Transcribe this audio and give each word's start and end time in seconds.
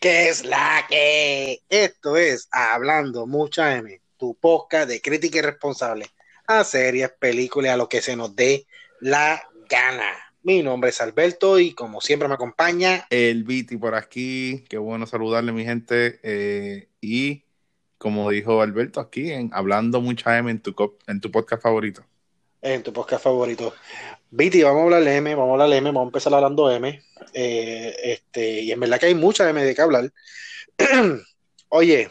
¿Qué 0.00 0.28
es 0.28 0.44
la 0.44 0.86
que? 0.88 1.60
Esto 1.68 2.16
es 2.16 2.48
Hablando 2.52 3.26
Mucha 3.26 3.76
M, 3.76 4.00
tu 4.16 4.36
podcast 4.36 4.88
de 4.88 5.00
crítica 5.00 5.40
irresponsable 5.40 6.06
a 6.46 6.62
series, 6.62 7.10
películas, 7.18 7.72
a 7.72 7.76
lo 7.76 7.88
que 7.88 8.00
se 8.00 8.14
nos 8.14 8.36
dé 8.36 8.64
la 9.00 9.42
gana. 9.68 10.12
Mi 10.44 10.62
nombre 10.62 10.90
es 10.90 11.00
Alberto 11.00 11.58
y 11.58 11.72
como 11.72 12.00
siempre 12.00 12.28
me 12.28 12.34
acompaña 12.34 13.08
el 13.10 13.42
Viti 13.42 13.76
por 13.76 13.96
aquí. 13.96 14.64
Qué 14.68 14.78
bueno 14.78 15.04
saludarle, 15.04 15.50
mi 15.50 15.64
gente. 15.64 16.20
Eh, 16.22 16.88
y 17.00 17.42
como 17.98 18.30
dijo 18.30 18.62
Alberto 18.62 19.00
aquí, 19.00 19.32
en 19.32 19.50
Hablando 19.52 20.00
Mucha 20.00 20.38
M 20.38 20.48
en 20.48 20.60
tu, 20.60 20.76
en 21.08 21.20
tu 21.20 21.32
podcast 21.32 21.60
favorito. 21.60 22.04
En 22.62 22.84
tu 22.84 22.92
podcast 22.92 23.24
favorito. 23.24 23.74
Viti, 24.30 24.62
vamos 24.62 24.80
a 24.80 24.84
hablar 24.84 25.04
de 25.04 25.16
M, 25.16 25.34
vamos 25.34 25.50
a 25.50 25.52
hablar 25.52 25.70
de 25.70 25.76
M, 25.78 25.88
vamos 25.90 26.06
a 26.06 26.08
empezar 26.08 26.34
hablando 26.34 26.68
de 26.68 26.76
M. 26.76 27.02
Eh, 27.32 27.96
este, 28.02 28.60
y 28.60 28.72
en 28.72 28.80
verdad 28.80 29.00
que 29.00 29.06
hay 29.06 29.14
mucha 29.14 29.48
M 29.48 29.62
de 29.62 29.74
qué 29.74 29.80
hablar. 29.80 30.12
Oye, 31.70 32.10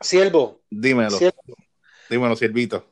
Siervo. 0.00 0.60
Dímelo. 0.68 1.18
Dímelo, 2.10 2.34
Siervito. 2.36 2.88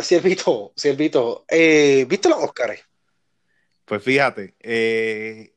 Siervito, 0.00 0.72
Siervito. 0.74 1.44
Eh, 1.48 2.06
¿Viste 2.08 2.28
los 2.30 2.38
Oscars? 2.38 2.80
Pues 3.84 4.02
fíjate, 4.02 4.54
eh, 4.60 5.52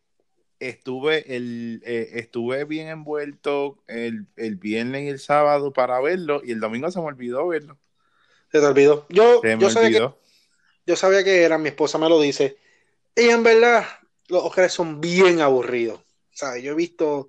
estuve, 0.60 1.34
el, 1.34 1.82
estuve 1.86 2.66
bien 2.66 2.90
envuelto 2.90 3.82
el, 3.88 4.28
viernes 4.58 5.04
y 5.04 5.08
el 5.08 5.20
sábado 5.20 5.72
para 5.72 6.02
verlo 6.02 6.42
y 6.44 6.52
el 6.52 6.60
domingo 6.60 6.92
se 6.92 7.00
me 7.00 7.06
olvidó 7.06 7.48
verlo. 7.48 7.78
Se 8.52 8.60
te 8.60 8.66
olvidó. 8.66 9.06
Yo, 9.08 9.42
yo 9.42 9.70
sabía 9.70 10.00
que 10.00 10.14
yo 10.88 10.96
sabía 10.96 11.24
que 11.24 11.44
era, 11.44 11.58
mi 11.58 11.68
esposa 11.68 11.98
me 11.98 12.08
lo 12.08 12.20
dice. 12.20 12.58
Y 13.14 13.30
en 13.30 13.44
verdad, 13.44 13.86
los 14.30 14.44
Oscars 14.44 14.72
son 14.72 15.02
bien 15.02 15.42
aburridos. 15.42 16.00
¿Sabes? 16.32 16.64
Yo 16.64 16.72
he 16.72 16.76
visto 16.76 17.28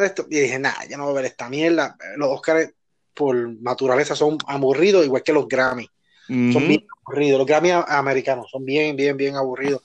esto 0.00 0.26
y 0.30 0.40
dije, 0.40 0.58
nada, 0.58 0.84
ya 0.88 0.96
no 0.96 1.04
voy 1.04 1.12
a 1.12 1.16
ver 1.16 1.24
esta 1.26 1.50
mierda. 1.50 1.96
Los 2.16 2.30
Oscars, 2.30 2.72
por 3.12 3.36
naturaleza, 3.60 4.16
son 4.16 4.38
aburridos, 4.46 5.04
igual 5.04 5.22
que 5.22 5.32
los 5.34 5.46
Grammy. 5.46 5.88
Son 6.26 6.66
bien 6.66 6.86
aburridos. 7.04 7.38
Los 7.38 7.46
Grammy 7.46 7.70
americanos 7.70 8.50
son 8.50 8.64
bien, 8.64 8.96
bien, 8.96 9.16
bien 9.16 9.36
aburridos. 9.36 9.82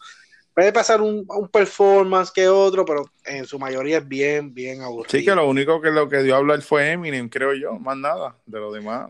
Puede 0.53 0.71
pasar 0.71 1.01
un, 1.01 1.27
performance 1.51 2.31
que 2.31 2.47
otro, 2.47 2.85
pero 2.85 3.11
en 3.25 3.45
su 3.45 3.59
mayoría 3.59 3.97
es 3.97 4.07
bien, 4.07 4.53
bien 4.53 4.81
aburrido. 4.81 5.11
Sí, 5.11 5.25
que 5.25 5.35
lo 5.35 5.47
único 5.49 5.81
que 5.81 5.91
lo 5.91 6.07
que 6.07 6.23
dio 6.23 6.35
a 6.35 6.37
hablar 6.37 6.61
fue 6.61 6.91
Eminem, 6.91 7.29
creo 7.29 7.53
yo, 7.53 7.73
más 7.73 7.97
nada 7.97 8.37
de 8.45 8.59
lo 8.59 8.71
demás. 8.71 9.09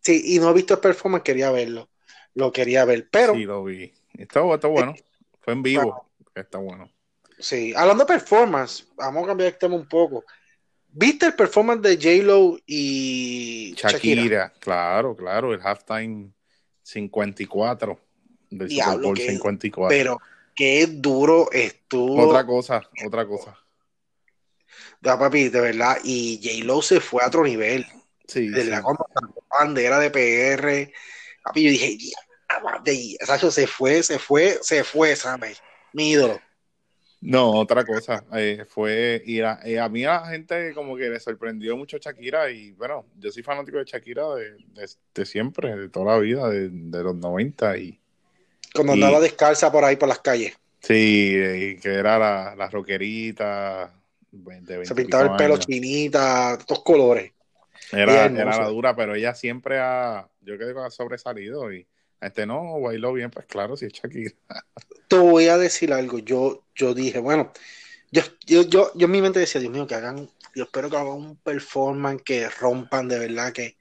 Sí, 0.00 0.22
y 0.34 0.38
no 0.38 0.50
he 0.50 0.54
visto 0.54 0.74
el 0.74 0.80
performance, 0.80 1.22
quería 1.22 1.50
verlo 1.50 1.88
lo 2.34 2.52
quería 2.52 2.84
ver. 2.84 3.08
Pero. 3.10 3.34
Sí, 3.34 3.44
lo 3.44 3.64
vi. 3.64 3.92
Está, 4.14 4.40
bueno. 4.40 4.94
Fue 5.40 5.52
en 5.52 5.62
vivo. 5.62 6.06
Está 6.34 6.58
bueno. 6.58 6.90
Sí, 7.38 7.72
hablando 7.76 8.04
de 8.04 8.12
performance, 8.12 8.86
vamos 8.94 9.24
a 9.24 9.28
cambiar 9.28 9.52
el 9.52 9.58
tema 9.58 9.74
un 9.74 9.88
poco. 9.88 10.24
¿Viste 10.88 11.26
el 11.26 11.34
performance 11.34 11.82
de 11.82 11.96
J-Lo 11.96 12.58
y 12.66 13.74
Shakira? 13.76 14.52
Claro, 14.60 15.16
claro, 15.16 15.52
el 15.52 15.60
halftime 15.60 16.30
54 16.82 17.98
del 18.50 18.70
Super 18.70 19.00
Bowl 19.00 19.18
54. 19.18 19.88
Pero 19.88 20.20
qué 20.54 20.86
duro 20.86 21.50
estuvo. 21.50 22.28
Otra 22.28 22.46
cosa, 22.46 22.82
otra 23.06 23.26
cosa. 23.26 23.58
Ya, 25.00 25.18
papi, 25.18 25.48
de 25.48 25.60
verdad. 25.60 25.96
Y 26.04 26.40
J-Lo 26.42 26.82
se 26.82 27.00
fue 27.00 27.24
a 27.24 27.28
otro 27.28 27.42
nivel. 27.42 27.86
Sí. 28.28 28.48
De 28.48 28.64
la 28.64 28.84
bandera 29.50 29.98
de 29.98 30.10
PR 30.10 30.92
Papi, 31.42 31.64
yo 31.64 31.70
dije, 31.70 31.98
Sacho 33.24 33.50
se 33.50 33.66
fue, 33.66 34.02
se 34.02 34.18
fue, 34.18 34.58
se 34.62 34.84
fue, 34.84 35.16
¿sabes? 35.16 35.62
Mi 35.92 36.10
ídolo. 36.10 36.40
No, 37.20 37.52
otra 37.52 37.84
cosa, 37.84 38.24
eh, 38.34 38.64
fue, 38.68 39.22
y 39.24 39.40
a, 39.40 39.60
a, 39.80 39.88
mí 39.88 40.04
a 40.04 40.14
la 40.14 40.26
gente 40.26 40.74
como 40.74 40.96
que 40.96 41.08
le 41.08 41.20
sorprendió 41.20 41.76
mucho 41.76 41.96
Shakira 41.98 42.50
y 42.50 42.72
bueno, 42.72 43.06
yo 43.16 43.30
soy 43.30 43.44
fanático 43.44 43.78
de 43.78 43.84
Shakira 43.84 44.24
de, 44.34 45.24
siempre, 45.24 45.76
de 45.76 45.88
toda 45.88 46.14
la 46.14 46.18
vida, 46.18 46.50
de, 46.50 46.68
los 47.02 47.14
90 47.14 47.78
y... 47.78 48.00
Cuando 48.74 48.94
andaba 48.94 49.20
descalza 49.20 49.70
por 49.70 49.84
ahí 49.84 49.94
por 49.94 50.08
las 50.08 50.18
calles. 50.18 50.54
Sí, 50.80 51.36
y 51.36 51.76
que 51.76 51.94
era 51.94 52.18
la, 52.18 52.56
la 52.56 52.68
rockerita. 52.68 53.94
Se 54.82 54.94
pintaba 54.94 55.24
el 55.24 55.36
pelo 55.36 55.58
chinita, 55.58 56.58
todos 56.66 56.82
colores. 56.82 57.32
Era, 57.92 58.24
era 58.24 58.58
la 58.58 58.68
dura, 58.68 58.96
pero 58.96 59.14
ella 59.14 59.34
siempre 59.34 59.78
ha, 59.78 60.26
yo 60.40 60.56
creo 60.56 60.74
que 60.74 60.80
ha 60.80 60.90
sobresalido 60.90 61.72
y 61.72 61.86
este 62.20 62.46
no 62.46 62.80
bailó 62.80 63.12
bien, 63.12 63.30
pues 63.30 63.46
claro, 63.46 63.76
si 63.76 63.86
es 63.86 63.92
Shakira. 63.92 64.32
Te 65.08 65.18
voy 65.18 65.48
a 65.48 65.58
decir 65.58 65.92
algo, 65.92 66.18
yo, 66.18 66.64
yo 66.74 66.94
dije, 66.94 67.18
bueno, 67.18 67.52
yo, 68.10 68.22
yo, 68.46 68.62
yo, 68.62 68.92
yo 68.94 69.06
en 69.06 69.10
mi 69.10 69.20
mente 69.20 69.40
decía, 69.40 69.60
Dios 69.60 69.72
mío, 69.72 69.86
que 69.86 69.94
hagan, 69.94 70.28
yo 70.54 70.64
espero 70.64 70.88
que 70.88 70.96
hagan 70.96 71.12
un 71.12 71.36
performance 71.36 72.22
que 72.22 72.48
rompan 72.48 73.08
de 73.08 73.18
verdad, 73.18 73.52
que, 73.52 73.76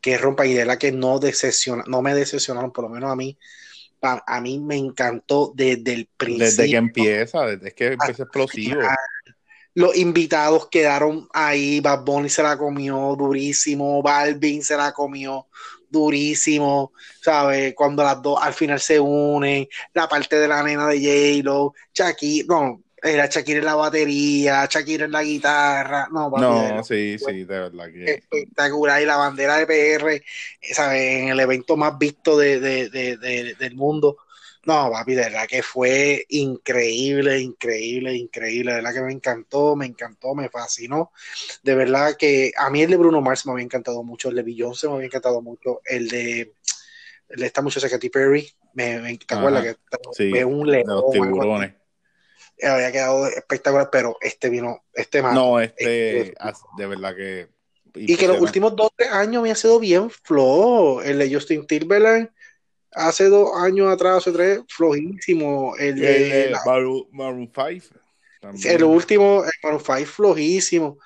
que 0.00 0.16
rompan 0.16 0.46
y 0.46 0.52
de 0.52 0.58
verdad 0.60 0.78
que 0.78 0.92
no 0.92 1.18
decepcionaron, 1.18 1.90
no 1.90 2.02
me 2.02 2.14
decepcionaron, 2.14 2.72
por 2.72 2.84
lo 2.84 2.90
menos 2.90 3.10
a 3.10 3.16
mí, 3.16 3.36
a, 4.00 4.40
mí 4.40 4.60
me 4.60 4.76
encantó 4.76 5.52
desde 5.56 5.94
el 5.94 6.08
principio. 6.16 6.46
Desde 6.46 6.70
que 6.70 6.76
empieza, 6.76 7.46
desde 7.46 7.72
que 7.72 7.86
empieza 7.86 8.22
explosivo 8.22 8.80
los 9.76 9.94
invitados 9.94 10.68
quedaron 10.68 11.28
ahí, 11.34 11.80
Bad 11.80 12.02
Bunny 12.02 12.30
se 12.30 12.42
la 12.42 12.56
comió 12.56 13.14
durísimo, 13.14 14.02
Balvin 14.02 14.64
se 14.64 14.74
la 14.74 14.92
comió 14.92 15.48
durísimo, 15.90 16.92
¿sabes? 17.20 17.74
Cuando 17.74 18.02
las 18.02 18.22
dos 18.22 18.38
al 18.40 18.54
final 18.54 18.80
se 18.80 18.98
unen, 18.98 19.68
la 19.92 20.08
parte 20.08 20.36
de 20.36 20.48
la 20.48 20.62
nena 20.62 20.88
de 20.88 21.42
J-Lo, 21.42 21.74
Shakira, 21.92 22.46
no, 22.48 22.82
era 23.02 23.26
Shakira 23.26 23.58
en 23.58 23.66
la 23.66 23.74
batería, 23.74 24.66
Shakira 24.66 25.04
en 25.04 25.12
la 25.12 25.22
guitarra, 25.22 26.08
no, 26.10 26.30
no 26.30 26.82
sí, 26.82 27.18
sí, 27.18 27.44
de 27.44 27.44
verdad 27.44 27.92
que 27.92 28.04
espectacular, 28.14 29.02
y 29.02 29.04
la 29.04 29.16
bandera 29.16 29.58
de 29.58 29.66
PR, 29.66 30.22
¿sabes? 30.72 31.02
En 31.02 31.28
el 31.28 31.40
evento 31.40 31.76
más 31.76 31.98
visto 31.98 32.38
de, 32.38 32.58
del 33.58 33.74
mundo, 33.74 34.16
no, 34.66 34.90
papi, 34.90 35.14
de 35.14 35.22
verdad 35.22 35.46
que 35.46 35.62
fue 35.62 36.26
increíble, 36.28 37.38
increíble, 37.38 38.14
increíble. 38.14 38.72
De 38.72 38.78
verdad 38.78 38.94
que 38.94 39.00
me 39.00 39.12
encantó, 39.12 39.76
me 39.76 39.86
encantó, 39.86 40.34
me 40.34 40.48
fascinó. 40.48 41.12
De 41.62 41.76
verdad 41.76 42.16
que 42.18 42.50
a 42.56 42.68
mí 42.68 42.82
el 42.82 42.90
de 42.90 42.96
Bruno 42.96 43.20
Mars 43.20 43.46
me 43.46 43.52
había 43.52 43.64
encantado 43.64 44.02
mucho, 44.02 44.28
el 44.28 44.34
de 44.34 44.42
Beyoncé 44.42 44.88
me 44.88 44.94
había 44.94 45.06
encantado 45.06 45.40
mucho, 45.40 45.82
el 45.84 46.08
de, 46.08 46.52
el 47.28 47.40
de 47.40 47.46
esta 47.46 47.62
muchacha 47.62 47.88
Katy 47.88 48.10
Perry, 48.10 48.50
me, 48.74 48.98
me 48.98 49.16
¿te 49.16 49.34
acuerdas 49.36 49.64
que 49.64 49.76
sí, 50.12 50.42
un 50.42 50.68
león? 50.68 50.86
De 50.86 50.94
los 50.94 51.10
tiburones. 51.12 51.74
Había 52.60 52.90
quedado 52.90 53.28
espectacular, 53.28 53.88
pero 53.88 54.16
este 54.20 54.48
vino, 54.48 54.84
este 54.92 55.22
más. 55.22 55.32
No, 55.32 55.60
este, 55.60 56.30
este 56.30 56.42
de 56.76 56.86
verdad 56.86 57.14
que. 57.14 57.48
Y 57.94 58.16
que 58.16 58.26
los 58.26 58.40
últimos 58.40 58.74
dos 58.74 58.90
tres 58.96 59.10
años 59.12 59.44
me 59.44 59.52
ha 59.52 59.54
sido 59.54 59.78
bien 59.78 60.10
flojo. 60.10 61.02
El 61.02 61.18
de 61.20 61.32
Justin 61.32 61.66
Timberlake 61.66 62.32
hace 62.96 63.28
dos 63.28 63.50
años 63.56 63.92
atrás, 63.92 64.18
hace 64.18 64.32
tres, 64.32 64.60
flojísimo. 64.68 65.76
El 65.76 65.96
de 65.96 66.56
Maroon 67.12 67.52
5. 67.54 67.86
El 68.64 68.84
último, 68.84 69.44
el 69.44 69.50
Maroon 69.62 69.82
5, 69.84 70.10
flojísimo. 70.10 70.98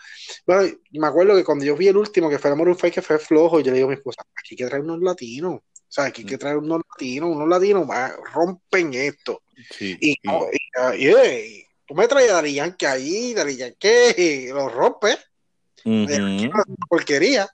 Bueno, 0.46 0.72
me 0.92 1.06
acuerdo 1.06 1.36
que 1.36 1.44
cuando 1.44 1.64
yo 1.64 1.76
vi 1.76 1.88
el 1.88 1.96
último, 1.96 2.30
que 2.30 2.38
fue 2.38 2.50
el 2.50 2.56
Maroon 2.56 2.76
5, 2.76 2.94
que 2.94 3.02
fue 3.02 3.18
flojo, 3.18 3.60
yo 3.60 3.72
le 3.72 3.78
digo 3.78 3.88
a 3.88 3.90
mi 3.90 3.96
esposa, 3.96 4.22
aquí 4.36 4.54
hay 4.54 4.56
que 4.56 4.66
traer 4.66 4.82
unos 4.82 5.00
latinos. 5.00 5.54
O 5.54 5.92
sea, 5.92 6.04
aquí 6.04 6.22
hay 6.22 6.28
que 6.28 6.38
traer 6.38 6.58
unos 6.58 6.80
latinos, 6.88 7.30
unos 7.34 7.48
latinos 7.48 7.86
rompen 8.32 8.94
esto. 8.94 9.42
Sí, 9.76 9.98
y, 10.00 10.12
y, 10.12 11.64
tú 11.84 11.94
me 11.94 12.06
traes 12.06 12.30
a 12.30 12.34
Dari 12.34 12.54
Yankee 12.54 12.86
ahí, 12.86 13.34
Dari 13.34 13.56
Yankee, 13.56 14.48
lo 14.54 14.68
rompe. 14.68 15.16
Uh 15.84 16.06
porquería. 16.88 17.48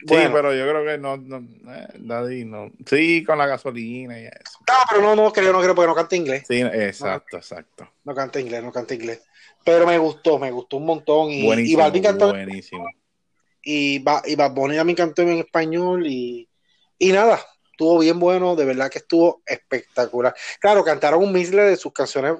Sí, 0.00 0.06
pero 0.32 0.54
yo 0.54 0.68
creo 0.68 0.84
que 0.84 0.98
no, 0.98 1.16
no 1.16 1.38
eh, 1.72 1.88
Daddy 1.94 2.44
no. 2.44 2.70
Sí, 2.84 3.24
con 3.24 3.38
la 3.38 3.46
gasolina 3.46 4.18
y 4.18 4.24
eso. 4.26 4.58
No, 4.68 4.74
pero 4.90 5.02
no, 5.02 5.16
no 5.16 5.32
creo, 5.32 5.52
no 5.52 5.60
creo 5.60 5.74
porque 5.74 5.88
no 5.88 5.94
canta 5.94 6.16
inglés. 6.16 6.44
Sí, 6.46 6.60
exacto, 6.60 7.38
exacto. 7.38 7.88
No 8.04 8.14
canta 8.14 8.40
inglés, 8.40 8.62
no 8.62 8.72
canta 8.72 8.94
inglés. 8.94 9.22
Pero 9.64 9.86
me 9.86 9.96
gustó, 9.96 10.38
me 10.38 10.50
gustó 10.50 10.76
un 10.76 10.86
montón. 10.86 11.30
Y, 11.30 11.44
buenísimo, 11.44 11.78
y 11.78 11.82
Balvin 11.82 12.02
cantó. 12.02 12.28
Buenísimo. 12.30 12.86
Y, 13.62 14.04
y 14.26 14.34
Bad 14.34 14.52
Bunny 14.52 14.76
también 14.76 14.96
cantó 14.96 15.22
en 15.22 15.38
español 15.38 16.06
y, 16.06 16.46
y 16.98 17.12
nada, 17.12 17.40
estuvo 17.70 17.98
bien 17.98 18.18
bueno, 18.20 18.56
de 18.56 18.66
verdad 18.66 18.90
que 18.90 18.98
estuvo 18.98 19.42
espectacular. 19.46 20.34
Claro, 20.60 20.84
cantaron 20.84 21.22
un 21.22 21.32
misle 21.32 21.62
de 21.62 21.76
sus 21.76 21.92
canciones 21.92 22.34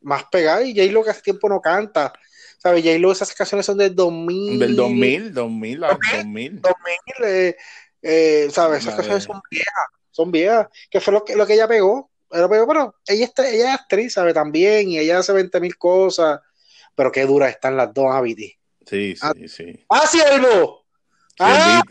más 0.00 0.24
pegadas 0.24 0.64
y 0.64 0.74
Jay 0.74 0.88
lo 0.88 1.04
que 1.04 1.10
hace 1.10 1.20
tiempo 1.20 1.48
no 1.50 1.60
canta. 1.60 2.12
¿Sabes? 2.62 2.84
J-Lo, 2.84 3.10
esas 3.10 3.32
canciones 3.32 3.64
son 3.64 3.78
del 3.78 3.94
2000. 3.96 4.58
Del 4.58 4.76
2000, 4.76 5.32
2000, 5.32 5.80
2000. 5.80 6.60
2000, 6.60 7.56
eh, 8.02 8.48
¿sabes? 8.50 8.80
Esas 8.80 8.96
canciones 8.96 9.24
son 9.24 9.40
viejas, 9.50 9.86
son 10.10 10.30
viejas. 10.30 10.68
¿Qué 10.90 11.00
fue 11.00 11.14
lo 11.14 11.24
que, 11.24 11.36
lo 11.36 11.46
que 11.46 11.54
ella 11.54 11.66
pegó? 11.66 12.10
Pero, 12.28 12.50
pero 12.50 12.66
bueno, 12.66 12.94
ella, 13.06 13.24
está, 13.24 13.48
ella 13.48 13.74
es 13.74 13.80
actriz, 13.80 14.12
¿sabe? 14.12 14.34
También, 14.34 14.90
y 14.90 14.98
ella 14.98 15.18
hace 15.18 15.32
20 15.32 15.58
mil 15.58 15.76
cosas. 15.78 16.40
Pero 16.94 17.10
qué 17.10 17.24
duras 17.24 17.50
están 17.50 17.78
las 17.78 17.94
dos, 17.94 18.14
Abiti. 18.14 18.54
Sí, 18.86 19.16
sí, 19.16 19.20
ah, 19.22 19.32
sí. 19.46 19.86
¡Ah, 19.88 20.06
ciervo! 20.06 20.84
¡Ah! 21.38 21.82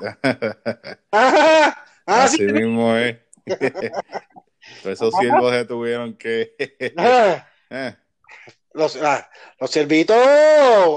¡Ah! 1.12 1.84
¡Ah, 2.06 2.24
Así 2.24 2.44
mismo 2.44 2.96
es. 2.96 3.18
esos 4.86 5.16
siervos 5.16 5.52
se 5.52 5.66
tuvieron 5.66 6.16
que. 6.16 6.56
Los, 8.80 8.96
ah, 8.96 9.30
los 9.60 9.70
servitos 9.70 10.16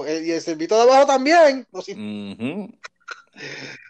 eh, 0.07 0.23
y 0.25 0.31
el 0.31 0.41
servito 0.41 0.77
de 0.77 0.83
abajo 0.83 1.07
también. 1.07 1.67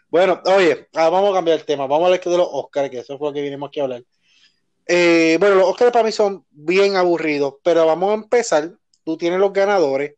Bueno, 0.09 0.41
oye, 0.47 0.89
vamos 0.93 1.31
a 1.31 1.35
cambiar 1.35 1.59
el 1.59 1.67
tema. 1.67 1.87
Vamos 1.87 2.05
a 2.05 2.07
hablar 2.07 2.25
de 2.25 2.37
los 2.39 2.49
Oscars, 2.51 2.91
que 2.91 3.01
eso 3.01 3.19
fue 3.19 3.29
lo 3.29 3.35
que 3.35 3.43
vinimos 3.43 3.69
aquí 3.69 3.81
a 3.81 3.85
hablar. 3.85 4.03
Eh, 4.87 5.37
bueno, 5.39 5.57
los 5.57 5.69
Oscars 5.69 5.93
para 5.93 6.05
mí 6.05 6.13
son 6.13 6.45
bien 6.51 6.97
aburridos, 6.97 7.57
pero 7.63 7.87
vamos 7.87 8.11
a 8.11 8.15
empezar. 8.15 8.73
Tú 9.05 9.17
tienes 9.17 9.39
los 9.39 9.53
ganadores. 9.53 10.15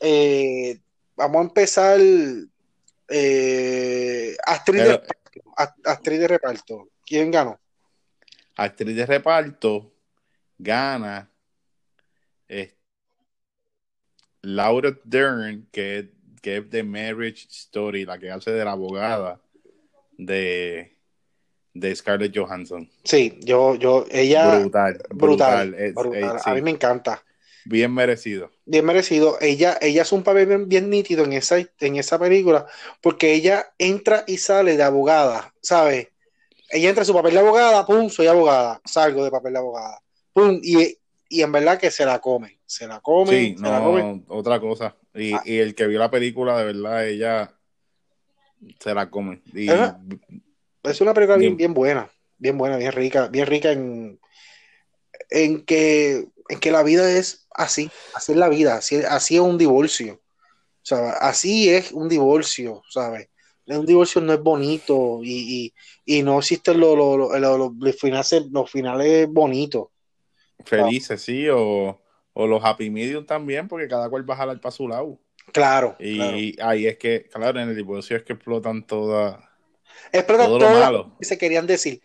Eh, 0.00 0.80
vamos 1.14 1.38
a 1.38 1.42
empezar. 1.42 2.00
Eh, 3.08 4.36
actriz, 4.44 4.82
de, 4.82 6.18
de 6.18 6.28
reparto. 6.28 6.88
¿Quién 7.04 7.30
ganó? 7.30 7.58
Actriz 8.56 8.96
de 8.96 9.06
reparto 9.06 9.92
gana 10.58 11.30
Laura 14.46 14.96
Dern, 15.04 15.66
que, 15.72 16.10
que 16.40 16.58
es 16.58 16.70
de 16.70 16.82
Marriage 16.82 17.46
Story, 17.50 18.04
la 18.04 18.18
que 18.18 18.30
hace 18.30 18.52
de 18.52 18.64
la 18.64 18.72
abogada 18.72 19.40
de 20.16 20.96
de 21.80 21.94
Scarlett 21.94 22.34
Johansson. 22.34 22.88
Sí, 23.04 23.38
yo, 23.42 23.74
yo, 23.74 24.06
ella. 24.10 24.58
Brutal. 24.58 24.98
Brutal. 25.10 25.76
A 26.44 26.54
mí 26.54 26.62
me 26.62 26.70
encanta. 26.70 27.22
Bien 27.64 27.92
merecido. 27.92 28.50
Bien 28.64 28.84
merecido. 28.84 29.38
Ella, 29.40 29.76
ella 29.80 30.02
es 30.02 30.12
un 30.12 30.22
papel 30.22 30.66
bien, 30.66 30.88
nítido 30.88 31.24
en 31.24 31.32
esa, 31.32 31.58
en 31.58 31.96
esa 31.96 32.18
película, 32.18 32.66
porque 33.02 33.34
ella 33.34 33.72
entra 33.78 34.24
y 34.26 34.38
sale 34.38 34.76
de 34.76 34.82
abogada, 34.84 35.52
¿sabes? 35.60 36.08
Ella 36.70 36.88
entra 36.88 37.02
en 37.02 37.06
su 37.06 37.14
papel 37.14 37.34
de 37.34 37.40
abogada, 37.40 37.84
pum, 37.84 38.08
soy 38.08 38.28
abogada, 38.28 38.80
salgo 38.84 39.24
de 39.24 39.30
papel 39.30 39.52
de 39.52 39.58
abogada, 39.58 40.00
pum, 40.32 40.60
y, 40.62 40.96
en 41.30 41.52
verdad 41.52 41.78
que 41.78 41.90
se 41.90 42.04
la 42.04 42.20
come, 42.20 42.55
se 42.66 42.86
la 42.88 43.00
come. 43.00 43.30
Sí, 43.30 43.56
no, 43.58 44.24
otra 44.28 44.60
cosa. 44.60 44.96
Y, 45.14 45.32
ah. 45.32 45.42
y, 45.44 45.58
el 45.58 45.74
que 45.74 45.86
vio 45.86 45.98
la 45.98 46.10
película, 46.10 46.58
de 46.58 46.64
verdad, 46.64 47.06
ella 47.06 47.54
se 48.80 48.94
la 48.94 49.08
come. 49.08 49.42
Y, 49.54 49.68
es 49.70 51.00
una 51.00 51.14
película 51.14 51.38
bien, 51.38 51.74
buena, 51.74 52.10
bien 52.38 52.58
buena, 52.58 52.76
bien 52.76 52.92
rica, 52.92 53.28
bien 53.28 53.46
rica 53.46 53.72
en, 53.72 54.20
en, 55.30 55.64
que, 55.64 56.26
en 56.48 56.60
que 56.60 56.70
la 56.70 56.82
vida 56.82 57.10
es 57.10 57.46
así, 57.50 57.90
así 58.14 58.32
es 58.32 58.38
la 58.38 58.48
vida, 58.48 58.76
así, 58.76 58.96
así 58.96 59.36
es 59.36 59.40
un 59.40 59.58
divorcio. 59.58 60.20
sea, 60.82 61.10
Así 61.14 61.70
es 61.70 61.92
un 61.92 62.08
divorcio, 62.08 62.82
¿sabes? 62.88 63.28
Un 63.66 63.84
divorcio 63.84 64.20
no 64.20 64.32
es 64.32 64.40
bonito 64.40 65.20
y, 65.24 65.72
no 66.22 66.38
existen 66.38 66.78
los, 66.78 66.96
los, 66.96 67.96
finales, 67.96 68.46
los 68.50 68.70
finales 68.70 69.28
bonitos. 69.28 69.88
Felices, 70.64 71.20
sí, 71.20 71.48
o, 71.48 72.00
los 72.44 72.62
happy 72.62 72.90
medium 72.90 73.24
también, 73.24 73.68
porque 73.68 73.88
cada 73.88 74.10
cual 74.10 74.28
va 74.28 74.34
a 74.34 74.38
jalar 74.38 74.60
para 74.60 74.72
su 74.72 74.86
lado. 74.88 75.18
Claro. 75.52 75.96
Y 75.98 76.60
ahí 76.60 76.86
es 76.86 76.98
que, 76.98 77.28
claro, 77.32 77.60
en 77.60 77.70
el 77.70 77.76
divorcio 77.76 78.16
es 78.16 78.24
que 78.24 78.34
explotan 78.34 78.86
todas 78.86 79.38
Explota 80.12 80.44
todo, 80.44 80.58
todo 80.58 80.92
lo 80.92 81.18
que 81.18 81.24
se 81.24 81.38
querían 81.38 81.66
decir. 81.66 82.02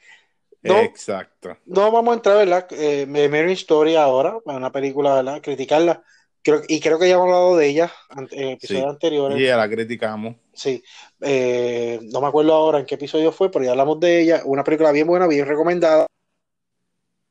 No, 0.61 0.77
Exacto. 0.79 1.57
No 1.65 1.91
vamos 1.91 2.11
a 2.11 2.15
entrar, 2.15 2.37
¿verdad? 2.37 2.67
Eh, 2.71 3.05
Mary 3.07 3.53
Story 3.53 3.95
ahora, 3.95 4.37
una 4.45 4.71
película, 4.71 5.15
¿verdad? 5.15 5.41
Criticarla. 5.41 6.03
Creo, 6.43 6.61
y 6.67 6.79
creo 6.79 6.97
que 6.97 7.07
ya 7.07 7.15
hemos 7.15 7.25
hablado 7.25 7.57
de 7.57 7.67
ella 7.67 7.91
en 8.15 8.49
episodios 8.49 8.87
anteriores. 8.87 9.37
Sí, 9.37 9.45
ya 9.45 9.57
la 9.57 9.69
criticamos. 9.69 10.35
Sí. 10.53 10.83
Eh, 11.21 11.99
no 12.11 12.21
me 12.21 12.27
acuerdo 12.27 12.53
ahora 12.53 12.79
en 12.79 12.85
qué 12.85 12.95
episodio 12.95 13.31
fue, 13.31 13.51
pero 13.51 13.65
ya 13.65 13.71
hablamos 13.71 13.99
de 13.99 14.21
ella. 14.21 14.41
Una 14.45 14.63
película 14.63 14.91
bien 14.91 15.07
buena, 15.07 15.27
bien 15.27 15.45
recomendada. 15.45 16.07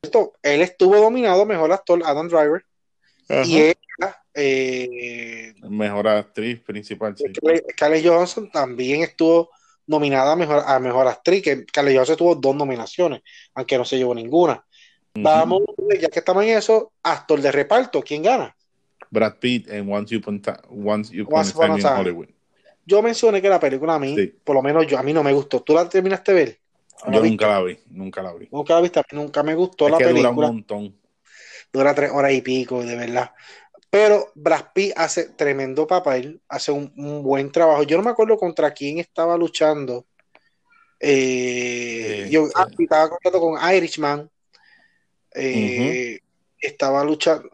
Esto, 0.02 0.32
él 0.42 0.62
estuvo 0.62 0.96
dominado, 0.96 1.44
mejor 1.44 1.72
actor, 1.72 2.00
Adam 2.04 2.28
Driver. 2.28 2.64
Y 3.44 3.58
ella. 3.58 3.76
Eh, 4.34 5.54
mejor 5.68 6.08
actriz 6.08 6.60
principal. 6.60 7.16
Sí. 7.16 7.24
Johansson 8.04 8.50
también 8.50 9.02
estuvo 9.02 9.50
nominada 9.86 10.32
a 10.32 10.36
mejor, 10.36 10.62
a 10.64 10.78
mejor 10.78 11.08
actriz, 11.08 11.42
que 11.42 11.66
Carly 11.66 11.94
Johansson 11.94 12.16
tuvo 12.16 12.34
dos 12.36 12.54
nominaciones, 12.54 13.22
aunque 13.54 13.76
no 13.76 13.84
se 13.84 13.98
llevó 13.98 14.14
ninguna. 14.14 14.64
Vamos, 15.14 15.62
ya 16.00 16.08
que 16.08 16.20
estamos 16.20 16.44
en 16.44 16.50
eso, 16.50 16.92
actor 17.02 17.40
de 17.40 17.50
reparto, 17.50 18.00
¿quién 18.00 18.22
gana? 18.22 18.54
Brad 19.10 19.34
Pitt 19.40 19.68
en 19.68 19.92
Once 19.92 20.14
You 20.14 20.22
Once 20.24 21.12
You 21.12 21.26
in 21.76 21.86
Hollywood. 21.86 22.28
Yo 22.86 23.02
mencioné 23.02 23.42
que 23.42 23.48
la 23.48 23.60
película 23.60 23.94
a 23.94 23.98
mí, 23.98 24.16
por 24.44 24.54
lo 24.54 24.62
menos 24.62 24.86
yo, 24.86 24.98
a 24.98 25.02
mí 25.02 25.12
no 25.12 25.22
me 25.22 25.32
gustó. 25.32 25.60
¿Tú 25.60 25.74
la 25.74 25.88
terminaste 25.88 26.32
de 26.32 26.44
ver? 26.44 26.58
Yo 27.10 27.22
nunca 27.22 27.48
la 27.48 27.62
vi, 27.62 27.78
nunca 27.90 28.22
la 28.22 28.32
vi. 28.34 28.48
Nunca 28.50 28.74
la 28.74 28.80
viste, 28.80 29.02
nunca 29.12 29.42
me 29.42 29.54
gustó 29.54 29.88
la 29.88 29.98
película. 29.98 30.30
Dura 30.30 30.48
un 30.48 30.54
montón. 30.54 30.99
Dura 31.72 31.94
tres 31.94 32.10
horas 32.12 32.32
y 32.32 32.40
pico, 32.40 32.82
de 32.84 32.96
verdad. 32.96 33.32
Pero 33.90 34.30
Brad 34.34 34.66
Pitt 34.72 34.92
hace 34.96 35.30
tremendo 35.30 35.86
papel, 35.86 36.40
hace 36.48 36.70
un, 36.70 36.92
buen 37.22 37.50
trabajo. 37.50 37.82
Yo 37.82 37.96
no 37.96 38.04
me 38.04 38.10
acuerdo 38.10 38.36
contra 38.36 38.72
quién 38.72 38.98
estaba 38.98 39.36
luchando. 39.36 40.06
Eh, 41.00 42.28
yo 42.30 42.46
ah, 42.54 42.68
estaba 42.78 43.10
contando 43.10 43.40
con 43.40 43.74
Irishman. 43.74 44.30
Eh, 45.34 46.20
estaba 46.60 47.04
luchando. 47.04 47.48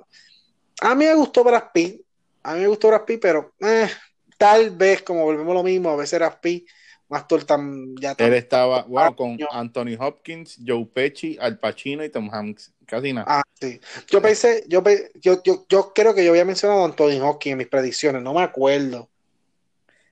A 0.82 0.94
mí 0.94 1.06
me 1.06 1.14
gustó 1.14 1.42
Brad 1.42 1.70
Pitt. 1.72 2.02
A 2.42 2.54
mí 2.54 2.60
me 2.60 2.68
gustó 2.68 2.88
Brad 2.88 3.04
Pitt, 3.04 3.20
pero 3.20 3.54
eh, 3.60 3.88
tal 4.36 4.70
vez, 4.70 5.02
como 5.02 5.24
volvemos 5.24 5.54
lo 5.54 5.62
mismo, 5.62 5.90
a 5.90 5.96
veces 5.96 6.18
Brad 6.18 6.38
Pitt 6.40 6.68
un 7.08 7.16
actor 7.16 7.44
tan 7.44 7.94
ya 7.96 8.14
Él 8.18 8.34
estaba 8.34 8.84
con 9.14 9.38
Anthony 9.50 9.96
Hopkins, 9.98 10.58
Joe 10.64 10.86
Pesci, 10.86 11.36
Al 11.40 11.58
Pacino 11.58 12.04
y 12.04 12.10
Tom 12.10 12.28
Hanks. 12.32 12.72
Casi 12.84 13.12
nada. 13.12 13.26
Ah, 13.28 13.42
sí. 13.60 13.80
Yo 14.08 14.22
pensé, 14.22 14.64
yo, 14.68 14.82
yo, 15.20 15.42
yo, 15.68 15.92
creo 15.92 16.14
que 16.14 16.24
yo 16.24 16.30
había 16.30 16.44
mencionado 16.44 16.82
a 16.82 16.84
Anthony 16.84 17.20
Hopkins 17.20 17.52
en 17.52 17.58
mis 17.58 17.66
predicciones, 17.66 18.22
no 18.22 18.32
me 18.32 18.42
acuerdo. 18.42 19.08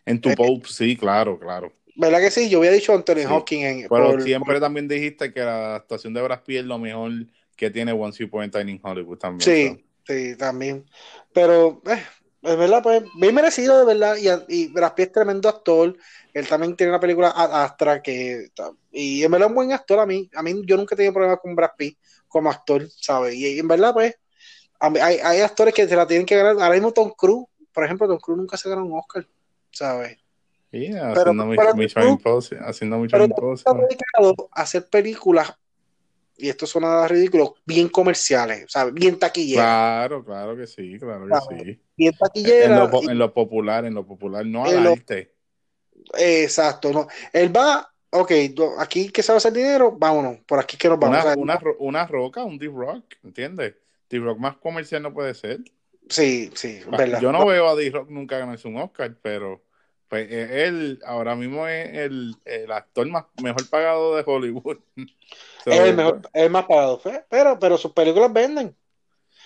En 0.04 0.20
tu 0.20 0.30
eh, 0.30 0.62
sí, 0.66 0.96
claro, 0.96 1.38
claro. 1.38 1.72
¿Verdad 1.96 2.20
que 2.20 2.30
sí? 2.30 2.48
Yo 2.48 2.58
había 2.58 2.72
dicho 2.72 2.92
Anthony 2.92 3.26
Hopkins 3.28 3.64
en. 3.64 3.88
Pero 3.88 4.20
siempre 4.20 4.60
también 4.60 4.88
dijiste 4.88 5.32
que 5.32 5.40
la 5.40 5.76
actuación 5.76 6.12
de 6.12 6.22
Brad 6.22 6.42
Pitt 6.42 6.58
es 6.58 6.64
lo 6.64 6.78
mejor 6.78 7.12
que 7.56 7.70
tiene 7.70 7.92
Once 7.92 8.22
You 8.22 8.28
Point 8.28 8.54
in 8.56 8.80
Hollywood 8.82 9.18
también. 9.18 9.40
Sí, 9.40 9.84
sí, 10.06 10.36
también. 10.36 10.84
Pero, 11.32 11.80
eh, 11.86 12.02
es 12.42 12.56
verdad, 12.56 12.82
pues, 12.82 13.04
bien 13.20 13.34
merecido, 13.34 13.78
de 13.78 13.86
verdad. 13.86 14.16
Y, 14.16 14.62
y 14.62 14.66
Brad 14.68 14.94
Pitt 14.94 15.06
es 15.06 15.12
tremendo 15.12 15.48
actor. 15.48 15.96
Él 16.34 16.48
también 16.48 16.74
tiene 16.74 16.90
una 16.90 17.00
película 17.00 17.28
Astra 17.28 18.02
que. 18.02 18.48
Y 18.90 19.22
en 19.22 19.30
verdad 19.30 19.46
es 19.46 19.50
un 19.50 19.54
buen 19.54 19.72
actor 19.72 20.00
a 20.00 20.06
mí. 20.06 20.28
A 20.34 20.42
mí 20.42 20.62
yo 20.66 20.76
nunca 20.76 20.94
he 20.94 20.96
tenido 20.96 21.14
problemas 21.14 21.38
con 21.40 21.54
Brad 21.54 21.70
Pitt 21.78 21.96
como 22.26 22.50
actor, 22.50 22.86
¿sabes? 23.00 23.34
Y, 23.36 23.60
en 23.60 23.68
verdad, 23.68 23.94
pues, 23.94 24.18
hay, 24.80 25.18
hay, 25.22 25.40
actores 25.40 25.72
que 25.72 25.86
se 25.86 25.94
la 25.94 26.06
tienen 26.06 26.26
que 26.26 26.36
ganar. 26.36 26.54
Ahora 26.54 26.74
mismo 26.74 26.92
Tom 26.92 27.12
Cruise, 27.16 27.46
por 27.72 27.84
ejemplo, 27.84 28.08
Tom 28.08 28.18
Cruise 28.18 28.38
nunca 28.38 28.56
se 28.56 28.68
ganó 28.68 28.84
un 28.84 28.98
Oscar, 28.98 29.24
¿sabes? 29.70 30.18
Sí, 30.72 30.88
haciendo 30.88 31.46
mucho. 31.46 31.62
Haciendo 32.66 32.98
mucho 32.98 33.16
hacer 34.50 34.88
películas 34.88 35.54
y 36.36 36.48
esto 36.48 36.66
suena 36.66 37.06
ridículo, 37.06 37.54
bien 37.64 37.88
comerciales, 37.88 38.66
¿sabes? 38.68 38.92
Bien 38.92 39.16
taquilleras. 39.18 39.64
Claro, 39.64 40.24
claro 40.24 40.56
que 40.56 40.66
sí, 40.66 40.98
claro 40.98 41.26
que 41.28 41.64
sí. 41.64 41.80
Bien 41.96 42.12
taquilleras. 42.18 42.70
En 42.70 42.76
lo, 42.76 43.32
popular, 43.32 43.84
en 43.84 43.94
lo 43.94 44.04
popular, 44.04 44.44
no 44.44 44.64
al 44.64 44.84
arte. 44.84 45.33
Exacto, 46.16 46.92
no. 46.92 47.08
Él 47.32 47.54
va, 47.54 47.90
ok, 48.10 48.32
aquí 48.78 49.10
que 49.10 49.22
se 49.22 49.32
va 49.32 49.36
a 49.36 49.38
hacer 49.38 49.52
dinero, 49.52 49.92
vámonos, 49.92 50.38
por 50.46 50.58
aquí 50.58 50.76
que 50.76 50.88
nos 50.88 50.98
vamos. 50.98 51.24
Una, 51.36 51.58
una, 51.78 52.06
roca, 52.06 52.44
un 52.44 52.58
D-Rock, 52.58 53.04
¿entiendes? 53.24 53.74
D-Rock 54.08 54.38
más 54.38 54.56
comercial 54.56 55.02
no 55.02 55.12
puede 55.12 55.34
ser. 55.34 55.60
Sí, 56.08 56.50
sí, 56.54 56.80
verdad. 56.90 57.20
Yo 57.20 57.32
no 57.32 57.46
veo 57.46 57.68
a 57.68 57.74
D-Rock 57.74 58.10
nunca 58.10 58.38
ganarse 58.38 58.68
un 58.68 58.76
Oscar, 58.76 59.16
pero 59.22 59.62
pues 60.08 60.30
eh, 60.30 60.66
él 60.66 61.00
ahora 61.06 61.34
mismo 61.34 61.66
es 61.66 61.96
el, 61.96 62.36
el 62.44 62.70
actor 62.70 63.06
más 63.08 63.24
mejor 63.42 63.68
pagado 63.68 64.16
de 64.16 64.22
Hollywood. 64.24 64.78
es 65.66 65.80
el 65.80 65.96
mejor, 65.96 66.20
es 66.32 66.50
más 66.50 66.66
pagado, 66.66 67.00
pero, 67.28 67.58
pero 67.58 67.78
sus 67.78 67.92
películas 67.92 68.32
venden. 68.32 68.76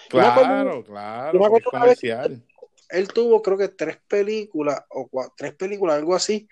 Claro, 0.08 0.82
claro, 0.84 1.40
comercial 1.70 2.42
él 2.88 3.08
tuvo 3.08 3.42
creo 3.42 3.58
que 3.58 3.68
tres 3.68 3.98
películas 4.06 4.82
o 4.90 5.08
tres 5.36 5.54
películas, 5.54 5.96
algo 5.96 6.14
así, 6.14 6.48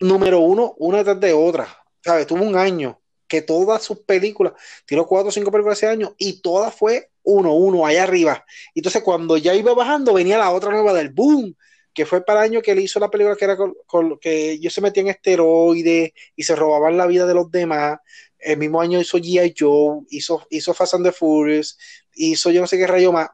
número 0.00 0.40
uno, 0.40 0.74
una 0.78 0.98
detrás 0.98 1.20
de 1.20 1.32
otra. 1.32 1.68
¿Sabes? 2.04 2.26
Tuvo 2.26 2.44
un 2.44 2.56
año 2.56 3.00
que 3.26 3.42
todas 3.42 3.82
sus 3.82 4.00
películas, 4.00 4.54
tiró 4.86 5.06
cuatro 5.06 5.28
o 5.28 5.32
cinco 5.32 5.52
películas 5.52 5.78
ese 5.78 5.86
año 5.86 6.14
y 6.16 6.40
todas 6.40 6.74
fue 6.74 7.10
uno, 7.22 7.54
uno, 7.54 7.84
allá 7.84 8.04
arriba. 8.04 8.44
Entonces 8.74 9.02
cuando 9.02 9.36
ya 9.36 9.54
iba 9.54 9.74
bajando, 9.74 10.14
venía 10.14 10.38
la 10.38 10.50
otra 10.50 10.70
nueva 10.70 10.94
del 10.94 11.10
boom, 11.10 11.54
que 11.92 12.06
fue 12.06 12.24
para 12.24 12.40
el 12.40 12.52
año 12.52 12.62
que 12.62 12.70
él 12.70 12.80
hizo 12.80 12.98
la 12.98 13.10
película 13.10 13.36
que 13.36 13.44
era 13.44 13.56
con, 13.56 14.18
que 14.18 14.52
ellos 14.52 14.72
se 14.72 14.80
metían 14.80 15.08
esteroides 15.08 16.12
y 16.34 16.42
se 16.42 16.56
robaban 16.56 16.96
la 16.96 17.06
vida 17.06 17.26
de 17.26 17.34
los 17.34 17.50
demás. 17.50 17.98
El 18.38 18.56
mismo 18.56 18.80
año 18.80 19.00
hizo 19.00 19.18
G.I. 19.18 19.54
Joe, 19.58 20.02
hizo, 20.10 20.46
hizo 20.48 20.72
Fast 20.72 20.94
and 20.94 21.04
the 21.04 21.12
Furious, 21.12 21.76
hizo 22.14 22.50
yo 22.50 22.60
no 22.60 22.66
sé 22.66 22.78
qué 22.78 22.86
rayo 22.86 23.12
más. 23.12 23.30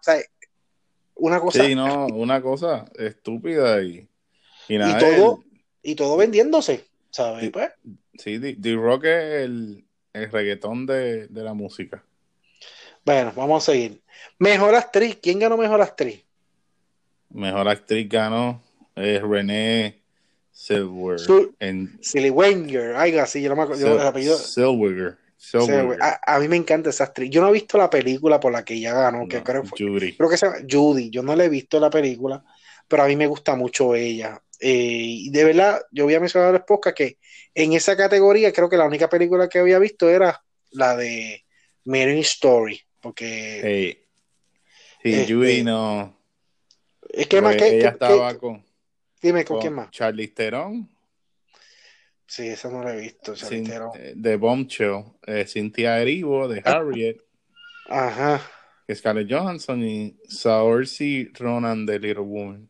Una 1.17 1.41
cosa. 1.41 1.65
Sí, 1.65 1.75
no, 1.75 2.07
una 2.07 2.41
cosa 2.43 2.87
estúpida 2.97 3.83
y, 3.83 4.09
y 4.69 4.79
nada. 4.79 4.99
Y 4.99 5.17
todo, 5.17 5.45
y 5.83 5.95
todo 5.95 6.17
vendiéndose, 6.17 6.85
¿sabes? 7.11 7.51
Pues. 7.51 7.71
Sí, 8.15 8.39
The 8.39 8.75
Rock 8.75 9.05
es 9.05 9.45
el, 9.45 9.85
el 10.13 10.31
reggaetón 10.31 10.87
de, 10.87 11.29
la 11.31 11.55
música. 11.55 12.05
Bueno, 13.05 13.33
vamos 13.37 13.69
a 13.69 13.73
seguir. 13.73 14.01
Mejor 14.39 14.75
actriz. 14.75 15.19
¿Quién 15.21 15.39
ganó 15.39 15.57
mejor 15.57 15.83
actriz? 15.83 16.25
Mejor 17.31 17.69
actriz 17.69 18.09
ganó 18.09 18.63
eh, 18.97 19.21
René 19.23 20.01
Silver. 20.51 21.19
en... 21.59 21.99
Silverwenger, 22.01 22.95
algo 22.95 23.21
así, 23.21 23.43
yo 23.43 23.51
no 23.51 23.57
me 23.57 23.63
acuerdo. 23.63 24.01
el 24.01 24.07
apellido. 24.07 24.39
Silverwenger. 25.51 25.99
A, 26.01 26.39
mí 26.39 26.49
me 26.49 26.57
encanta 26.57 26.91
esa 26.91 27.05
actriz. 27.05 27.31
Yo 27.31 27.41
no 27.41 27.49
he 27.49 27.53
visto 27.53 27.77
la 27.79 27.91
película 27.91 28.41
por 28.41 28.53
la 28.53 28.65
que 28.65 28.75
ella 28.75 28.93
ganó, 28.95 29.29
que 29.29 29.43
creo, 29.43 29.65
fue, 29.65 29.79
Judy. 29.79 30.17
creo 30.17 30.29
que 30.29 30.37
se 30.37 30.47
llama 30.47 30.59
Judy. 30.69 31.11
Yo 31.11 31.23
no 31.23 31.37
la 31.37 31.45
he 31.45 31.49
visto 31.49 31.79
la 31.79 31.91
película, 31.91 32.45
pero 32.89 33.03
a 33.03 33.07
mí 33.07 33.17
me 33.17 33.27
gusta 33.27 33.55
mucho 33.55 33.95
ella. 33.95 34.41
Eh, 34.61 34.71
y 34.71 35.31
de 35.31 35.45
verdad, 35.45 35.83
yo 35.91 36.05
había 36.05 36.21
mencionado 36.21 36.51
a 36.51 36.53
la 36.53 36.59
esposa 36.59 36.95
que 36.95 37.19
en 37.55 37.73
esa 37.73 37.97
categoría 37.97 38.53
creo 38.53 38.69
que 38.69 38.77
la 38.77 38.87
única 38.87 39.09
película 39.09 39.49
que 39.49 39.59
había 39.59 39.79
visto 39.79 40.09
era 40.09 40.43
la 40.71 40.97
de 40.97 41.45
Marine 41.85 42.21
Story, 42.21 42.81
porque... 43.01 43.99
Sí, 45.03 45.11
este, 45.11 45.33
Judy 45.33 45.63
no... 45.63 46.19
Es 47.11 47.27
que 47.27 47.43
más 47.43 47.57
que... 47.57 47.79
Ella 47.79 47.91
estaba 47.91 48.35
con... 48.39 48.65
Dime, 49.21 49.45
¿con, 49.45 49.61
quién 49.61 49.75
más? 49.75 49.91
Charlie 49.91 50.29
Theron. 50.29 50.94
Sí, 52.27 52.49
esa 52.49 52.71
no 52.71 52.83
la 52.83 52.95
he 52.95 53.01
visto. 53.01 53.35
Eh, 53.35 54.15
de 54.17 54.37
Bombshell, 54.37 55.05
eh, 55.27 55.47
Cynthia 55.47 56.01
Erivo, 56.01 56.49
de 56.49 56.63
Harriet. 56.65 57.21
Ajá. 57.89 58.41
Scarlett 58.93 59.31
Johansson 59.31 59.83
y 59.83 60.17
Saoirse 60.29 61.31
Ronan 61.35 61.87
de 61.87 61.99
Little 61.99 62.23
Woman. 62.23 62.69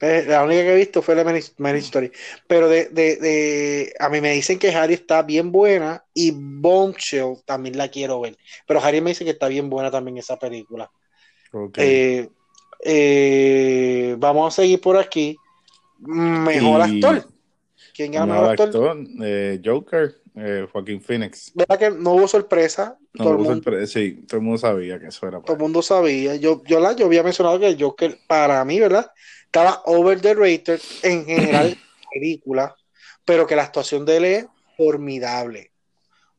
Eh, 0.00 0.24
la 0.26 0.42
única 0.42 0.62
que 0.62 0.72
he 0.72 0.76
visto 0.76 1.00
fue 1.00 1.14
la 1.14 1.24
Mary 1.58 1.78
Story. 1.78 2.10
Pero 2.48 2.68
de, 2.68 2.86
de, 2.86 3.16
de, 3.16 3.94
a 3.98 4.08
mí 4.08 4.20
me 4.20 4.32
dicen 4.32 4.58
que 4.58 4.74
Harry 4.74 4.94
está 4.94 5.22
bien 5.22 5.52
buena 5.52 6.04
y 6.12 6.32
Bombshell 6.34 7.36
también 7.44 7.78
la 7.78 7.88
quiero 7.88 8.20
ver. 8.20 8.36
Pero 8.66 8.82
Harry 8.82 9.00
me 9.00 9.10
dice 9.10 9.24
que 9.24 9.30
está 9.30 9.48
bien 9.48 9.70
buena 9.70 9.90
también 9.90 10.18
esa 10.18 10.38
película. 10.38 10.90
Eh, 11.76 12.28
eh, 12.84 14.16
vamos 14.18 14.52
a 14.52 14.62
seguir 14.62 14.80
por 14.80 14.96
aquí. 14.96 15.36
Mejor 16.00 16.82
actor. 16.82 17.31
¿Quién 17.94 18.12
gana 18.12 18.34
mejor, 18.34 18.60
actor? 18.60 18.98
Joker, 19.64 20.14
Joaquín 20.72 21.00
Phoenix. 21.00 21.52
¿Verdad 21.54 21.78
que 21.78 21.90
no 21.90 22.12
hubo 22.14 22.26
sorpresa? 22.28 22.98
No 23.14 23.24
todo 23.24 23.36
hubo 23.36 23.44
sorpresa, 23.44 23.86
sí, 23.86 24.24
todo 24.26 24.38
el 24.38 24.44
mundo 24.44 24.58
sabía 24.58 24.98
que 24.98 25.08
eso 25.08 25.28
era. 25.28 25.40
Todo 25.40 25.56
el 25.56 25.62
mundo 25.62 25.82
sabía. 25.82 26.36
Yo, 26.36 26.62
yo, 26.64 26.80
la, 26.80 26.94
yo 26.94 27.06
había 27.06 27.22
mencionado 27.22 27.60
que 27.60 27.76
Joker, 27.78 28.18
para 28.26 28.64
mí, 28.64 28.80
¿verdad? 28.80 29.10
estaba 29.52 29.82
over 29.84 30.18
the 30.18 30.32
rated 30.34 30.80
en 31.02 31.26
general 31.26 31.76
película, 32.12 32.74
pero 33.22 33.46
que 33.46 33.54
la 33.54 33.64
actuación 33.64 34.06
de 34.06 34.16
él 34.16 34.24
es 34.24 34.46
formidable. 34.78 35.70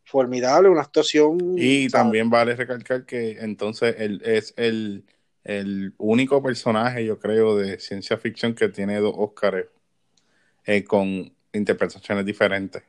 Formidable, 0.03 0.69
una 0.69 0.81
actuación. 0.81 1.38
Y 1.55 1.88
también 1.89 2.31
vale 2.31 2.55
recalcar 2.55 3.05
que 3.05 3.38
entonces 3.39 3.95
él 4.00 4.22
es 4.25 4.55
el, 4.57 5.05
único 5.98 6.41
personaje, 6.41 7.05
yo 7.05 7.19
creo, 7.19 7.55
de 7.55 7.79
ciencia 7.79 8.17
ficción 8.17 8.55
que 8.55 8.69
tiene 8.69 8.98
dos 8.98 9.13
Oscars 9.15 9.67
eh, 10.65 10.83
con 10.83 11.31
interpretaciones 11.53 12.25
diferentes. 12.25 12.83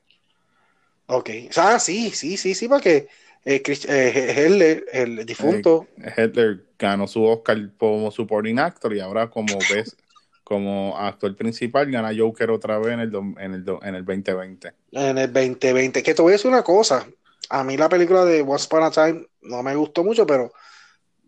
Ok, 1.06 1.30
sea, 1.50 1.78
sí, 1.78 2.10
sí, 2.10 2.36
sí, 2.36 2.54
sí, 2.54 2.66
porque 2.66 3.08
eh, 3.44 3.62
eh 3.66 4.84
el 4.92 5.26
difunto. 5.26 5.86
Eh, 5.98 6.58
ganó 6.78 7.06
su 7.06 7.22
Oscar 7.24 7.58
como 7.78 8.10
supporting 8.10 8.58
actor 8.58 8.94
y 8.94 9.00
ahora 9.00 9.28
como 9.28 9.58
ves 9.70 9.96
como 10.44 10.96
actor 10.98 11.34
principal, 11.36 11.90
gana 11.90 12.12
Joker 12.16 12.50
otra 12.50 12.78
vez 12.78 12.94
en 12.94 13.00
el, 13.00 13.14
en 13.14 13.54
el, 13.54 13.64
en 13.82 13.94
el 13.94 14.04
2020. 14.04 14.72
En 14.92 15.18
el 15.18 15.32
2020. 15.32 16.02
Que 16.02 16.14
te 16.14 16.22
voy 16.22 16.32
a 16.32 16.36
decir 16.36 16.50
una 16.50 16.62
cosa. 16.62 17.06
A 17.50 17.64
mí 17.64 17.76
la 17.76 17.88
película 17.88 18.24
de 18.24 18.42
Once 18.42 18.66
Upon 18.66 18.82
a 18.82 18.90
Time 18.90 19.26
no 19.42 19.62
me 19.62 19.74
gustó 19.74 20.04
mucho, 20.04 20.26
pero 20.26 20.52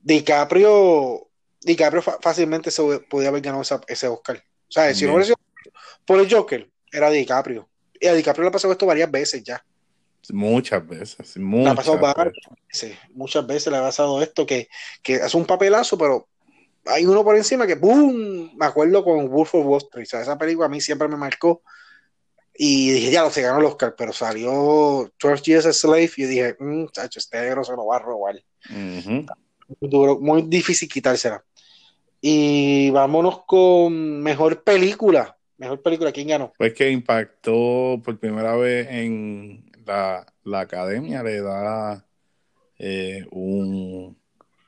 DiCaprio, 0.02 1.28
DiCaprio 1.60 2.02
fácilmente 2.02 2.70
se 2.70 2.82
podía 3.00 3.28
haber 3.28 3.42
ganado 3.42 3.62
ese 3.88 4.08
Oscar. 4.08 4.42
O 4.68 4.72
sea, 4.72 4.92
si 4.94 5.04
no 5.04 5.12
hubiera 5.12 5.26
sido 5.26 5.36
por 6.04 6.20
el 6.20 6.32
Joker, 6.32 6.70
era 6.98 7.10
DiCaprio. 7.10 7.68
Y 8.00 8.06
a 8.06 8.14
DiCaprio 8.14 8.44
le 8.44 8.48
ha 8.48 8.52
pasado 8.52 8.72
esto 8.72 8.86
varias 8.86 9.10
veces 9.10 9.42
ya. 9.42 9.64
Muchas 10.32 10.86
veces. 10.86 11.36
Muchas, 11.36 11.72
ha 11.72 11.76
pasado 11.76 12.00
veces. 12.68 12.96
muchas 13.14 13.46
veces 13.46 13.72
le 13.72 13.78
ha 13.78 13.82
pasado 13.82 14.20
esto, 14.22 14.44
que, 14.44 14.68
que 15.02 15.14
es 15.14 15.34
un 15.34 15.44
papelazo, 15.44 15.96
pero 15.96 16.28
hay 16.86 17.06
uno 17.06 17.24
por 17.24 17.36
encima 17.36 17.66
que 17.66 17.74
¡boom! 17.74 18.52
Me 18.56 18.66
acuerdo 18.66 19.04
con 19.04 19.28
Wolf 19.28 19.54
of 19.54 19.66
Wall 19.66 19.82
Street. 19.82 20.06
O 20.06 20.10
sea, 20.10 20.22
esa 20.22 20.38
película 20.38 20.66
a 20.66 20.70
mí 20.70 20.80
siempre 20.80 21.08
me 21.08 21.16
marcó. 21.16 21.62
Y 22.58 22.90
dije, 22.90 23.10
ya, 23.10 23.22
lo 23.22 23.30
se 23.30 23.42
ganó 23.42 23.58
el 23.58 23.66
Oscar, 23.66 23.94
pero 23.96 24.12
salió 24.12 25.12
12 25.20 25.42
Years 25.42 25.66
a 25.66 25.72
Slave 25.72 26.10
y 26.16 26.24
dije, 26.24 26.56
mmm, 26.58 26.86
chacho, 26.86 27.18
este 27.18 27.38
negro 27.38 27.62
se 27.62 27.72
lo 27.72 27.86
va 27.86 27.96
a 27.96 28.00
robar. 28.00 28.42
muy, 28.70 29.26
duro, 29.82 30.18
muy 30.18 30.42
difícil 30.42 30.88
quitársela. 30.88 31.44
Y 32.20 32.90
vámonos 32.90 33.44
con 33.44 34.22
mejor 34.22 34.62
película. 34.62 35.35
Mejor 35.58 35.82
película, 35.82 36.12
¿quién 36.12 36.28
ganó? 36.28 36.52
Pues 36.58 36.74
que 36.74 36.90
impactó 36.90 38.00
por 38.04 38.18
primera 38.18 38.56
vez 38.56 38.88
en 38.90 39.70
la, 39.86 40.26
la 40.44 40.60
academia, 40.60 41.22
le 41.22 41.40
da 41.40 42.04
eh, 42.78 43.24
un 43.30 44.16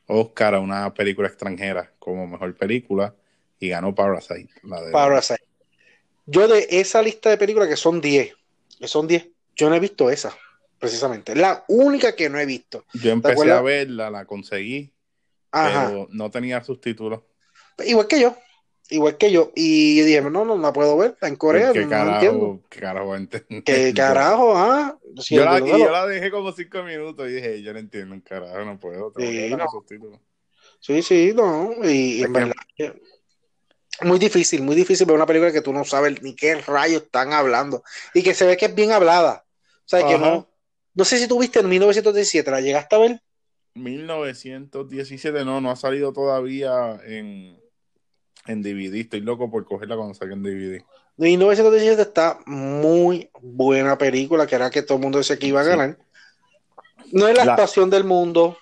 Oscar 0.07 0.55
a 0.55 0.61
una 0.61 0.93
película 0.95 1.29
extranjera 1.29 1.93
como 1.99 2.27
mejor 2.27 2.57
película 2.57 3.15
y 3.61 3.69
ganó 3.69 3.95
Parasite. 3.95 4.49
Parasite. 4.93 5.43
Yo 6.25 6.49
de 6.49 6.67
esa 6.71 7.03
lista 7.03 7.31
de 7.31 7.37
películas 7.37 7.69
que 7.69 7.77
son 7.77 8.01
10, 8.01 8.35
que 8.79 8.89
son 8.89 9.07
10, 9.07 9.29
yo 9.57 9.69
no 9.69 9.75
he 9.75 9.81
visto 9.81 10.11
esa, 10.11 10.35
precisamente. 10.79 11.35
La 11.35 11.65
única 11.69 12.15
que 12.15 12.29
no 12.31 12.39
he 12.39 12.47
visto. 12.47 12.85
Yo 12.95 13.11
empecé 13.11 13.51
a 13.51 13.61
verla, 13.61 14.11
la 14.11 14.25
conseguí, 14.25 14.93
pero 15.51 16.07
no 16.11 16.31
tenía 16.31 16.63
subtítulos. 16.63 17.23
Igual 17.85 18.07
que 18.09 18.21
yo, 18.21 18.37
igual 18.91 19.17
que 19.17 19.31
yo. 19.31 19.53
Y 19.55 20.01
dije, 20.03 20.21
no, 20.23 20.45
no 20.45 20.57
la 20.57 20.73
puedo 20.73 20.97
ver, 20.97 21.13
está 21.13 21.29
en 21.29 21.37
Corea. 21.37 21.73
¿Qué 21.73 21.87
carajo? 21.89 22.61
¿Qué 22.69 22.81
carajo 22.81 23.15
¿Qué 23.65 23.93
carajo? 23.95 24.57
Ah? 24.57 24.99
yo, 25.29 25.45
la, 25.45 25.59
yo 25.59 25.91
la 25.91 26.07
dejé 26.07 26.31
como 26.31 26.53
cinco 26.53 26.83
minutos 26.83 27.29
y 27.29 27.33
dije, 27.33 27.63
yo 27.63 27.73
no 27.73 27.79
entiendo 27.79 28.15
un 28.15 28.21
carajo, 28.21 28.65
no 28.65 28.79
puedo. 28.79 29.13
Sí, 29.17 29.51
no. 29.51 30.21
sí, 30.81 31.03
sí, 31.03 31.33
no. 31.35 31.73
Y, 31.85 32.23
en 32.23 32.33
verdad, 32.33 32.55
muy 34.03 34.19
difícil, 34.19 34.63
muy 34.63 34.77
difícil 34.77 35.07
ver 35.07 35.17
una 35.17 35.27
película 35.27 35.53
que 35.53 35.63
tú 35.63 35.73
no 35.73 35.85
sabes 35.85 36.23
ni 36.23 36.35
qué 36.35 36.55
rayos 36.57 37.03
están 37.03 37.33
hablando. 37.33 37.83
Y 38.15 38.23
que 38.23 38.35
se 38.35 38.47
ve 38.47 38.57
que 38.57 38.67
es 38.67 38.75
bien 38.75 38.93
hablada. 38.93 39.45
O 39.85 39.89
sea, 39.89 40.07
que 40.07 40.19
no. 40.19 40.49
No 40.95 41.05
sé 41.05 41.19
si 41.19 41.29
tú 41.29 41.39
viste 41.39 41.61
en 41.61 41.69
1917, 41.69 42.51
¿la 42.51 42.61
llegaste 42.61 42.97
a 42.97 42.99
ver? 42.99 43.23
1917, 43.75 45.45
no, 45.45 45.61
no 45.61 45.71
ha 45.71 45.77
salido 45.77 46.13
todavía 46.13 47.01
en 47.05 47.57
en 48.49 48.63
DVD. 48.63 49.01
Estoy 49.01 49.21
loco 49.21 49.51
por 49.51 49.65
cogerla 49.65 49.97
cuando 49.97 50.15
salga 50.15 50.35
en 50.35 50.43
DVD. 50.43 50.85
1917 51.17 52.01
está 52.01 52.39
muy 52.47 53.31
buena 53.41 53.99
película, 53.99 54.47
que 54.47 54.55
era 54.55 54.71
que 54.71 54.83
todo 54.83 54.97
el 54.97 55.03
mundo 55.03 55.19
decía 55.19 55.39
que 55.39 55.49
iba 55.49 55.61
a 55.61 55.65
ganar. 55.65 55.99
No 57.13 57.27
es 57.27 57.37
la, 57.37 57.43
actuación 57.45 57.91
del 57.91 58.05
mundo, 58.05 58.57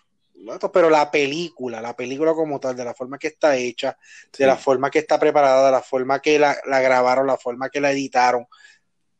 pero 0.72 0.88
la 0.88 1.10
película, 1.10 1.80
la 1.80 1.94
película 1.94 2.32
como 2.32 2.58
tal, 2.60 2.76
de 2.76 2.84
la 2.84 2.94
forma 2.94 3.18
que 3.18 3.28
está 3.28 3.56
hecha, 3.56 3.98
de 4.38 4.46
la 4.46 4.56
forma 4.56 4.90
que 4.90 5.00
está 5.00 5.18
preparada, 5.18 5.66
de 5.66 5.72
la 5.72 5.82
forma 5.82 6.20
que 6.20 6.38
la, 6.38 6.56
grabaron, 6.64 7.26
la 7.26 7.36
forma 7.36 7.68
que 7.68 7.80
la 7.80 7.92
editaron, 7.92 8.46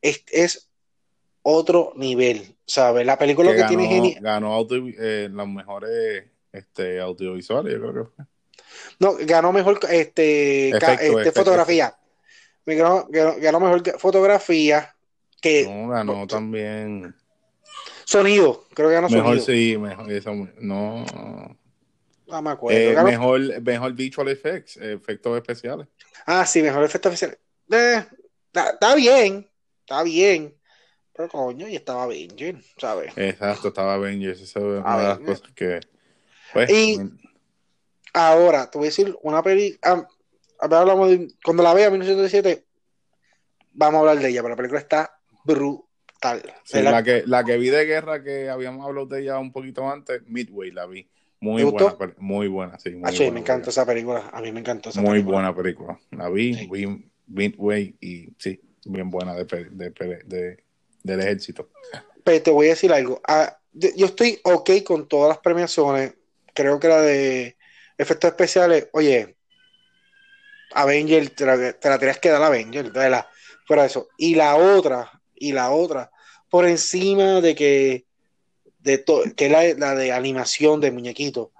es, 0.01 0.71
otro 1.43 1.93
nivel, 1.95 2.57
¿sabes? 2.67 3.07
La 3.07 3.17
película 3.17 3.55
que, 3.55 3.65
tiene 3.65 4.19
Ganó 4.21 4.67
eh, 4.71 5.29
las 5.31 5.47
mejores 5.47 6.25
este, 6.53 7.01
audiovisuales, 7.01 7.75
yo 7.75 7.81
creo 7.81 7.95
que 7.95 8.11
fue. 8.11 8.36
No, 8.99 9.17
ganó 9.21 9.53
mejor 9.53 9.79
este, 9.91 10.71
este 10.71 11.33
fotografía. 11.33 11.95
Ganó, 12.65 13.07
ganó, 13.09 13.61
mejor 13.61 13.99
fotografía 13.99 14.95
que. 15.41 15.67
No, 15.67 15.89
ganó 15.89 16.27
también. 16.27 17.15
Sonido, 18.05 18.65
creo 18.75 18.89
que 18.89 18.95
ganó 18.95 19.09
mejor, 19.09 19.41
sonido. 19.41 19.47
sí, 19.47 19.79
mejor. 19.79 20.11
Eso, 20.11 20.33
no. 20.59 21.05
Me 22.27 22.51
acuerdo. 22.51 22.79
Eh, 22.79 23.05
mejor, 23.05 23.63
mejor 23.63 23.93
visual 23.93 24.29
effects, 24.29 24.77
efectos 24.79 25.37
especiales. 25.37 25.87
Ah, 26.25 26.45
sí, 26.45 26.63
mejor 26.63 26.85
efectos 26.85 27.13
especiales. 27.13 27.39
Eh, 27.71 28.05
está 28.53 28.95
bien, 28.95 29.49
está 29.81 30.03
bien. 30.03 30.57
Pero 31.17 31.29
coño, 31.29 31.67
y 31.67 31.77
estaba 31.77 32.03
Avengers, 32.03 32.75
¿sabes? 32.77 33.13
Exacto, 33.17 33.69
estaba 33.69 33.95
Avengers. 33.95 34.41
Esa 34.41 34.59
es 34.59 34.65
una 34.65 34.99
de 34.99 35.05
las 35.05 35.19
cosas 35.21 35.53
que. 35.55 35.81
Pues, 36.53 36.71
y, 36.71 36.99
Ahora, 38.17 38.71
te 38.71 38.79
voy 38.79 38.87
a 38.87 38.89
decir 38.89 39.15
una 39.21 39.43
película. 39.43 39.79
Ah, 39.83 40.09
cuando 41.45 41.63
la 41.63 41.75
vea 41.75 41.89
en 41.89 41.93
1917, 41.93 42.65
vamos 43.75 43.99
a 43.99 44.01
hablar 44.01 44.19
de 44.21 44.31
ella, 44.31 44.41
pero 44.41 44.55
la 44.55 44.57
película 44.57 44.81
está 44.81 45.19
brutal. 45.45 46.43
la, 46.73 47.03
que, 47.03 47.25
la 47.27 47.45
que 47.45 47.59
vi 47.59 47.69
de 47.69 47.85
guerra, 47.85 48.23
que 48.23 48.49
habíamos 48.49 48.87
hablado 48.87 49.07
de 49.07 49.21
ella 49.21 49.39
un 49.39 49.53
poquito 49.53 49.87
antes, 49.87 50.23
Midway, 50.27 50.71
la 50.71 50.87
vi. 50.87 51.07
Muy 51.41 51.63
buena, 51.65 51.95
muy 52.17 52.49
buena, 52.49 52.79
sí. 52.79 52.93
Muy 52.93 53.31
me 53.31 53.41
encanta 53.41 53.69
esa 53.69 53.85
película. 53.85 54.31
A 54.33 54.41
mí 54.41 54.51
me 54.51 54.61
encantó 54.61 54.89
esa 54.89 55.03
muy 55.03 55.11
película. 55.11 55.35
buena 55.35 55.55
película. 55.55 56.01
La 56.13 56.31
vi, 56.31 56.67
vi 56.71 57.11
Midway 57.27 57.97
y 58.01 58.31
sí, 58.39 58.59
bien 58.87 59.11
buena 59.11 59.35
de, 59.35 59.45
de, 59.45 60.65
del 61.03 61.21
ejército. 61.21 61.69
Pero 62.25 62.43
te 62.43 62.51
voy 62.51 62.69
a 62.69 62.71
decir 62.71 62.91
algo. 62.95 63.21
Ah, 63.29 63.59
yo 63.75 64.07
estoy 64.07 64.41
ok 64.43 64.71
con 64.87 65.07
todas 65.07 65.29
las 65.29 65.39
premiaciones 65.39 66.15
creo 66.57 66.81
que 66.81 66.89
la 66.89 67.03
de 67.03 67.56
efectos 67.99 68.31
especiales, 68.31 68.89
oye, 68.93 69.37
Avenger, 70.73 71.31
te 71.31 71.47
la, 71.47 71.99
tenías 71.99 72.19
que 72.19 72.29
dar 72.29 72.43
a 72.43 72.47
Avenger, 72.49 72.95
la, 72.95 73.29
fuera 73.67 73.83
de 73.83 73.89
eso. 73.89 74.09
Y 74.19 74.35
la 74.35 74.57
otra, 74.57 75.23
y 75.35 75.53
la 75.53 75.71
otra, 75.71 76.11
por 76.51 76.67
encima 76.67 77.41
de 77.41 77.55
que, 77.55 78.05
de 78.81 79.05
que 79.37 79.49
la, 79.49 79.65
la 79.75 79.95
de 79.95 80.13
animación 80.13 80.81
de 80.81 80.91
muñequito, 80.91 81.53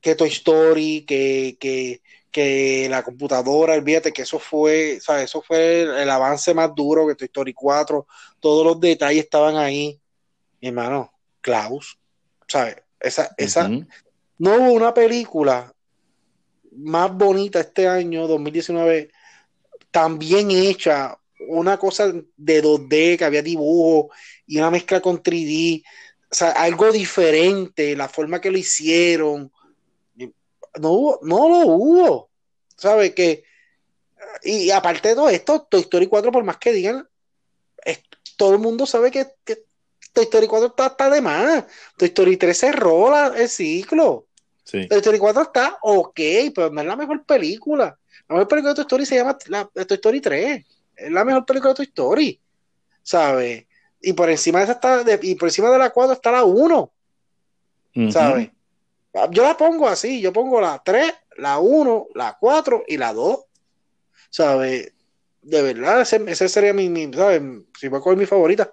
que 0.00 0.14
Toy 0.14 0.28
Story, 0.28 1.04
que, 1.06 1.56
que, 1.60 2.02
que 2.30 2.88
la 2.88 3.02
computadora, 3.02 3.74
olvídate 3.74 4.12
que 4.12 4.22
eso 4.22 4.38
fue, 4.38 4.98
¿sabes? 5.00 5.24
Eso 5.24 5.42
fue 5.42 5.82
el, 5.82 6.10
avance 6.10 6.54
más 6.54 6.74
duro 6.74 7.06
que 7.06 7.14
Toy 7.14 7.26
Story 7.26 7.52
4, 7.54 8.06
todos 8.40 8.66
los 8.66 8.80
detalles 8.80 9.24
estaban 9.24 9.56
ahí. 9.56 10.00
Mi 10.60 10.68
hermano, 10.68 11.12
Klaus, 11.40 11.98
¿sabes? 12.46 12.76
Esa, 13.00 13.32
esa, 13.36 13.70
no 14.38 14.56
hubo 14.56 14.72
una 14.72 14.94
película 14.94 15.72
más 16.72 17.12
bonita 17.12 17.60
este 17.60 17.88
año, 17.88 18.26
2019, 18.26 19.10
tan 19.90 20.18
bien 20.18 20.50
hecha, 20.50 21.18
una 21.48 21.76
cosa 21.78 22.12
de 22.36 22.62
2D, 22.62 23.18
que 23.18 23.24
había 23.24 23.42
dibujo 23.42 24.10
y 24.46 24.58
una 24.58 24.70
mezcla 24.70 25.00
con 25.00 25.22
3D, 25.22 25.84
o 26.30 26.34
sea, 26.34 26.50
algo 26.50 26.92
diferente, 26.92 27.96
la 27.96 28.08
forma 28.08 28.40
que 28.40 28.50
lo 28.50 28.58
hicieron, 28.58 29.50
no 30.80 30.90
hubo, 30.90 31.18
no 31.22 31.48
lo 31.48 31.58
hubo, 31.66 32.30
¿sabes? 32.76 33.14
Que, 33.14 33.44
y 34.42 34.70
aparte 34.70 35.08
de 35.08 35.14
todo 35.14 35.30
esto, 35.30 35.62
Toy 35.62 35.80
Story 35.80 36.06
4, 36.06 36.30
por 36.30 36.44
más 36.44 36.58
que 36.58 36.72
digan, 36.72 37.08
todo 38.36 38.52
el 38.52 38.60
mundo 38.60 38.86
sabe 38.86 39.10
que, 39.10 39.26
Toy 40.12 40.24
Story 40.24 40.46
4 40.46 40.74
está, 40.76 41.10
de 41.10 41.20
más, 41.20 41.64
Toy 41.96 42.08
Story 42.08 42.36
3 42.36 42.56
cerró 42.56 43.34
el 43.34 43.48
ciclo. 43.48 44.27
Sí. 44.68 44.86
Toy 44.86 44.98
Story 44.98 45.18
4 45.18 45.42
está 45.44 45.78
ok, 45.80 46.20
pero 46.54 46.68
no 46.68 46.82
es 46.82 46.86
la 46.86 46.94
mejor 46.94 47.24
película. 47.24 47.98
La 48.28 48.34
mejor 48.34 48.48
película 48.48 48.74
de 48.74 48.74
Toy 48.74 48.82
Story 48.82 49.06
se 49.06 49.16
llama 49.16 49.38
la, 49.46 49.64
Toy 49.64 49.94
Story 49.94 50.20
3. 50.20 50.66
Es 50.94 51.10
la 51.10 51.24
mejor 51.24 51.46
película 51.46 51.70
de 51.70 51.76
Toy 51.76 51.86
Story. 51.86 52.40
¿Sabes? 53.02 53.64
Y 54.02 54.12
por 54.12 54.28
encima 54.28 54.58
de 54.58 54.64
esa 54.64 54.72
está, 54.72 55.02
y 55.22 55.34
por 55.36 55.48
encima 55.48 55.70
de 55.70 55.78
la 55.78 55.88
4 55.88 56.12
está 56.12 56.32
la 56.32 56.44
1. 56.44 56.92
¿Sabes? 58.10 58.50
Yo 59.30 59.42
la 59.42 59.56
pongo 59.56 59.88
así, 59.88 60.20
yo 60.20 60.34
pongo 60.34 60.60
la 60.60 60.82
3, 60.84 61.14
la 61.38 61.58
1, 61.58 62.08
la 62.14 62.36
4 62.38 62.84
y 62.88 62.98
la 62.98 63.14
2. 63.14 63.38
¿Sabes? 64.28 64.92
De 65.40 65.62
verdad, 65.62 66.02
ese, 66.02 66.48
sería 66.50 66.74
mi, 66.74 66.90
mi, 66.90 67.10
¿sabes? 67.14 67.40
Si 67.80 67.88
voy 67.88 68.00
a 68.00 68.02
coger 68.02 68.18
mi 68.18 68.26
favorita. 68.26 68.70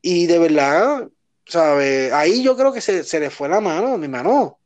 Y 0.00 0.26
de 0.26 0.38
verdad, 0.38 1.08
¿sabes? 1.46 2.12
Ahí 2.12 2.44
yo 2.44 2.56
creo 2.56 2.72
que 2.72 2.80
se, 2.80 3.02
se 3.02 3.18
le 3.18 3.28
fue 3.28 3.48
la 3.48 3.60
mano, 3.60 3.98
mi 3.98 4.06
mano. 4.06 4.59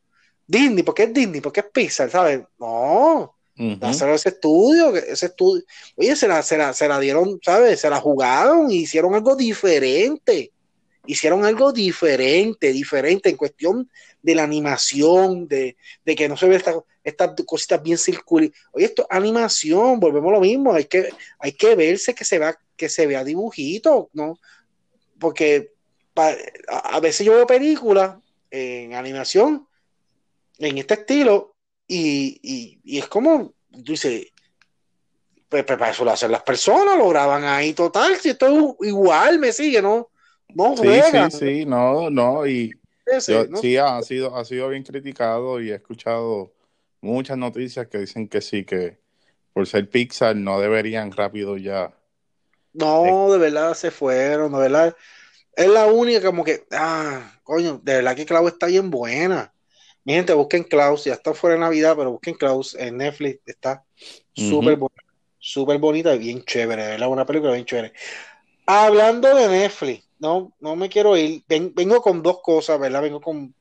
Disney, 0.47 0.83
¿por 0.83 0.95
qué 0.95 1.05
es 1.05 1.15
Disney? 1.15 1.41
¿Por 1.41 1.53
qué 1.53 1.61
es 1.61 1.67
Pixar? 1.73 2.11
¿Sabes? 2.11 2.41
No, 2.59 3.35
hacer 3.83 4.09
ese 4.11 4.31
estudio, 4.31 4.95
ese 4.97 5.27
estudio. 5.27 5.63
Oye, 5.97 6.17
se 6.17 6.29
la, 6.29 6.43
se 6.43 6.57
la, 6.57 6.73
se 6.73 6.89
la 6.89 6.99
dieron, 6.99 7.39
¿sabes? 7.43 7.81
Se 7.81 7.89
la 7.89 8.01
jugaron 8.01 8.71
y 8.71 8.79
hicieron 8.79 9.15
algo 9.15 9.37
diferente. 9.37 10.51
Hicieron 11.07 11.45
algo 11.45 11.73
diferente, 11.73 12.73
diferente 12.73 13.29
en 13.29 13.37
cuestión 13.37 13.91
de 14.23 14.35
la 14.35 14.43
animación, 14.43 15.47
de, 15.47 15.77
de 16.05 16.17
que 16.17 16.29
no 16.29 16.37
se 16.37 16.49
ve 16.49 16.57
estas 16.57 16.77
esta 17.05 17.35
cositas 17.45 17.83
bien 17.83 17.99
circulares. 17.99 18.53
Oye, 18.73 18.87
esto 18.87 19.07
animación, 19.11 20.01
volvemos 20.01 20.31
a 20.31 20.37
lo 20.37 20.41
mismo, 20.41 20.73
hay 20.73 20.87
que, 20.87 21.11
hay 21.39 21.53
que 21.53 21.75
verse 21.75 22.15
que 22.15 22.25
se 22.25 22.39
vea, 22.39 22.59
que 22.77 22.89
se 22.89 23.07
vea 23.07 23.23
dibujito, 23.23 24.09
¿no? 24.15 24.39
Porque 25.21 25.73
a 26.67 27.01
veces 27.01 27.27
yo 27.27 27.35
veo 27.35 27.47
películas 27.47 28.17
en 28.51 28.95
animación 28.95 29.67
en 30.59 30.79
este 30.79 30.95
estilo 30.95 31.55
y, 31.87 32.81
es 32.85 33.07
como, 33.09 33.55
tú 33.71 33.93
dices, 33.93 34.27
pues, 35.49 35.65
pues, 35.65 35.79
para 35.79 35.91
eso 35.91 36.05
lo 36.05 36.11
hacen 36.11 36.33
las 36.33 36.43
personas, 36.43 36.97
lo 36.97 37.09
graban 37.09 37.45
ahí 37.45 37.75
total, 37.75 38.17
si 38.17 38.31
esto 38.31 38.47
es 38.81 38.89
igual, 38.89 39.39
me 39.39 39.53
sigue, 39.53 39.83
¿no? 39.83 40.11
No 40.55 40.77
sí, 40.77 40.89
Sí, 41.11 41.31
sí, 41.31 41.67
no, 41.67 42.11
no, 42.11 42.47
y 42.47 42.73
sí, 43.61 43.77
ha 43.77 44.03
sido, 44.03 44.37
ha 44.37 44.45
sido 44.45 44.69
bien 44.69 44.83
criticado 44.83 45.61
y 45.61 45.71
he 45.71 45.75
escuchado 45.75 46.53
muchas 47.01 47.37
noticias 47.37 47.87
que 47.89 47.99
dicen 47.99 48.29
que 48.29 48.41
sí, 48.41 48.65
que 48.65 48.99
por 49.53 49.67
ser 49.67 49.89
Pixar 49.89 50.35
no 50.35 50.59
deberían 50.61 51.13
rápido 51.13 51.57
ya. 51.57 51.95
No, 52.73 53.31
de 53.31 53.39
verdad 53.39 53.75
se 53.75 53.91
fueron, 53.91 54.53
de 54.53 54.59
verdad. 54.59 54.97
Es 55.55 55.69
la 55.69 55.87
única 55.87 56.27
como 56.27 56.43
que, 56.43 56.67
ah, 56.73 57.39
coño, 57.45 57.81
de 57.83 57.95
verdad 57.95 58.17
que 58.17 58.27
Clau 58.27 58.49
está 58.49 58.67
bien 58.67 58.91
buena. 58.91 59.54
Mi 60.05 60.13
gente, 60.13 60.35
busquen 60.35 60.65
Klaus, 60.65 61.05
ya 61.05 61.15
está 61.15 61.33
fuera 61.33 61.55
de 61.55 61.61
Navidad, 61.61 61.97
pero 61.97 62.13
busquen 62.13 62.35
Klaus 62.35 62.75
en 62.75 62.99
Netflix, 62.99 63.41
está 63.47 63.83
súper 64.35 64.77
bonita, 64.77 65.03
súper 65.39 65.79
bonita 65.79 66.15
y 66.15 66.19
bien 66.19 66.45
chévere, 66.45 66.89
¿verdad? 66.89 67.09
Una 67.09 67.25
película 67.25 67.53
bien 67.53 67.65
chévere. 67.65 67.95
Hablando 68.67 69.35
de 69.35 69.49
Netflix, 69.49 70.07
no, 70.19 70.53
no 70.61 70.77
me 70.77 70.91
quiero 70.91 71.17
ir, 71.17 71.43
vengo 71.49 72.03
con 72.03 72.23
dos 72.23 72.41
cosas, 72.43 72.79
¿verdad? 72.79 73.01
Vengo 73.01 73.19
con, 73.19 73.55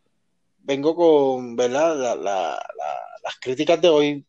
vengo 0.59 0.93
con, 0.93 1.55
¿verdad? 1.55 2.17
las 2.17 3.35
críticas 3.39 3.79
de 3.79 3.87
hoy, 3.87 4.25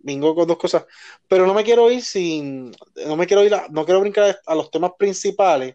vengo 0.00 0.34
con 0.34 0.46
dos 0.46 0.58
cosas, 0.58 0.84
pero 1.26 1.46
no 1.46 1.54
me 1.54 1.64
quiero 1.64 1.90
ir 1.90 2.02
sin, 2.02 2.70
no 3.06 3.16
me 3.16 3.26
quiero 3.26 3.42
ir, 3.42 3.56
no 3.70 3.86
quiero 3.86 4.00
brincar 4.00 4.38
a 4.44 4.54
los 4.54 4.70
temas 4.70 4.92
principales 4.98 5.74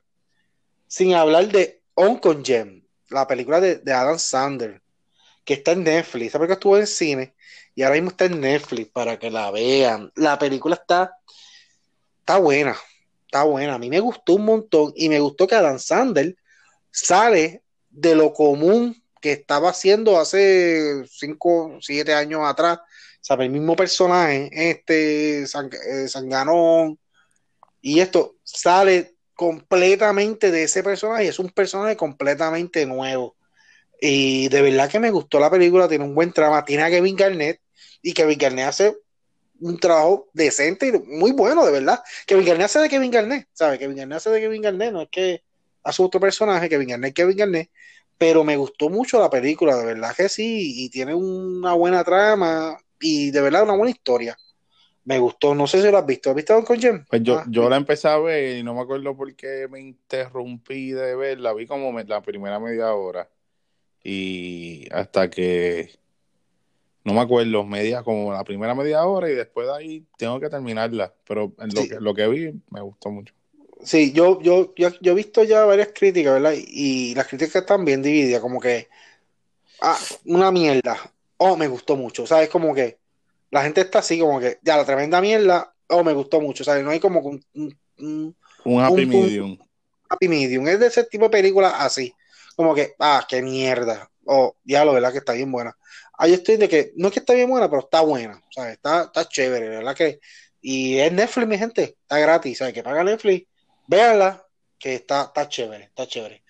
sin 0.86 1.16
hablar 1.16 1.48
de 1.48 1.82
On 1.96 2.20
Gem, 2.46 2.84
la 3.10 3.26
película 3.26 3.60
de, 3.60 3.78
de 3.78 3.94
Adam 3.94 4.20
Sandler 4.20 4.80
que 5.44 5.56
está 5.56 5.72
en 5.72 5.84
Netflix. 5.84 6.28
Esa 6.28 6.40
película 6.40 6.54
estuvo 6.56 6.78
en 6.78 6.88
cine 6.88 7.36
y 7.76 7.84
ahora 7.84 7.96
mismo 7.96 8.12
está 8.12 8.26
en 8.26 8.42
Netflix 8.42 8.92
para 8.92 9.18
que 9.20 9.30
la 9.30 9.52
vean. 9.52 10.12
La 10.16 10.38
película 10.38 10.76
está, 10.76 11.18
está 12.20 12.38
buena, 12.38 12.78
está 13.26 13.44
buena. 13.44 13.76
A 13.76 13.80
mí 13.80 13.90
me 13.90 14.00
gustó 14.00 14.34
un 14.36 14.46
montón 14.46 14.94
y 14.96 15.10
me 15.10 15.20
gustó 15.20 15.48
que 15.48 15.56
Adam 15.56 15.80
Sandler 15.80 16.36
sale 16.92 17.64
de 17.90 18.16
lo 18.16 18.34
común 18.34 19.02
que 19.22 19.34
estaba 19.34 19.70
haciendo 19.70 20.20
hace 20.20 21.06
5, 21.08 21.78
7 21.82 22.14
años 22.14 22.42
atrás. 22.44 22.80
O 23.30 23.34
el 23.36 23.50
mismo 23.52 23.76
personaje, 23.76 24.50
este 24.52 25.46
Sanganón, 26.08 27.00
y 27.82 28.00
esto 28.00 28.36
sale 28.44 29.16
completamente 29.36 30.52
de 30.52 30.64
ese 30.64 30.84
personaje. 30.84 31.28
Es 31.28 31.40
un 31.40 31.50
personaje 31.50 31.96
completamente 31.96 32.86
nuevo. 32.86 33.36
Y 34.04 34.50
de 34.50 34.64
verdad 34.64 34.90
que 34.90 35.00
me 35.00 35.12
gustó 35.12 35.40
la 35.40 35.52
película, 35.52 35.88
tiene 35.88 36.04
un 36.04 36.16
buen 36.16 36.34
trama, 36.34 36.66
tiene 36.66 36.82
a 36.82 36.90
Kevin 36.90 37.16
Garnett 37.16 37.62
y 38.02 38.14
Kevin 38.14 38.40
Garnett 38.40 38.68
hace 38.68 38.98
un 39.60 39.78
trabajo 39.78 40.28
decente 40.34 40.88
y 40.88 40.92
muy 41.08 41.34
bueno, 41.34 41.64
de 41.64 41.72
verdad. 41.72 42.00
Kevin 42.26 42.46
Garnett 42.46 42.66
hace 42.66 42.80
de 42.80 42.90
Kevin 42.90 43.12
Garnett, 43.12 43.48
¿sabes? 43.54 43.78
Kevin 43.78 43.96
Garnett 43.96 44.18
hace 44.18 44.32
de 44.32 44.42
Kevin 44.42 44.64
Garnett, 44.64 44.92
no 44.92 45.04
es 45.04 45.10
que 45.10 45.44
hace 45.84 46.02
otro 46.02 46.20
personaje, 46.20 46.68
Kevin 46.68 46.90
Garnett, 46.90 47.14
Kevin 47.14 47.38
Garnett, 47.38 47.70
pero 48.18 48.44
me 48.44 48.58
gustó 48.58 48.90
mucho 48.90 49.20
la 49.20 49.30
película, 49.30 49.78
de 49.78 49.86
verdad 49.86 50.16
que 50.16 50.30
sí, 50.30 50.84
y 50.84 50.90
tiene 50.90 51.14
una 51.14 51.74
buena 51.74 52.04
trama 52.04 52.76
y 53.00 53.30
de 53.30 53.42
verdad 53.42 53.62
una 53.62 53.76
buena 53.76 53.92
historia. 53.92 54.36
Me 55.04 55.20
gustó, 55.20 55.54
no 55.54 55.68
sé 55.68 55.80
si 55.80 55.92
lo 55.92 55.98
has 56.00 56.06
visto. 56.08 56.32
¿Has 56.32 56.36
visto 56.36 56.60
Don 56.60 56.80
Jim? 56.80 57.06
Pues 57.08 57.22
yo, 57.22 57.38
ah, 57.38 57.46
yo 57.48 57.70
la 57.70 57.76
empecé 57.76 58.08
a 58.08 58.18
ver 58.18 58.58
y 58.58 58.64
no 58.64 58.74
me 58.74 58.82
acuerdo 58.82 59.16
por 59.16 59.36
qué 59.36 59.68
me 59.70 59.80
interrumpí 59.80 60.92
de 60.92 61.16
verla. 61.16 61.54
Vi 61.54 61.68
como 61.68 61.92
la 62.00 62.22
primera 62.22 62.60
media 62.60 62.94
hora 62.94 63.28
y 64.04 64.88
hasta 64.92 65.30
que 65.30 65.92
no 67.04 67.14
me 67.14 67.22
acuerdo, 67.22 67.64
media 67.64 68.04
como 68.04 68.32
la 68.32 68.44
primera 68.44 68.76
media 68.76 69.04
hora 69.06 69.30
y 69.30 69.34
después 69.34 69.68
de 69.68 69.74
ahí 69.74 70.06
tengo 70.18 70.40
que 70.40 70.50
terminarla, 70.50 71.14
pero 71.28 71.54
lo, 71.58 71.84
que, 71.88 72.00
lo 72.00 72.14
que 72.14 72.28
vi 72.28 72.62
me 72.70 72.82
gustó 72.82 73.10
mucho. 73.10 73.34
Sí, 73.84 74.12
yo, 74.12 74.40
yo, 74.42 74.74
yo, 74.76 74.92
he 75.02 75.14
visto 75.16 75.44
ya 75.44 75.66
varias 75.66 75.90
críticas, 75.94 76.34
¿verdad? 76.34 76.54
Y, 76.56 77.16
las 77.16 77.28
críticas 77.28 77.56
están 77.56 77.84
bien 77.84 78.04
divididas, 78.04 78.40
como 78.40 78.60
que, 78.60 78.88
ah, 79.82 79.98
una 80.26 80.52
mierda, 80.52 80.98
oh, 81.38 81.58
me 81.58 81.68
gustó 81.68 81.96
mucho, 81.96 82.28
¿sabes? 82.28 82.50
Como 82.50 82.76
que 82.76 83.00
la 83.50 83.64
gente 83.64 83.82
está 83.82 84.00
así, 84.00 84.20
como 84.20 84.40
que, 84.40 84.60
ya, 84.62 84.78
la 84.78 84.86
tremenda 84.86 85.20
mierda, 85.20 85.74
oh, 85.88 86.04
me 86.04 86.14
gustó 86.14 86.40
mucho, 86.40 86.64
¿sabes? 86.64 86.84
No 86.84 86.92
hay 86.92 87.00
como 87.00 87.22
un, 87.22 87.44
un, 87.56 88.36
un 88.66 88.82
happy 88.82 89.08
medium. 89.08 89.58
happy 90.08 90.28
medium, 90.28 90.68
es 90.68 90.80
de 90.80 90.86
ese 90.86 91.04
tipo 91.06 91.24
de 91.26 91.32
películas 91.32 91.74
así 91.78 92.14
como 92.54 92.76
que, 92.76 92.96
ah, 93.00 93.26
qué 93.28 93.42
mierda. 93.42 94.10
O 94.26 94.56
ya 94.64 94.86
lo 94.86 94.94
verdad 94.94 95.12
que 95.12 95.20
está 95.20 95.34
bien 95.34 95.52
buena. 95.52 95.76
Ahí 96.18 96.34
estoy 96.34 96.58
de 96.58 96.70
que, 96.70 96.92
no 96.96 97.08
es 97.08 97.14
que 97.14 97.20
está 97.20 97.34
bien 97.34 97.50
buena, 97.50 97.70
pero 97.70 97.82
está 97.82 98.02
buena. 98.02 98.38
O 98.38 98.52
sea, 98.52 98.72
está, 98.72 99.04
está 99.04 99.28
chévere, 99.28 99.70
¿verdad? 99.70 99.96
Que, 99.96 100.20
y 100.62 101.00
es 101.00 101.12
Netflix, 101.12 101.48
mi 101.48 101.58
gente, 101.58 101.98
está 102.02 102.20
gratis. 102.20 102.58
¿sabes? 102.60 102.74
Que 102.74 102.84
paga 102.84 103.04
Netflix, 103.04 103.48
véanla, 103.88 104.46
que 104.78 104.96
está, 104.96 105.24
está 105.24 105.50
chévere, 105.50 105.86
está 105.86 106.08
chévere. 106.08 106.44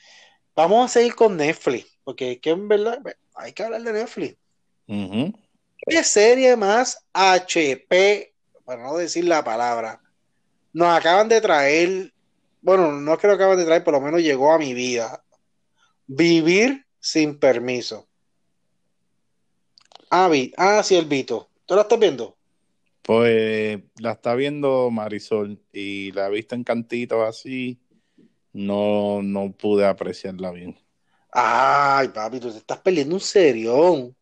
Vamos 0.55 0.85
a 0.85 0.93
seguir 0.93 1.15
con 1.15 1.37
Netflix, 1.37 1.87
porque 2.03 2.39
que 2.39 2.49
en 2.49 2.67
verdad 2.67 2.99
hay 3.35 3.53
que 3.53 3.63
hablar 3.63 3.81
de 3.81 3.93
Netflix. 3.93 4.37
¿Qué 5.87 6.03
serie 6.03 6.55
más 6.57 7.05
HP, 7.13 8.33
para 8.65 8.83
no 8.83 8.97
decir 8.97 9.25
la 9.25 9.43
palabra, 9.43 10.01
nos 10.73 10.89
acaban 10.89 11.29
de 11.29 11.39
traer? 11.39 12.13
Bueno, 12.61 12.91
no 12.91 13.17
creo 13.17 13.37
que 13.37 13.43
acaban 13.43 13.57
de 13.57 13.65
traer, 13.65 13.83
por 13.83 13.93
lo 13.93 14.01
menos 14.01 14.21
llegó 14.21 14.51
a 14.51 14.59
mi 14.59 14.73
vida 14.73 15.23
Vivir 16.13 16.85
sin 16.99 17.39
permiso. 17.39 18.05
Ah, 20.09 20.27
vi. 20.27 20.51
ah, 20.57 20.83
sí, 20.83 20.97
el 20.97 21.05
Vito. 21.05 21.47
¿Tú 21.65 21.73
la 21.73 21.83
estás 21.83 21.97
viendo? 21.97 22.35
Pues 23.01 23.79
la 23.97 24.11
está 24.11 24.35
viendo 24.35 24.91
Marisol 24.91 25.57
y 25.71 26.11
la 26.11 26.27
he 26.27 26.31
visto 26.31 26.53
en 26.53 26.65
cantitos 26.65 27.25
así. 27.25 27.79
No, 28.51 29.21
no 29.23 29.53
pude 29.53 29.85
apreciarla 29.85 30.51
bien. 30.51 30.77
Ay, 31.31 32.09
papi, 32.09 32.41
tú 32.41 32.51
te 32.51 32.57
estás 32.57 32.79
perdiendo 32.79 33.15
un 33.15 33.21
serión. 33.21 34.13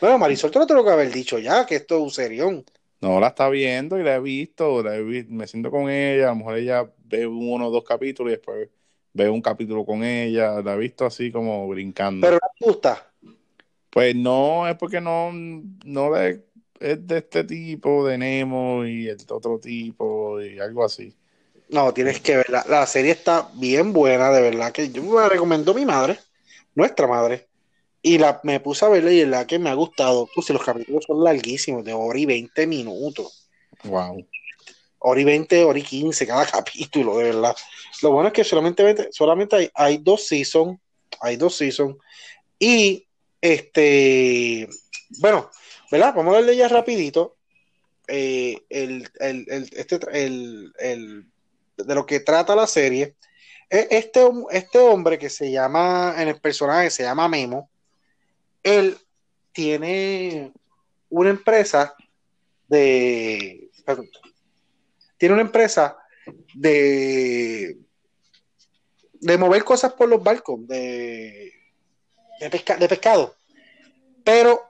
Bueno, 0.00 0.18
Marisol 0.18 0.50
te 0.50 0.58
lo 0.58 0.66
tengo 0.66 0.84
que 0.84 0.90
haber 0.90 1.12
dicho 1.12 1.38
ya, 1.38 1.64
que 1.64 1.76
esto 1.76 1.98
es 1.98 2.02
un 2.02 2.10
serión. 2.10 2.64
No, 3.00 3.20
la 3.20 3.28
está 3.28 3.48
viendo 3.48 4.00
y 4.00 4.02
la 4.02 4.16
he 4.16 4.20
visto, 4.20 4.82
la 4.82 4.96
he 4.96 5.02
visto, 5.04 5.32
me 5.32 5.46
siento 5.46 5.70
con 5.70 5.88
ella, 5.90 6.26
a 6.26 6.30
lo 6.30 6.36
mejor 6.38 6.56
ella 6.56 6.92
ve 7.04 7.24
uno 7.24 7.68
o 7.68 7.70
dos 7.70 7.84
capítulos 7.84 8.32
y 8.32 8.36
después 8.36 8.68
veo 9.16 9.32
un 9.32 9.40
capítulo 9.40 9.84
con 9.84 10.04
ella, 10.04 10.60
la 10.62 10.74
he 10.74 10.78
visto 10.78 11.06
así 11.06 11.32
como 11.32 11.66
brincando. 11.68 12.26
¿Pero 12.26 12.38
te 12.38 12.64
gusta? 12.64 13.10
Pues 13.90 14.14
no, 14.14 14.68
es 14.68 14.76
porque 14.76 15.00
no, 15.00 15.32
no 15.32 16.16
es 16.16 16.38
de 16.78 17.18
este 17.18 17.44
tipo, 17.44 18.06
de 18.06 18.18
Nemo 18.18 18.84
y 18.84 19.08
el 19.08 19.16
otro 19.30 19.58
tipo 19.58 20.40
y 20.40 20.58
algo 20.58 20.84
así. 20.84 21.14
No, 21.70 21.92
tienes 21.92 22.20
que 22.20 22.36
verla. 22.36 22.64
La 22.68 22.86
serie 22.86 23.12
está 23.12 23.48
bien 23.54 23.92
buena, 23.92 24.30
de 24.30 24.42
verdad, 24.42 24.70
que 24.70 24.90
yo 24.90 25.02
me 25.02 25.14
la 25.14 25.28
recomendó 25.28 25.74
mi 25.74 25.86
madre, 25.86 26.18
nuestra 26.74 27.06
madre. 27.06 27.48
Y 28.02 28.18
la, 28.18 28.38
me 28.44 28.60
puse 28.60 28.84
a 28.84 28.88
verla 28.88 29.10
y 29.10 29.20
es 29.20 29.28
la 29.28 29.46
que 29.46 29.58
me 29.58 29.70
ha 29.70 29.74
gustado. 29.74 30.28
Pues 30.32 30.46
si 30.46 30.52
los 30.52 30.62
capítulos 30.62 31.04
son 31.06 31.24
larguísimos, 31.24 31.82
de 31.82 31.92
hora 31.92 32.18
y 32.18 32.26
20 32.26 32.66
minutos. 32.66 33.48
Wow. 33.82 34.24
Hora 35.08 35.20
y 35.20 35.24
20, 35.24 35.62
hora 35.62 35.78
y 35.78 35.82
15 35.82 36.26
cada 36.26 36.44
capítulo, 36.50 37.18
de 37.18 37.24
verdad. 37.26 37.54
Lo 38.02 38.10
bueno 38.10 38.26
es 38.26 38.34
que 38.34 38.42
solamente, 38.42 39.08
solamente 39.12 39.54
hay, 39.54 39.70
hay 39.72 39.98
dos 39.98 40.26
seasons. 40.26 40.80
Hay 41.20 41.36
dos 41.36 41.54
seasons. 41.54 41.96
Y 42.58 43.06
este, 43.40 44.68
bueno, 45.20 45.48
¿verdad? 45.92 46.12
Vamos 46.12 46.32
a 46.32 46.38
darle 46.38 46.56
ya 46.56 46.66
rapidito. 46.66 47.36
Eh, 48.08 48.58
el, 48.68 49.08
el, 49.20 49.46
el, 49.48 49.70
este, 49.76 50.00
el, 50.12 51.26
de 51.76 51.94
lo 51.94 52.04
que 52.04 52.18
trata 52.18 52.56
la 52.56 52.66
serie. 52.66 53.14
Este, 53.70 54.28
este 54.50 54.78
hombre 54.80 55.20
que 55.20 55.30
se 55.30 55.52
llama, 55.52 56.16
en 56.18 56.26
el 56.26 56.40
personaje 56.40 56.90
se 56.90 57.04
llama 57.04 57.28
Memo, 57.28 57.70
él 58.64 58.98
tiene 59.52 60.52
una 61.10 61.30
empresa 61.30 61.94
de. 62.66 63.70
Tiene 65.18 65.34
una 65.34 65.42
empresa 65.42 65.96
de. 66.54 67.78
de 69.14 69.38
mover 69.38 69.64
cosas 69.64 69.92
por 69.92 70.08
los 70.08 70.22
barcos, 70.22 70.66
de. 70.66 71.52
de, 72.40 72.64
de 72.78 72.88
pescado. 72.88 73.34
Pero 74.24 74.60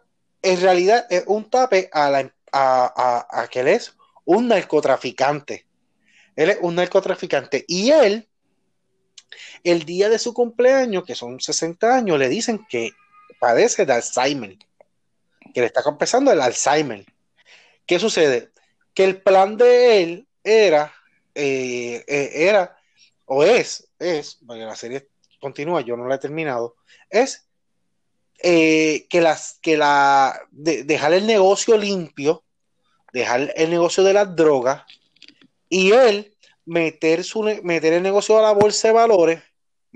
en 0.43 0.61
realidad 0.61 1.07
es 1.11 1.25
un 1.27 1.49
tape 1.51 1.89
a, 1.93 2.11
la, 2.11 2.33
a, 2.53 3.27
a, 3.31 3.49
que 3.49 3.61
él 3.61 3.69
es 3.69 3.97
un 4.25 4.49
narcotraficante. 4.49 5.67
Él 6.37 6.51
es 6.51 6.59
un 6.61 6.75
narcotraficante. 6.75 7.65
Y 7.67 7.91
él, 7.91 8.29
el 9.65 9.85
día 9.85 10.09
de 10.09 10.19
su 10.19 10.35
cumpleaños, 10.35 11.05
que 11.05 11.15
son 11.15 11.41
60 11.41 11.97
años, 11.97 12.19
le 12.19 12.29
dicen 12.29 12.67
que 12.69 12.93
padece 13.41 13.87
de 13.87 13.95
Alzheimer, 13.95 14.57
que 15.55 15.61
le 15.61 15.67
está 15.67 15.83
empezando 15.87 16.33
el 16.33 16.41
Alzheimer. 16.41 17.05
¿Qué 17.87 17.99
sucede? 17.99 18.51
Que 18.95 19.05
el 19.05 19.23
plan 19.23 19.57
de 19.57 20.03
él 20.03 20.29
era, 20.47 20.95
eh, 21.35 22.05
eh, 22.07 22.31
era, 22.35 22.79
o 23.25 23.43
es, 23.43 23.89
es, 23.99 24.39
porque 24.47 24.63
la 24.63 24.77
serie 24.77 25.09
continúa, 25.41 25.81
yo 25.81 25.97
no 25.97 26.07
la 26.07 26.15
he 26.15 26.19
terminado, 26.19 26.77
es 27.11 27.49
eh, 28.43 29.07
que 29.11 29.21
las, 29.21 29.59
que 29.61 29.77
la, 29.77 30.41
dejar 30.53 31.13
el 31.15 31.27
negocio 31.27 31.77
limpio, 31.77 32.45
dejar 33.13 33.53
el 33.57 33.71
negocio 33.71 34.05
de 34.05 34.13
las 34.13 34.37
drogas 34.37 34.85
y 35.69 35.91
él 35.91 36.37
meter, 36.65 37.25
su, 37.25 37.43
meter 37.63 37.95
el 37.95 38.03
negocio 38.03 38.39
a 38.39 38.43
la 38.43 38.53
bolsa 38.53 38.89
de 38.89 38.95
valores 38.95 39.43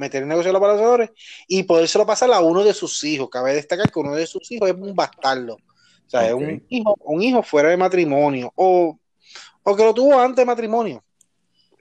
meter 0.00 0.22
el 0.22 0.28
negocio 0.28 0.48
de 0.48 0.54
los 0.54 0.62
balanceadores 0.62 1.10
y 1.46 1.62
podérselo 1.62 2.06
pasar 2.06 2.32
a 2.32 2.40
uno 2.40 2.64
de 2.64 2.72
sus 2.72 3.04
hijos. 3.04 3.28
Cabe 3.28 3.54
destacar 3.54 3.90
que 3.92 3.98
uno 3.98 4.14
de 4.14 4.26
sus 4.26 4.50
hijos 4.50 4.70
es 4.70 4.74
un 4.74 4.94
bastardo. 4.94 5.54
O 5.54 6.10
sea, 6.10 6.26
es 6.26 6.32
un 6.32 6.64
hijo, 6.68 6.96
un 7.04 7.22
hijo 7.22 7.42
fuera 7.42 7.68
de 7.68 7.76
matrimonio 7.76 8.50
o, 8.56 8.98
o 9.62 9.76
que 9.76 9.84
lo 9.84 9.94
tuvo 9.94 10.18
antes 10.18 10.36
de 10.36 10.46
matrimonio. 10.46 11.04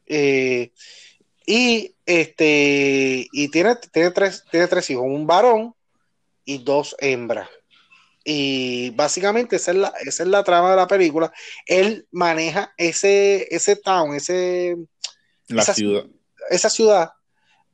Eh, 0.06 0.72
y 1.46 1.96
este 2.06 3.28
y 3.32 3.48
tiene, 3.50 3.76
tiene, 3.92 4.12
tres, 4.12 4.44
tiene 4.52 4.68
tres 4.68 4.90
hijos, 4.90 5.04
un 5.06 5.26
varón 5.26 5.74
y 6.46 6.60
dos 6.60 6.96
hembras. 7.00 7.50
Y 8.24 8.92
básicamente 8.92 9.56
esa 9.56 9.72
es 9.72 9.78
la, 9.78 9.94
esa 10.02 10.24
es 10.24 10.30
la 10.30 10.44
trama 10.44 10.72
de 10.72 10.76
la 10.76 10.88
película. 10.88 11.32
Él 11.66 12.08
maneja 12.12 12.74
ese, 12.78 13.48
ese 13.50 13.76
town, 13.76 14.14
ese, 14.14 14.76
la 15.48 15.64
ciudad. 15.64 16.06
esa 16.50 16.70
ciudad 16.70 17.12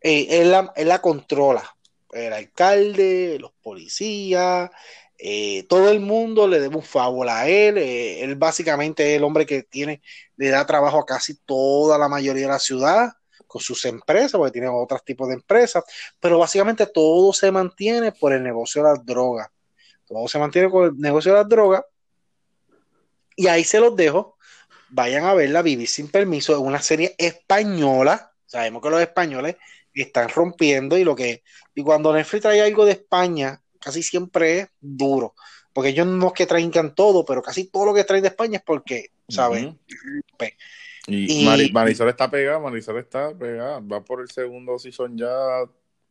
eh, 0.07 0.41
él, 0.41 0.51
la, 0.87 1.01
controla. 1.01 1.75
El 2.11 2.31
alcalde, 2.31 3.37
los 3.39 3.53
policías, 3.53 4.69
eh, 5.17 5.63
todo 5.69 5.89
el 5.89 5.99
mundo 5.99 6.47
le 6.47 6.60
debe 6.60 6.75
un 6.75 6.84
favor 6.84 7.30
a 7.30 7.47
él. 7.47 7.78
Eh, 7.78 8.23
él 8.23 8.36
básicamente 8.36 9.12
es 9.12 9.17
el 9.17 9.23
hombre 9.23 9.45
que 9.45 9.63
tiene, 9.63 10.01
le 10.36 10.49
da 10.49 10.65
trabajo 10.65 10.99
a 10.99 11.06
casi 11.06 11.36
toda 11.36 11.97
la 11.97 12.10
mayoría 12.10 12.43
de 12.43 12.49
la 12.49 12.60
ciudad 12.60 13.13
con 13.47 13.62
sus 13.62 13.86
empresas, 13.86 14.34
porque 14.34 14.51
tiene 14.51 14.67
otros 14.67 15.04
tipos 15.06 15.30
de 15.30 15.36
empresas, 15.36 15.84
pero 16.19 16.39
básicamente 16.39 16.86
todo 16.88 17.32
se 17.32 17.51
mantiene 17.51 18.12
por 18.12 18.34
el 18.34 18.43
negocio 18.43 18.84
de 18.84 18.89
las 18.89 19.06
drogas. 19.06 19.49
Todo 20.08 20.28
se 20.28 20.39
mantiene 20.39 20.69
con 20.69 20.86
el 20.86 20.99
negocio 20.99 21.32
de 21.32 21.39
las 21.39 21.49
drogas. 21.49 21.84
Y 23.36 23.47
ahí 23.47 23.63
se 23.63 23.80
los 23.80 23.95
dejo. 23.95 24.38
Vayan 24.89 25.25
a 25.25 25.34
verla, 25.34 25.62
Vivir 25.62 25.88
sin 25.88 26.10
permiso, 26.10 26.54
es 26.54 26.60
una 26.60 26.82
serie 26.82 27.15
española. 27.17 28.32
Sabemos 28.45 28.82
que 28.82 28.89
los 28.89 29.01
españoles 29.01 29.56
están 29.93 30.30
rompiendo 30.30 30.97
y 30.97 31.04
lo 31.04 31.15
que 31.15 31.43
y 31.73 31.84
cuando 31.84 32.13
Netflix 32.13 32.41
trae 32.43 32.62
algo 32.62 32.86
de 32.86 32.93
España 32.93 33.62
casi 33.85 34.01
siempre 34.01 34.59
es 34.59 34.67
duro 34.81 35.35
porque 35.71 35.89
ellos 35.89 36.07
no 36.07 36.27
es 36.27 36.33
que 36.33 36.47
traigan 36.47 36.95
todo 36.95 37.23
pero 37.23 37.43
casi 37.43 37.65
todo 37.65 37.85
lo 37.85 37.93
que 37.93 38.03
traen 38.03 38.23
de 38.23 38.29
España 38.29 38.57
es 38.57 38.63
porque 38.63 39.11
saben 39.29 39.79
pues, 40.37 40.53
y, 41.07 41.45
Marisol 41.71 42.09
está 42.09 42.29
pegada 42.29 42.59
Marisol 42.59 42.97
está 42.97 43.37
pegada 43.37 43.79
va 43.79 44.03
por 44.03 44.21
el 44.21 44.31
segundo 44.31 44.79
season 44.79 45.15
ya 45.15 45.29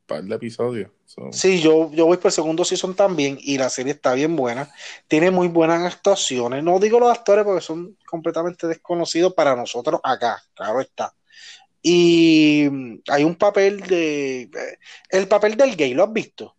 para 0.06 0.20
el 0.20 0.32
episodio 0.32 0.92
sí 1.32 1.60
yo, 1.60 1.90
yo 1.92 2.06
voy 2.06 2.18
por 2.18 2.28
el 2.28 2.32
segundo 2.32 2.64
season 2.64 2.94
también 2.94 3.38
y 3.40 3.58
la 3.58 3.68
serie 3.68 3.92
está 3.92 4.14
bien 4.14 4.34
buena. 4.36 4.68
Tiene 5.08 5.30
muy 5.30 5.48
buenas 5.48 5.82
actuaciones. 5.84 6.62
No 6.62 6.78
digo 6.78 6.98
los 6.98 7.10
actores 7.10 7.44
porque 7.44 7.60
son 7.60 7.96
completamente 8.06 8.66
desconocidos 8.66 9.34
para 9.34 9.54
nosotros 9.54 10.00
acá 10.02 10.42
claro 10.54 10.80
está. 10.80 11.14
Y 11.86 12.66
hay 13.10 13.24
un 13.24 13.34
papel 13.34 13.80
de. 13.82 14.48
El 15.10 15.28
papel 15.28 15.54
del 15.54 15.76
gay, 15.76 15.92
¿lo 15.92 16.04
has 16.04 16.12
visto? 16.14 16.56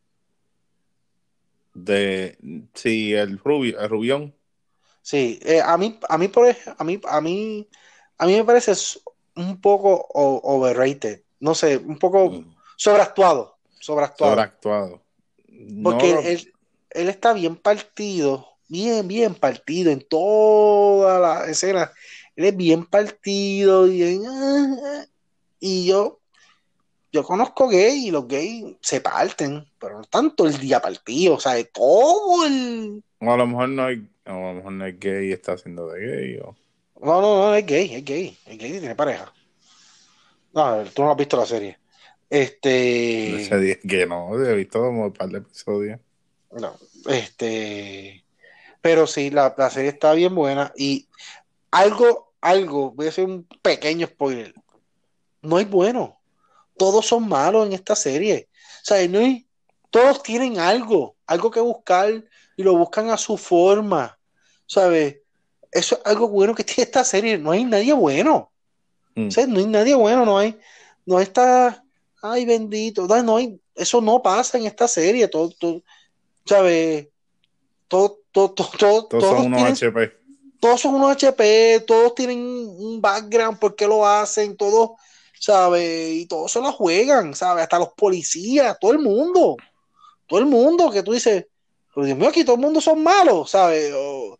De. 1.76 2.38
Sí, 2.74 3.14
el, 3.14 3.38
rubio, 3.38 3.80
el 3.80 3.90
rubión. 3.90 4.36
Sí, 5.04 5.40
eh, 5.44 5.62
a 5.64 5.78
mí, 5.78 6.00
a 6.10 6.18
mí, 6.18 6.28
por 6.30 6.48
a 6.48 6.84
mí, 6.84 7.00
a 7.08 7.22
mí, 7.22 7.70
a 8.18 8.26
mí 8.26 8.34
me 8.34 8.44
parece 8.44 8.74
un 9.36 9.62
poco 9.62 10.08
overrated. 10.14 11.22
No 11.40 11.54
sé, 11.54 11.78
un 11.78 12.00
poco 12.00 12.32
mm. 12.32 12.56
sobreactuado. 12.76 13.58
Sobreactuado. 13.80 14.34
Sobreactuado. 14.34 15.04
Porque 15.84 16.32
él, 16.32 16.54
él 16.90 17.10
está 17.10 17.34
bien 17.34 17.56
partido, 17.56 18.48
bien, 18.68 19.08
bien 19.08 19.36
partido 19.36 19.92
en 19.92 20.02
toda 20.02 21.20
la 21.20 21.46
escena. 21.52 21.92
Él 22.36 22.46
es 22.46 22.58
bien 22.58 22.86
partido, 22.86 23.84
bien, 23.84 24.24
y 25.60 25.86
yo, 25.86 26.20
yo 27.15 27.23
conozco 27.23 27.69
gay 27.69 28.08
y 28.08 28.12
los 28.12 28.28
gays 28.28 28.75
se 28.82 28.99
parten, 28.99 29.65
pero 29.80 29.99
no 29.99 30.04
tanto 30.04 30.45
el 30.45 30.60
día 30.60 30.82
partido, 30.82 31.36
o 31.36 31.39
sea, 31.39 31.56
todo 31.71 32.45
el. 32.45 33.01
O 33.19 33.32
a 33.32 33.38
lo 33.38 33.47
mejor 33.47 33.69
no 33.69 33.86
hay, 33.86 34.08
a 34.25 34.34
lo 34.34 34.54
mejor 34.54 34.71
no 34.73 34.84
hay 34.84 34.91
gay 34.99 35.30
y 35.30 35.32
está 35.32 35.54
haciendo 35.54 35.88
de 35.88 36.06
gay. 36.06 36.38
O... 36.39 36.56
No, 37.01 37.21
no, 37.21 37.38
no, 37.38 37.56
es 37.56 37.65
gay, 37.65 37.95
es 37.95 38.04
gay, 38.04 38.38
es 38.45 38.58
gay 38.58 38.75
y 38.75 38.80
tiene 38.80 38.95
pareja. 38.95 39.34
No, 40.54 40.84
tú 40.93 41.04
no 41.04 41.12
has 41.12 41.17
visto 41.17 41.38
la 41.38 41.45
serie. 41.45 41.78
Este. 42.30 43.47
Que 43.88 44.06
no, 44.06 44.38
he 44.38 44.54
visto 44.56 44.80
como 44.80 45.06
un 45.06 45.13
par 45.13 45.30
de 45.30 45.38
episodios. 45.38 45.99
No, 46.51 46.75
este. 47.08 48.25
Pero 48.82 49.08
sí, 49.08 49.30
la, 49.30 49.56
la 49.58 49.69
serie 49.69 49.89
está 49.89 50.13
bien 50.13 50.36
buena 50.36 50.73
y 50.75 51.08
algo, 51.71 52.34
algo, 52.41 52.91
voy 52.91 53.08
a 53.08 53.10
hacer 53.10 53.25
un 53.25 53.47
pequeño 53.62 54.06
spoiler 54.06 54.54
no 55.45 55.58
hay 55.58 55.65
bueno. 55.65 56.19
Todos 56.78 57.06
son 57.06 57.28
malos 57.28 57.66
en 57.66 57.74
esta 57.74 57.96
serie. 57.96 58.50
O 58.82 58.86
sea, 58.86 59.08
no 59.08 59.20
hay, 59.20 59.48
todos 59.90 60.22
tienen 60.24 60.60
algo, 60.60 61.16
algo 61.26 61.50
que 61.52 61.60
buscar 61.60 62.24
y 62.58 62.64
lo 62.64 62.76
buscan 62.78 63.10
a 63.10 63.18
su 63.18 63.38
forma. 63.38 64.18
¿Sabes? 64.68 65.18
Eso 65.72 65.96
es 65.96 66.02
algo 66.06 66.28
bueno 66.28 66.56
que 66.56 66.64
tiene 66.66 66.84
esta 66.84 67.04
serie. 67.04 67.38
No 67.38 67.52
hay 67.52 67.64
nadie 67.64 67.94
bueno. 67.94 68.52
Mm. 69.16 69.28
O 69.28 69.32
sea, 69.32 69.48
no 69.48 69.60
hay 69.60 69.68
nadie 69.68 69.96
bueno, 69.96 70.26
no 70.26 70.38
hay, 70.38 70.58
no 71.06 71.20
está, 71.20 71.84
ay 72.22 72.46
bendito, 72.46 73.08
no, 73.08 73.38
hay, 73.38 73.60
eso 73.74 74.02
no 74.02 74.22
pasa 74.22 74.58
en 74.58 74.66
esta 74.66 74.88
serie. 74.88 75.28
Todo, 75.28 75.50
todo 75.52 75.82
¿sabes? 76.46 77.08
todo, 77.88 78.20
todo, 78.32 78.54
todo, 78.54 79.06
todos, 79.06 79.24
son 79.24 79.46
unos 79.46 79.62
HP. 79.64 80.12
Todos 80.60 80.82
son 80.82 80.96
unos 80.96 81.12
HP, 81.12 81.84
todos 81.86 82.16
tienen 82.16 82.40
un 82.40 83.00
background, 83.02 83.60
¿por 83.60 83.76
qué 83.76 83.88
lo 83.88 84.06
hacen? 84.06 84.56
Todos, 84.58 84.92
¿sabes? 85.39 86.13
Y 86.13 86.26
todos 86.26 86.52
se 86.52 86.62
la 86.62 86.71
juegan, 86.71 87.34
¿sabes? 87.34 87.63
Hasta 87.63 87.80
los 87.80 87.89
policías, 87.93 88.78
todo 88.80 88.91
el 88.91 89.00
mundo. 89.00 89.58
Todo 90.28 90.39
el 90.39 90.45
mundo 90.45 90.89
que 90.89 91.04
tú 91.04 91.13
dices, 91.13 91.45
pero 91.93 92.06
Dios 92.06 92.17
mío, 92.17 92.30
aquí 92.30 92.43
todo 92.43 92.56
el 92.56 92.62
mundo 92.62 92.82
son 92.82 93.04
malos, 93.04 93.52
¿sabes? 93.52 93.93
O, 93.95 94.38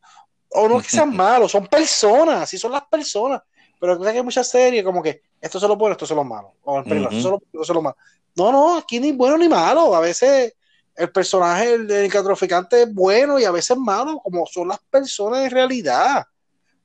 no 0.68 0.80
es 0.80 0.86
que 0.86 0.96
sean 0.96 1.16
malos, 1.16 1.52
son 1.52 1.68
personas, 1.68 2.44
así 2.44 2.58
son 2.58 2.72
las 2.72 2.86
personas. 2.86 3.42
Pero 3.80 4.00
que 4.00 4.08
hay 4.08 4.24
muchas 4.24 4.48
series 4.48 4.84
como 4.84 5.04
que 5.04 5.22
esto 5.40 5.60
se 5.60 5.68
lo 5.68 5.76
bueno, 5.76 5.94
esto 5.94 6.06
se 6.06 6.16
lo 6.16 6.24
malo. 6.24 6.54
O 6.64 6.80
el 6.80 7.04
esto 7.04 7.22
se 7.22 7.30
lo 7.30 7.42
esto 7.46 7.64
se 7.64 7.74
lo 7.74 7.82
malo. 7.82 7.98
No, 8.36 8.52
no, 8.52 8.78
aquí 8.78 9.00
ni 9.00 9.12
bueno 9.12 9.38
ni 9.38 9.48
malo. 9.48 9.96
A 9.96 10.00
veces 10.00 10.54
el 10.96 11.12
personaje 11.12 11.78
del 11.80 12.12
traficante 12.12 12.84
es 12.84 12.94
bueno 12.94 13.38
y 13.38 13.46
a 13.46 13.52
veces 13.52 13.78
malo, 13.78 14.20
como 14.20 14.46
son 14.46 14.70
las 14.70 14.80
personas 14.90 15.44
en 15.44 15.52
realidad. 15.52 16.26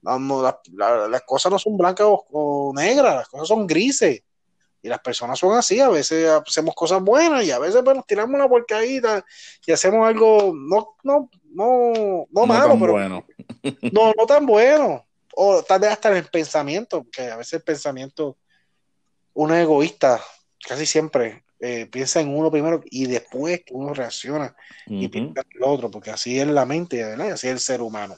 Las 0.02 1.22
cosas 1.26 1.52
no 1.52 1.58
son 1.58 1.76
blancas 1.76 2.06
o, 2.08 2.72
negras, 2.74 3.14
las 3.14 3.28
cosas 3.28 3.48
son 3.48 3.66
grises. 3.66 4.22
Y 4.82 4.88
las 4.88 5.00
personas 5.00 5.38
son 5.38 5.54
así, 5.58 5.78
a 5.78 5.90
veces 5.90 6.26
hacemos 6.26 6.74
cosas 6.74 7.02
buenas 7.02 7.44
y 7.44 7.50
a 7.50 7.58
veces 7.58 7.82
pues, 7.84 7.94
nos 7.94 8.06
tiramos 8.06 8.34
una 8.34 8.48
porcadita 8.48 9.22
y 9.66 9.72
hacemos 9.72 10.08
algo 10.08 10.54
no, 10.56 10.96
no, 11.02 11.28
no, 11.52 12.26
no, 12.30 12.46
malo, 12.46 12.78
pero 12.80 12.92
bueno. 12.92 13.26
no, 13.92 14.14
no 14.16 14.26
tan 14.26 14.46
bueno. 14.46 15.06
O 15.34 15.62
tal 15.62 15.80
vez 15.80 15.90
hasta 15.90 16.10
en 16.10 16.16
el 16.16 16.24
pensamiento, 16.24 17.02
porque 17.02 17.30
a 17.30 17.36
veces 17.36 17.54
el 17.54 17.62
pensamiento, 17.62 18.38
uno 19.34 19.54
es 19.54 19.62
egoísta, 19.62 20.18
casi 20.66 20.86
siempre 20.86 21.44
eh, 21.62 21.84
piensa 21.84 22.20
en 22.22 22.34
uno 22.34 22.50
primero 22.50 22.80
y 22.86 23.06
después 23.06 23.60
uno 23.70 23.92
reacciona 23.92 24.56
y 24.86 25.08
piensa 25.08 25.42
en 25.42 25.56
el 25.56 25.62
otro, 25.62 25.90
porque 25.90 26.10
así 26.10 26.40
es 26.40 26.46
la 26.46 26.64
mente, 26.64 27.04
¿verdad? 27.04 27.28
Y 27.28 27.30
así 27.32 27.48
es 27.48 27.52
el 27.52 27.60
ser 27.60 27.82
humano. 27.82 28.16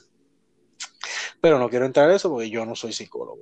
Pero 1.41 1.59
no 1.59 1.69
quiero 1.69 1.85
entrar 1.85 2.09
en 2.09 2.15
eso 2.15 2.29
porque 2.29 2.49
yo 2.49 2.65
no 2.65 2.75
soy 2.75 2.93
psicólogo. 2.93 3.41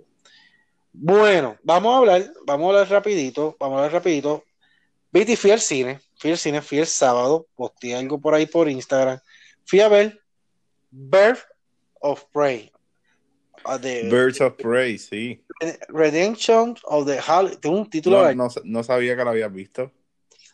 Bueno, 0.93 1.57
vamos 1.63 1.93
a 1.93 1.97
hablar, 1.97 2.33
vamos 2.45 2.65
a 2.65 2.69
hablar 2.69 2.89
rapidito, 2.89 3.55
vamos 3.59 3.75
a 3.75 3.77
hablar 3.79 3.93
rapidito. 3.93 4.43
Viti, 5.11 5.35
fui 5.35 5.51
al 5.51 5.59
cine, 5.59 5.99
fui 6.17 6.31
al 6.31 6.37
cine, 6.37 6.61
fui 6.61 6.79
el 6.79 6.87
sábado, 6.87 7.47
posteé 7.55 7.95
algo 7.95 8.19
por 8.19 8.33
ahí 8.33 8.45
por 8.45 8.69
Instagram. 8.69 9.19
Fui 9.65 9.79
a 9.79 9.87
ver 9.87 10.21
Birth 10.89 11.43
of 12.01 12.23
Prey. 12.33 12.71
Uh, 13.65 13.77
Birds 13.77 14.41
of 14.41 14.55
Prey, 14.55 14.97
sí. 14.97 15.43
Redemption 15.89 16.75
of 16.85 17.05
the 17.05 17.19
Harley, 17.19 17.55
tengo 17.57 17.77
un 17.77 17.89
título. 17.89 18.33
No, 18.33 18.47
no, 18.63 18.83
sabía 18.83 19.15
que 19.15 19.23
lo 19.23 19.29
habías 19.29 19.53
visto. 19.53 19.91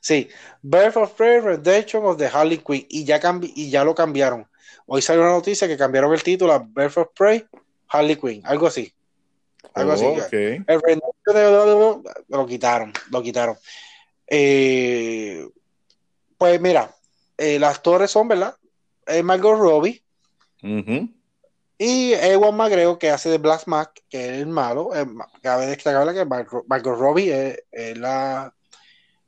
Sí, 0.02 0.28
Birth 0.62 0.98
of 0.98 1.14
Prey, 1.14 1.40
Redemption 1.40 2.06
of 2.06 2.18
the 2.18 2.28
Harley 2.28 2.58
Quinn, 2.58 2.86
y 2.90 3.06
ya, 3.06 3.20
y 3.42 3.70
ya 3.70 3.84
lo 3.84 3.96
cambiaron. 3.96 4.48
Hoy 4.86 5.02
salió 5.02 5.22
una 5.22 5.32
noticia 5.32 5.68
que 5.68 5.78
cambiaron 5.78 6.14
el 6.14 6.24
título 6.24 6.54
a 6.54 6.60
Birth 6.60 6.98
of 6.98 7.08
Prey, 7.18 7.46
Harley 7.90 8.16
Quinn, 8.16 8.42
algo 8.46 8.68
así. 8.68 8.94
Algo 9.74 9.92
así. 9.94 10.06
El 10.68 10.82
lo 12.28 12.46
quitaron, 12.48 12.94
lo 13.12 13.22
quitaron. 13.22 13.58
Eh, 14.28 15.48
pues 16.38 16.60
mira, 16.60 16.92
eh, 17.38 17.60
las 17.60 17.82
torres 17.82 18.12
son, 18.12 18.28
¿verdad? 18.28 18.56
Es 19.06 19.24
Margot 19.24 19.58
Robbie. 19.58 20.02
Y 21.80 22.14
Ewan 22.14 22.56
McGregor, 22.56 22.98
que 22.98 23.12
hace 23.12 23.30
de 23.30 23.38
Black 23.38 23.68
Mac, 23.68 23.92
que 24.10 24.26
es 24.26 24.32
el 24.42 24.48
malo. 24.48 24.90
cabe 25.42 25.68
destacar 25.68 26.12
que 26.14 26.26
Margot, 26.26 26.98
Robbie 26.98 27.62
es, 27.72 27.98
la. 27.98 28.54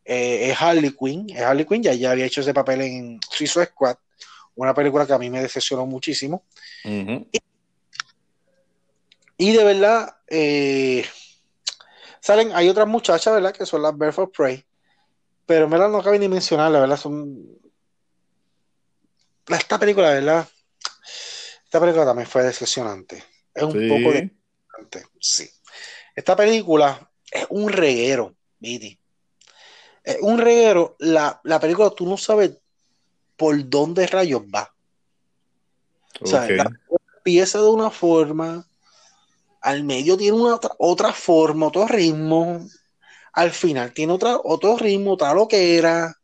Eh, 0.04 0.50
es 0.50 0.62
Harley 0.62 0.96
Quinn. 0.96 1.30
Es 1.30 1.42
Harley 1.42 1.66
Quinn, 1.66 1.84
ya, 1.84 1.94
ya 1.94 2.12
había 2.12 2.26
hecho 2.26 2.42
ese 2.42 2.54
papel 2.54 2.82
en 2.82 3.20
Suicide 3.30 3.68
Squad, 3.68 3.98
una 4.64 4.74
película 4.74 5.06
que 5.06 5.14
a 5.14 5.18
mí 5.18 5.30
me 5.30 5.42
decepcionó 5.42 5.86
muchísimo. 5.86 6.44
Y 9.38 9.54
de 9.54 9.64
verdad, 9.64 10.18
eh, 10.28 11.06
salen, 12.20 12.52
hay 12.54 12.68
otras 12.68 12.88
muchachas, 12.88 13.34
¿verdad? 13.34 13.54
Que 13.54 13.66
son 13.66 13.82
las 13.82 13.98
Birth 13.98 14.20
of 14.20 14.32
Prey. 14.36 14.66
Pero 15.46 15.66
en 15.66 15.72
verdad 15.72 15.90
no 15.90 16.04
cabe 16.04 16.20
ni 16.20 16.28
mencionar, 16.28 16.72
la 16.72 16.82
verdad, 16.82 16.98
son. 16.98 17.58
Esta 19.48 19.80
película, 19.80 20.12
¿verdad? 20.12 20.48
Esta 21.64 21.80
película 21.80 22.06
también 22.06 22.28
fue 22.28 22.44
decepcionante. 22.44 23.24
Es 23.54 23.64
un 23.64 23.72
poco 23.72 24.12
decepcionante, 24.12 25.06
sí. 25.20 25.50
Esta 26.16 26.36
película 26.36 27.10
es 27.32 27.48
un 27.50 27.72
reguero, 27.72 28.36
Viti. 28.60 29.00
Es 30.04 30.18
un 30.22 30.38
reguero. 30.38 30.96
La, 31.00 31.42
película 31.62 31.92
tú 31.92 32.06
no 32.06 32.18
sabes 32.18 32.58
por 33.40 33.70
dónde 33.70 34.06
rayos 34.06 34.42
va. 34.54 34.76
O 36.20 36.28
sea, 36.28 36.48
la 36.50 36.70
empieza 37.16 37.60
de 37.60 37.70
una 37.70 37.90
forma, 37.90 38.68
al 39.62 39.84
medio 39.86 40.18
tiene 40.18 40.38
una 40.38 40.60
otra, 40.78 41.14
forma, 41.14 41.68
otro 41.68 41.88
ritmo, 41.88 42.68
al 43.32 43.52
final 43.52 43.94
tiene 43.94 44.12
otra, 44.12 44.38
otro 44.44 44.76
ritmo, 44.78 45.14
otra 45.14 45.34
lo 45.34 45.48
que 45.48 45.78
era, 45.78 46.20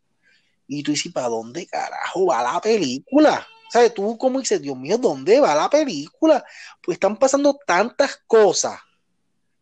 y 0.67 0.84
tú 0.84 0.91
dices, 0.91 1.13
¿para 1.13 1.30
dónde 1.30 1.65
carajo 1.67 2.25
va 2.25 2.43
la 2.43 2.60
película? 2.60 3.47
¿Sabes? 3.69 3.93
Tú 3.93 4.17
como 4.17 4.39
dices, 4.39 4.62
Dios 4.62 4.75
mío, 4.75 4.97
¿dónde 4.97 5.39
va 5.39 5.56
la 5.56 5.69
película? 5.69 6.43
Pues 6.84 6.97
están 6.97 7.15
pasando 7.15 7.58
tantas 7.65 8.21
cosas, 8.28 8.78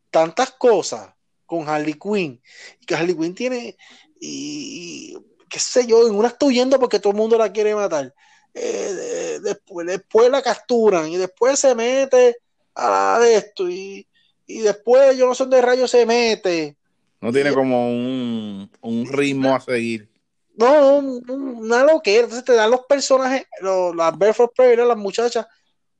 tantas 0.09 0.49
cosas 0.51 1.13
con 1.45 1.69
Harley 1.69 1.99
Quinn, 1.99 2.41
y 2.81 2.85
que 2.87 2.95
Harley 2.95 3.15
Quinn 3.15 3.35
tiene, 3.35 3.77
y, 4.19 5.15
qué 5.53 5.59
sé 5.59 5.85
yo, 5.85 6.07
en 6.07 6.15
una 6.15 6.29
está 6.29 6.47
huyendo 6.47 6.79
porque 6.79 6.99
todo 6.99 7.11
el 7.11 7.17
mundo 7.17 7.37
la 7.37 7.51
quiere 7.51 7.75
matar. 7.75 8.11
Eh, 8.55 9.39
después, 9.43 9.85
después 9.85 10.31
la 10.31 10.41
capturan 10.41 11.07
y 11.09 11.17
después 11.17 11.59
se 11.59 11.75
mete 11.75 12.37
a 12.73 13.19
de 13.21 13.35
esto 13.35 13.69
y, 13.69 14.07
después 14.47 15.15
yo 15.15 15.27
no 15.27 15.35
sé 15.35 15.43
dónde 15.43 15.61
rayos 15.61 15.91
se 15.91 16.07
mete. 16.07 16.75
No 17.21 17.31
tiene 17.31 17.53
como 17.53 17.87
un, 17.87 18.69
ritmo 19.11 19.55
a 19.55 19.59
seguir. 19.59 20.09
No, 20.55 20.97
una 20.97 21.83
loquera. 21.83 22.23
Entonces 22.23 22.45
te 22.45 22.53
dan 22.53 22.71
los 22.71 22.81
personajes, 22.87 23.45
los, 23.61 23.95
las 23.95 24.17
Barefoot 24.17 24.55
Prey, 24.55 24.75
las 24.75 24.97
muchachas, 24.97 25.45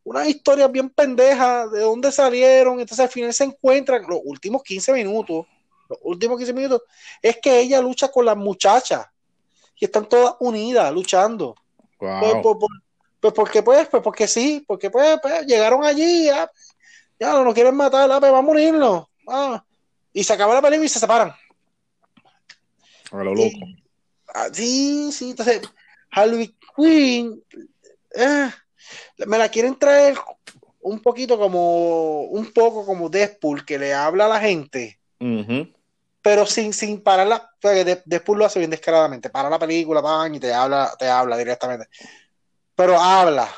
una 0.04 0.28
historia 0.28 0.68
bien 0.68 0.89
pendeja 0.89 1.68
de 1.68 1.82
dónde 1.82 2.12
salieron. 2.12 2.80
Entonces 2.80 3.06
al 3.06 3.12
final 3.12 3.32
se 3.32 3.44
encuentran 3.44 4.02
los 4.08 4.20
últimos 4.24 4.63
15 4.63 4.94
minutos. 4.94 5.46
Los 5.88 6.00
últimos 6.02 6.39
15 6.39 6.54
minutos 6.54 6.82
es 7.22 7.38
que 7.38 7.60
ella 7.60 7.82
lucha 7.82 8.08
con 8.08 8.26
las 8.26 8.36
muchachas 8.36 9.12
y 9.84 9.86
están 9.86 10.08
todas 10.08 10.36
unidas 10.39 10.93
luchando. 10.93 11.56
Wow. 12.00 12.58
Pues 13.19 13.34
porque 13.34 13.62
pues, 13.62 13.86
pues 13.89 14.02
porque 14.02 14.30
sí, 14.30 14.63
porque 14.65 14.89
pues, 14.89 15.19
pues 15.22 15.46
llegaron 15.46 15.84
allí, 15.84 16.28
ya, 16.28 16.50
ya 17.19 17.34
no 17.34 17.43
nos 17.43 17.54
quieren 17.54 17.76
matar, 17.76 18.08
pues 18.08 18.22
vamos 18.22 18.39
a 18.39 18.41
morirnos. 18.41 19.08
Ah, 19.28 19.62
y 20.13 20.24
se 20.24 20.32
acaba 20.32 20.54
la 20.54 20.62
película 20.62 20.86
y 20.86 20.89
se 20.89 21.00
separan. 21.00 21.34
A 23.12 23.24
lo 23.26 23.36
loco. 23.36 23.58
Ah, 24.34 24.48
sí, 24.54 25.12
sí, 25.12 25.32
entonces 25.32 25.62
Harley 26.12 26.56
Quinn 26.78 27.43
eh, 28.15 28.50
me 29.28 29.38
la 29.38 29.50
quieren 29.50 29.78
traer 29.78 30.15
un 30.80 31.02
poquito 31.02 31.38
como 31.38 32.22
un 32.22 32.54
poco 32.54 32.86
como 32.86 33.10
Deadpool 33.10 33.65
que 33.65 33.78
le 33.78 33.93
habla 33.93 34.28
a 34.28 34.30
la 34.30 34.39
gente 34.39 34.98
pero 36.24 36.48
sin, 36.48 36.74
sin 36.74 37.02
pararla 37.02 37.52
Deadpool 37.62 38.40
lo 38.40 38.46
hace 38.46 38.58
bien 38.58 38.72
descaradamente 38.72 39.30
para 39.30 39.52
la 39.52 39.60
película 39.60 40.02
van 40.02 40.34
y 40.34 40.40
te 40.40 40.52
habla 40.52 40.92
te 40.98 41.08
habla 41.08 41.38
directamente 41.38 41.88
pero 42.76 43.00
habla. 43.00 43.50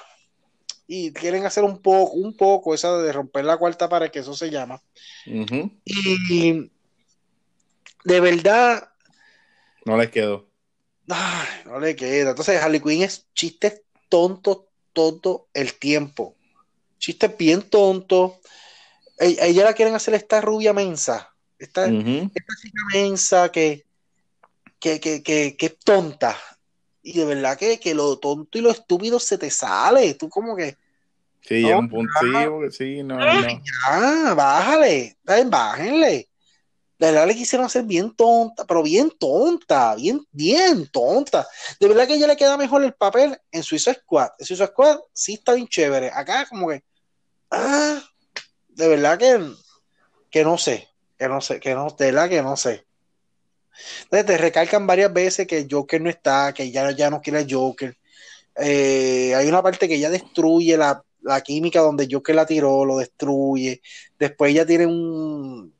Y 0.88 1.12
quieren 1.14 1.46
hacer 1.46 1.64
un 1.64 1.82
poco, 1.82 2.14
un 2.14 2.36
poco 2.36 2.74
esa 2.74 2.96
de 2.98 3.12
romper 3.12 3.46
la 3.46 3.58
cuarta 3.58 3.90
pared, 3.90 4.12
que 4.12 4.20
eso 4.20 4.36
se 4.36 4.52
llama. 4.52 4.82
Y 5.26 6.72
de 8.04 8.20
verdad. 8.20 8.90
No 9.86 9.98
les 9.98 10.12
quedó. 10.12 10.48
no 11.66 11.80
le 11.80 11.96
queda. 11.96 12.32
Entonces, 12.32 12.62
Harley 12.62 12.82
Quinn 12.82 13.02
es 13.02 13.26
chistes 13.34 13.82
tontos 14.10 14.66
todo 14.94 15.48
el 15.54 15.74
tiempo. 15.74 16.36
Chistes 17.00 17.36
bien 17.36 17.64
tontos. 17.64 18.34
E-, 19.20 19.38
ella, 19.40 19.64
la 19.64 19.74
quieren 19.74 19.96
hacer 19.96 20.14
esta 20.14 20.40
rubia 20.40 20.72
mensa. 20.72 21.35
Esta, 21.58 21.90
chica 21.90 22.82
mensa 22.94 23.52
que, 23.52 23.86
que, 24.80 25.00
que, 25.00 25.24
que, 25.24 25.56
que 25.58 25.66
es 25.66 25.80
tonta 25.80 26.38
y 27.06 27.14
de 27.14 27.26
verdad 27.26 27.56
que, 27.56 27.80
que, 27.80 27.94
lo 27.94 28.18
tonto 28.18 28.58
y 28.58 28.62
lo 28.62 28.72
estúpido 28.72 29.20
se 29.20 29.38
te 29.38 29.52
sale. 29.52 30.16
Tú 30.16 30.28
como 30.28 30.56
que. 30.56 30.76
Sí, 31.42 31.62
no, 31.62 31.78
un 31.78 31.90
punto, 31.90 32.12
sí, 32.72 33.04
no, 33.04 33.20
no. 33.20 33.42
Ya, 33.42 34.34
bájale, 34.34 35.16
bájenle. 35.24 36.28
De 36.98 37.12
verdad 37.12 37.28
le 37.28 37.36
quisieron 37.36 37.68
hacer 37.68 37.84
bien 37.84 38.16
tonta, 38.16 38.66
pero 38.66 38.82
bien 38.82 39.12
tonta, 39.20 39.94
bien, 39.94 40.26
bien 40.32 40.88
tonta. 40.88 41.46
De 41.80 41.88
verdad 41.88 42.08
que 42.08 42.16
ella 42.16 42.26
le 42.26 42.38
queda 42.38 42.58
mejor 42.58 42.84
el 42.84 42.96
papel 42.96 43.38
en 43.52 43.62
Suizo 43.62 43.94
Squad. 43.94 44.30
En 44.40 44.46
Suizo 44.48 44.66
Squad 44.66 44.98
sí 45.14 45.36
está 45.36 45.54
bien 45.54 45.68
chévere. 45.68 46.10
Acá 46.12 46.48
como 46.50 46.70
que, 46.70 46.84
ah, 47.52 48.02
de 48.70 48.88
verdad 48.88 49.20
que, 49.20 49.54
que 50.32 50.44
no 50.44 50.58
sé, 50.58 50.90
que 51.18 51.28
no 51.28 51.42
sé, 51.42 51.60
que 51.60 51.74
no, 51.74 51.88
de 51.90 52.06
verdad 52.06 52.30
que 52.30 52.42
no 52.42 52.56
sé. 52.58 52.86
Entonces 54.04 54.26
te 54.26 54.38
recalcan 54.38 54.88
varias 54.88 55.12
veces 55.12 55.48
que 55.48 55.68
Joker 55.70 56.02
no 56.02 56.10
está, 56.10 56.54
que 56.54 56.72
ya, 56.72 56.92
ya 56.92 57.10
no 57.10 57.22
quiere 57.22 57.46
Joker. 57.50 57.96
Eh, 58.58 59.34
hay 59.36 59.48
una 59.48 59.62
parte 59.62 59.88
que 59.88 59.96
ella 59.96 60.10
destruye 60.10 60.78
la, 60.78 61.04
la 61.26 61.42
química 61.42 61.82
donde 61.82 62.08
Joker 62.10 62.36
la 62.36 62.46
tiró, 62.46 62.86
lo 62.86 62.98
destruye. 62.98 63.82
Después 64.18 64.52
ella 64.52 64.66
tiene 64.66 64.86
un. 64.86 65.74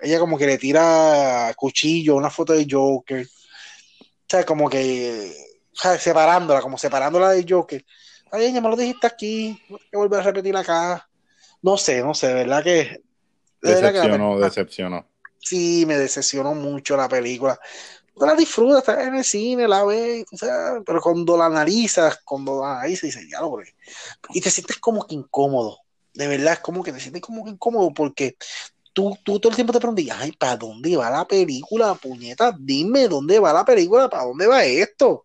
Ella 0.00 0.18
como 0.18 0.36
que 0.36 0.46
le 0.46 0.58
tira 0.58 1.52
cuchillo, 1.56 2.16
una 2.16 2.30
foto 2.30 2.52
de 2.52 2.66
Joker. 2.68 3.24
O 3.24 4.26
sea, 4.28 4.44
como 4.44 4.68
que. 4.68 5.32
O 5.72 5.76
sea, 5.76 5.98
separándola, 5.98 6.60
como 6.60 6.76
separándola 6.76 7.30
de 7.30 7.46
Joker. 7.48 7.84
Ay, 8.30 8.52
ya 8.52 8.60
me 8.60 8.68
lo 8.68 8.76
dijiste 8.76 9.06
aquí, 9.06 9.60
no 9.68 9.78
que 9.78 9.96
volver 9.96 10.20
a 10.20 10.24
repetir 10.24 10.56
acá. 10.56 11.08
No 11.62 11.78
sé, 11.78 12.02
no 12.02 12.12
sé, 12.12 12.34
verdad 12.34 12.62
que. 12.62 13.03
Decepcionó, 13.68 14.38
decepcionó. 14.38 15.06
Sí, 15.38 15.84
me 15.86 15.98
decepcionó 15.98 16.54
mucho 16.54 16.96
la 16.96 17.08
película 17.08 17.58
la 18.16 18.34
disfrutas, 18.34 18.78
estás 18.78 19.06
en 19.06 19.16
el 19.16 19.24
cine, 19.24 19.66
la 19.66 19.84
ves, 19.84 20.24
o 20.32 20.36
sea, 20.36 20.80
pero 20.86 21.00
cuando 21.00 21.36
la 21.36 21.46
analizas, 21.46 22.20
cuando 22.24 22.60
la 22.60 22.78
analizas, 22.78 23.02
dices, 23.02 23.28
ya 23.30 23.40
lo 23.40 23.58
Y 24.30 24.40
te 24.40 24.50
sientes 24.50 24.78
como 24.78 25.06
que 25.06 25.14
incómodo. 25.14 25.78
De 26.12 26.28
verdad, 26.28 26.54
es 26.54 26.58
como 26.60 26.82
que 26.82 26.92
te 26.92 27.00
sientes 27.00 27.22
como 27.22 27.44
que 27.44 27.50
incómodo 27.50 27.92
porque 27.92 28.36
tú, 28.92 29.18
tú 29.24 29.40
todo 29.40 29.50
el 29.50 29.56
tiempo 29.56 29.72
te 29.72 29.80
preguntas, 29.80 30.16
ay, 30.16 30.32
¿para 30.32 30.56
dónde 30.56 30.96
va 30.96 31.10
la 31.10 31.26
película, 31.26 31.94
puñeta? 31.94 32.54
Dime, 32.56 33.08
¿dónde 33.08 33.40
va 33.40 33.52
la 33.52 33.64
película? 33.64 34.08
¿Para 34.08 34.24
dónde 34.24 34.46
va 34.46 34.64
esto? 34.64 35.24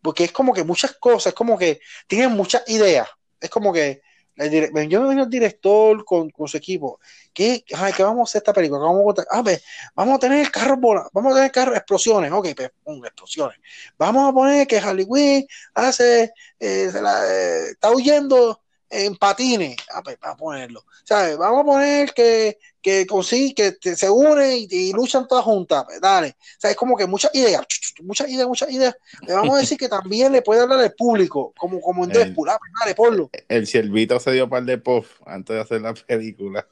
Porque 0.00 0.24
es 0.24 0.32
como 0.32 0.52
que 0.52 0.62
muchas 0.62 0.92
cosas, 0.92 1.28
es 1.28 1.34
como 1.34 1.58
que 1.58 1.80
tienen 2.06 2.32
muchas 2.32 2.62
ideas. 2.68 3.08
Es 3.40 3.50
como 3.50 3.72
que 3.72 4.02
el 4.36 4.88
yo 4.88 5.02
me 5.02 5.10
vino 5.10 5.24
el 5.24 5.30
director 5.30 6.04
con, 6.04 6.30
con, 6.30 6.48
su 6.48 6.56
equipo. 6.56 6.98
¿Qué, 7.32 7.64
ay, 7.74 7.92
¿qué 7.92 8.02
vamos 8.02 8.20
a 8.20 8.30
hacer 8.30 8.40
esta 8.40 8.52
película? 8.52 8.80
Vamos 8.80 9.18
a, 9.18 9.24
ah, 9.30 9.42
pues, 9.42 9.62
vamos 9.94 10.16
a 10.16 10.18
tener 10.18 10.50
carros 10.50 10.78
vamos 11.12 11.32
a 11.32 11.36
tener 11.36 11.52
carros, 11.52 11.76
explosiones. 11.76 12.32
Ok, 12.32 12.48
pues, 12.56 12.70
explosiones. 13.04 13.58
Vamos 13.98 14.30
a 14.30 14.32
poner 14.32 14.66
que 14.66 14.78
Harley 14.78 15.06
Quinn 15.06 15.46
hace, 15.74 16.24
eh, 16.24 16.30
eh, 16.60 17.66
está 17.70 17.90
huyendo 17.90 18.61
en 18.92 19.16
patines. 19.16 19.76
Ah, 19.92 20.02
pues, 20.02 20.18
vamos 20.20 20.34
a 20.34 20.38
ponerlo. 20.38 20.84
¿Sabes? 21.04 21.36
Vamos 21.38 21.62
a 21.62 21.64
poner 21.64 22.12
que, 22.12 22.58
que 22.80 23.06
consigue, 23.06 23.78
que 23.80 23.96
se 23.96 24.10
unen 24.10 24.66
y, 24.70 24.92
luchan 24.92 25.26
todas 25.26 25.44
juntas. 25.44 25.84
Pues, 25.84 26.00
dale. 26.00 26.28
O 26.28 26.60
sea, 26.60 26.70
es 26.70 26.76
como 26.76 26.96
que 26.96 27.06
muchas 27.06 27.34
ideas, 27.34 27.64
muchas 28.02 28.28
ideas, 28.28 28.46
muchas 28.46 28.70
ideas. 28.70 28.94
Le 29.26 29.32
vamos 29.32 29.56
a 29.56 29.60
decir 29.60 29.78
que 29.78 29.88
también 29.88 30.32
le 30.32 30.42
puede 30.42 30.60
hablar 30.60 30.80
al 30.80 30.92
público, 30.92 31.54
como, 31.56 31.80
como 31.80 32.04
en 32.04 32.10
Deadpool. 32.10 32.50
Ah, 32.50 32.58
pues, 32.58 32.72
dale, 32.78 32.94
ponlo. 32.94 33.30
El 33.48 33.66
ciervito 33.66 34.20
se 34.20 34.32
dio 34.32 34.48
par 34.48 34.64
de 34.64 34.76
puff 34.76 35.20
antes 35.24 35.56
de 35.56 35.62
hacer 35.62 35.80
la 35.80 35.94
película. 35.94 36.66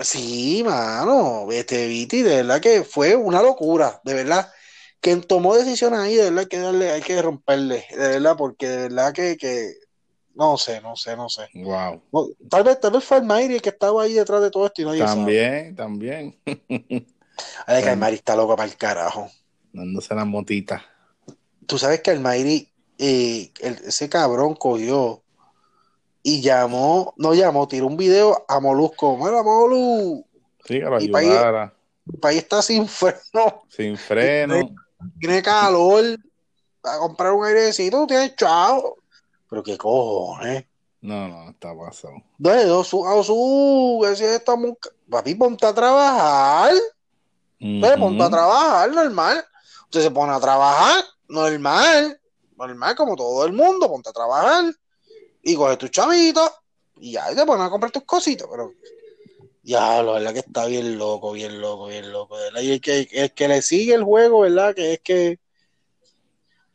sí, 0.00 0.62
mano. 0.64 1.46
Este 1.52 1.86
Viti, 1.86 2.22
de 2.22 2.36
verdad 2.36 2.60
que 2.60 2.82
fue 2.82 3.14
una 3.14 3.40
locura, 3.40 4.00
de 4.04 4.14
verdad. 4.14 4.52
Quien 5.00 5.22
tomó 5.22 5.56
decisiones 5.56 6.00
ahí, 6.00 6.14
de 6.16 6.24
verdad 6.24 6.46
que 6.46 6.58
darle, 6.58 6.90
hay 6.90 7.00
que 7.00 7.22
romperle, 7.22 7.86
de 7.90 7.96
verdad, 7.96 8.36
porque 8.36 8.68
de 8.68 8.76
verdad 8.76 9.14
que, 9.14 9.38
que 9.38 9.72
no 10.40 10.56
sé, 10.56 10.80
no 10.80 10.96
sé, 10.96 11.14
no 11.18 11.28
sé. 11.28 11.50
Wow. 11.52 12.34
tal 12.48 12.64
vez, 12.64 12.80
tal 12.80 12.92
vez 12.92 13.04
fue 13.04 13.18
el 13.18 13.60
que 13.60 13.68
estaba 13.68 14.02
ahí 14.02 14.14
detrás 14.14 14.40
de 14.40 14.50
todo 14.50 14.64
esto 14.64 14.80
y 14.80 14.86
nadie 14.86 15.04
También, 15.04 15.76
también. 15.76 16.40
Que 17.66 17.88
Almairi 17.88 18.16
está 18.16 18.36
loco 18.36 18.54
para 18.54 18.68
el 18.68 18.76
carajo. 18.76 19.30
Dándose 19.72 20.14
la 20.14 20.26
motita. 20.26 20.84
Tú 21.66 21.78
sabes 21.78 22.00
que 22.00 22.10
Almairi, 22.10 22.70
eh, 22.98 23.50
ese 23.60 24.10
cabrón 24.10 24.54
cogió 24.54 25.22
y 26.22 26.42
llamó, 26.42 27.14
no 27.16 27.32
llamó, 27.32 27.66
tiró 27.66 27.86
un 27.86 27.96
video 27.96 28.44
a 28.46 28.60
Molusco. 28.60 29.16
Mira, 29.16 29.42
Molu. 29.42 30.26
Sí, 30.66 30.82
a 30.82 30.94
ayudara. 30.96 31.74
El 32.12 32.18
país 32.18 32.38
está 32.38 32.60
sin 32.60 32.86
freno. 32.86 33.64
Sin 33.68 33.96
freno. 33.96 34.74
Tiene, 35.18 35.42
calor. 35.42 36.18
A 36.82 36.98
comprar 36.98 37.32
un 37.32 37.44
airecito, 37.44 38.06
tienes 38.06 38.36
chao. 38.36 38.96
Pero 39.50 39.62
qué 39.62 39.76
cojones. 39.76 40.64
No, 41.02 41.28
no, 41.28 41.50
está 41.50 41.76
pasado. 41.76 42.14
De 42.38 42.64
dos, 42.66 42.86
su, 42.86 43.06
a 43.06 43.22
su, 43.22 44.00
que 44.02 44.16
si 44.16 44.24
estamos, 44.24 44.74
papi, 45.08 45.34
ponte 45.34 45.66
a 45.66 45.74
trabajar. 45.74 46.72
Uh 47.60 47.80
Ponte 47.98 48.22
a 48.22 48.30
trabajar, 48.30 48.90
normal. 48.90 49.44
Usted 49.84 50.02
se 50.02 50.10
pone 50.10 50.32
a 50.32 50.40
trabajar, 50.40 51.04
normal. 51.28 52.18
Normal, 52.56 52.94
como 52.94 53.16
todo 53.16 53.44
el 53.44 53.52
mundo, 53.52 53.88
ponte 53.88 54.08
a 54.08 54.12
trabajar. 54.12 54.72
Y 55.42 55.54
coge 55.54 55.76
tus 55.76 55.90
chavitos 55.90 56.50
y 57.00 57.12
ya 57.12 57.34
te 57.34 57.46
pones 57.46 57.66
a 57.66 57.70
comprar 57.70 57.90
tus 57.90 58.04
cositas, 58.04 58.46
pero 58.50 58.72
ya, 59.62 60.02
la 60.02 60.12
verdad 60.12 60.32
que 60.32 60.40
está 60.40 60.66
bien 60.66 60.98
loco, 60.98 61.32
bien 61.32 61.60
loco, 61.60 61.86
bien 61.86 62.12
loco. 62.12 62.36
Y 62.60 62.72
el 62.72 62.80
que, 62.80 63.08
el 63.10 63.32
que 63.32 63.48
le 63.48 63.62
sigue 63.62 63.94
el 63.94 64.04
juego, 64.04 64.40
¿verdad? 64.40 64.74
Que 64.74 64.94
es 64.94 65.00
que 65.00 65.38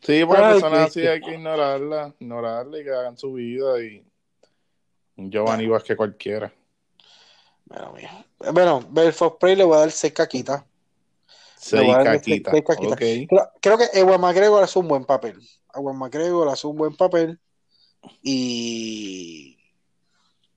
Sí, 0.06 0.24
porque 0.26 0.42
las 0.42 0.54
personas 0.54 0.90
así 0.90 1.08
hay 1.08 1.20
que 1.20 1.32
ignorarla, 1.32 2.14
ignorarla 2.20 2.80
y 2.80 2.84
que 2.84 2.92
hagan 2.92 3.18
su 3.18 3.34
vida 3.34 3.82
y 3.82 4.06
Giovanni 5.16 5.68
que 5.84 5.96
cualquiera. 5.96 6.54
Bueno, 7.66 7.94
mira. 7.96 8.26
bueno 8.52 8.86
Belfort 8.90 9.40
Prey 9.40 9.56
le 9.56 9.64
voy 9.64 9.78
a 9.78 9.80
dar 9.80 9.92
seis 9.92 10.14
caquitas. 10.14 10.64
Seis 11.58 11.92
caquitas. 12.04 12.54
Okay. 12.94 13.28
Creo, 13.60 13.78
que 13.78 13.88
Ewan 13.94 14.22
McGregor 14.22 14.64
hace 14.64 14.78
un 14.78 14.88
buen 14.88 15.06
papel. 15.06 15.40
Ewan 15.74 15.98
McGregor 15.98 16.48
hace 16.50 16.68
un 16.68 16.78
buen 16.78 16.96
papel 16.96 17.40
y 18.22 19.58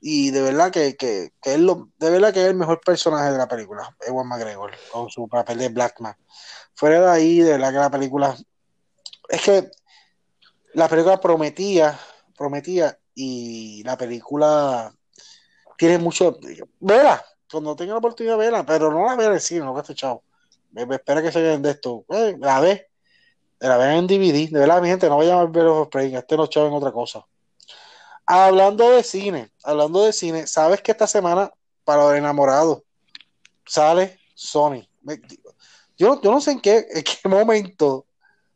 y 0.00 0.30
de 0.30 0.42
verdad 0.42 0.70
que, 0.70 0.96
que, 0.96 1.32
que 1.42 1.54
es 1.54 1.58
lo, 1.58 1.90
de 1.98 2.10
verdad 2.10 2.32
que 2.32 2.42
es 2.42 2.48
el 2.48 2.54
mejor 2.54 2.80
personaje 2.80 3.32
de 3.32 3.38
la 3.38 3.48
película, 3.48 3.96
Ewan 4.06 4.28
McGregor, 4.28 4.70
con 4.92 5.08
su 5.08 5.26
papel 5.26 5.58
de 5.58 5.70
Blackman. 5.70 6.14
Fuera 6.74 7.00
de 7.00 7.10
ahí, 7.10 7.40
de 7.40 7.52
verdad 7.52 7.72
que 7.72 7.78
la 7.78 7.90
película 7.90 8.36
es 9.28 9.42
que 9.42 9.70
la 10.74 10.88
película 10.88 11.20
prometía, 11.20 11.98
prometía, 12.36 12.98
y 13.20 13.82
la 13.82 13.98
película 13.98 14.94
tiene 15.76 15.98
mucho. 15.98 16.38
Vela, 16.78 17.24
cuando 17.50 17.74
tenga 17.74 17.92
la 17.92 17.98
oportunidad, 17.98 18.38
vela, 18.38 18.64
pero 18.64 18.92
no 18.92 19.06
la 19.06 19.16
vea 19.16 19.32
en 19.32 19.40
cine, 19.40 19.60
no 19.64 19.74
que 19.82 19.94
chao. 19.94 20.22
Espera 20.72 21.20
que 21.20 21.32
se 21.32 21.42
vean 21.42 21.60
de 21.60 21.70
esto. 21.70 22.04
Eh, 22.10 22.36
la 22.38 22.60
ve, 22.60 22.88
la 23.58 23.76
vean 23.76 23.96
en 23.96 24.06
DVD. 24.06 24.50
De 24.52 24.60
verdad, 24.60 24.80
mi 24.80 24.88
gente, 24.88 25.08
no 25.08 25.16
vayan 25.16 25.38
a 25.38 25.46
ver 25.46 25.64
los 25.64 25.86
Spring, 25.86 26.14
este 26.14 26.36
no 26.36 26.46
chao 26.46 26.68
en 26.68 26.74
otra 26.74 26.92
cosa. 26.92 27.26
Hablando 28.24 28.88
de 28.90 29.02
cine, 29.02 29.50
hablando 29.64 30.04
de 30.04 30.12
cine, 30.12 30.46
sabes 30.46 30.80
que 30.80 30.92
esta 30.92 31.08
semana, 31.08 31.50
para 31.82 32.04
los 32.04 32.14
enamorados, 32.14 32.82
sale 33.66 34.20
Sony. 34.34 34.86
Yo, 35.96 36.20
yo 36.22 36.30
no 36.30 36.40
sé 36.40 36.52
en 36.52 36.60
qué, 36.60 36.86
en 36.88 37.02
qué 37.02 37.28
momento 37.28 38.06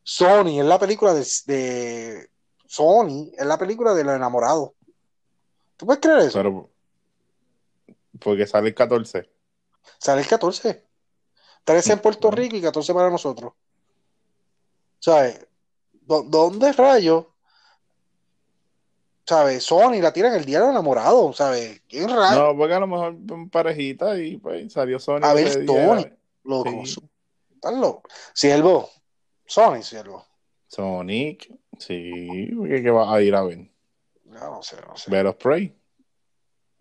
Sony, 0.03 0.59
es 0.61 0.65
la 0.65 0.79
película 0.79 1.15
de, 1.15 2.29
Sony, 2.67 3.31
es 3.37 3.47
la 3.47 3.59
película 3.59 3.95
de 3.95 4.05
los 4.05 4.17
enamorados. 4.17 4.71
¿Tú 5.77 5.87
puedes 5.87 6.01
creer 6.01 6.21
eso? 6.21 6.39
Pero, 6.39 6.71
porque 8.21 8.47
sale 8.47 8.69
el 8.69 8.75
14. 8.75 9.31
Sale 9.99 10.23
el 10.23 10.27
14. 10.27 10.87
13 11.65 11.93
en 11.93 11.99
Puerto 12.01 12.31
Rico 12.31 12.57
y 12.57 12.63
14 12.63 12.95
para 12.95 13.11
nosotros. 13.11 13.53
¿Sabes? 14.99 15.47
¿Dónde 15.93 16.73
rayos? 16.73 17.27
¿Sabes? 19.25 19.65
Sony 19.65 20.01
la 20.01 20.13
tiran 20.13 20.35
el 20.35 20.45
día 20.45 20.61
del 20.61 20.71
enamorado, 20.71 21.33
¿sabes? 21.33 21.81
¿Quién 21.89 22.09
rayo? 22.09 22.53
No, 22.53 22.57
porque 22.57 22.75
a 22.75 22.81
lo 22.81 22.87
mejor 22.89 23.17
parejita 23.51 24.19
y 24.19 24.37
pues 24.37 24.73
salió 24.73 24.99
Sony. 24.99 25.21
A 25.23 25.33
ver, 25.33 25.65
Sony. 25.65 26.11
Loco. 26.45 26.85
Sí. 26.85 27.01
¿Estás 27.55 27.75
loco? 27.75 28.03
Siervo, 28.35 28.91
Sonic, 29.53 29.83
¿cierto? 29.83 30.25
Sonic, 30.67 31.53
sí, 31.79 32.49
¿qué, 32.67 32.91
va 32.91 33.15
a 33.15 33.21
ir 33.21 33.35
a 33.35 33.43
ver? 33.43 33.59
No, 34.25 34.41
no 34.51 34.63
sé, 34.63 34.77
no 34.81 34.97
sé. 34.97 35.11
Ver 35.11 35.37
Prey. 35.37 35.79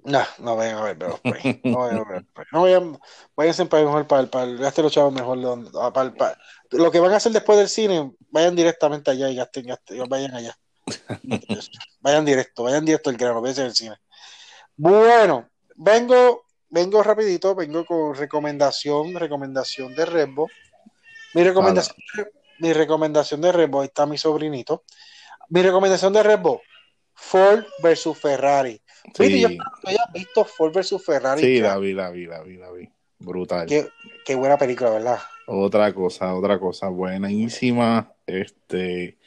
No, 0.06 0.24
no 0.40 0.56
vayan 0.56 0.78
a 0.78 0.84
ver 0.84 0.96
Ver 0.96 1.12
Prey. 1.22 1.62
No 1.66 1.80
vayan 1.80 1.98
a 1.98 2.04
ver 2.10 2.26
Prey. 2.34 2.48
No 2.54 2.62
vayan, 2.62 3.00
váyanse 3.36 3.66
para 3.66 3.84
mejor 3.84 4.08
para, 4.08 4.26
para, 4.28 4.46
gasten 4.54 4.86
los 4.86 4.94
chavos 4.94 5.12
mejor. 5.12 5.38
Ah, 5.82 5.92
para, 5.92 6.14
para, 6.14 6.38
lo 6.70 6.90
que 6.90 7.02
van 7.02 7.12
a 7.12 7.18
hacer 7.18 7.34
después 7.34 7.60
del 7.60 7.68
cine, 7.68 8.14
vayan 8.30 8.56
directamente 8.56 9.12
allá 9.12 9.30
y 9.30 9.36
gasten, 9.36 9.68
gasten 9.68 10.08
vayan 10.08 10.34
allá. 10.34 10.58
vayan 12.00 12.24
directo, 12.24 12.64
vayan 12.64 12.86
directo 12.86 13.10
al 13.10 13.18
grano, 13.18 13.42
vayan 13.42 13.66
el 13.66 13.76
cine. 13.76 13.98
Bueno, 14.78 15.50
vengo, 15.76 16.46
vengo 16.70 17.04
rapidito, 17.04 17.54
vengo 17.54 17.86
con 17.86 18.16
recomendación, 18.16 19.14
recomendación 19.16 19.94
de 19.94 20.06
Redbo. 20.06 20.48
Mi 21.34 21.44
recomendación, 21.44 21.98
mi 22.62 22.74
recomendación 22.74 23.42
de 23.42 23.52
Red 23.52 23.72
está 23.84 24.06
mi 24.06 24.18
sobrinito. 24.18 24.84
Mi 25.50 25.64
recomendación 25.64 26.14
de 26.14 26.22
Red 26.22 26.40
Ford 27.14 27.66
versus 27.82 28.18
Ferrari. 28.18 28.80
Sí. 29.16 29.42
Yo, 29.42 29.50
visto 30.14 30.46
Ford 30.46 30.74
versus 30.74 31.04
Ferrari. 31.04 31.42
Sí, 31.42 31.60
la 31.60 31.78
vi, 31.78 31.94
la 31.94 32.12
vi, 32.12 32.28
la 32.28 32.42
vi, 32.44 32.58
la 32.58 32.72
vi. 32.72 32.88
Brutal. 33.18 33.68
Qué, 33.68 34.36
buena 34.36 34.58
película, 34.58 34.92
¿verdad? 34.92 35.20
Otra 35.48 35.92
cosa, 35.94 36.34
otra 36.36 36.60
cosa 36.60 36.88
buenísima. 36.88 38.14
Este, 38.28 39.18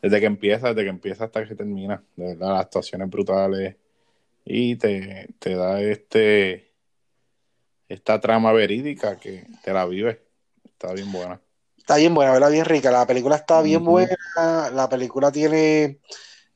desde 0.00 0.20
que 0.20 0.26
empieza, 0.26 0.68
desde 0.68 0.84
que 0.84 0.90
empieza 0.90 1.24
hasta 1.24 1.46
que 1.46 1.54
termina. 1.54 2.02
De 2.14 2.26
verdad, 2.26 2.50
las 2.50 2.60
actuaciones 2.60 3.08
brutales. 3.08 3.76
Y 4.44 4.76
te, 4.76 5.28
te 5.38 5.54
da 5.54 5.80
este 5.80 6.72
esta 7.88 8.20
trama 8.20 8.52
verídica 8.52 9.18
que 9.18 9.46
te 9.62 9.72
la 9.72 9.86
vive. 9.86 10.22
Está 10.64 10.92
bien 10.92 11.10
buena. 11.10 11.40
Está 11.82 11.96
bien 11.96 12.14
buena, 12.14 12.30
¿verdad? 12.30 12.52
Bien 12.52 12.64
rica. 12.64 12.92
La 12.92 13.04
película 13.04 13.34
está 13.34 13.60
bien 13.60 13.84
buena. 13.84 14.16
La 14.72 14.88
película 14.88 15.32
tiene 15.32 15.98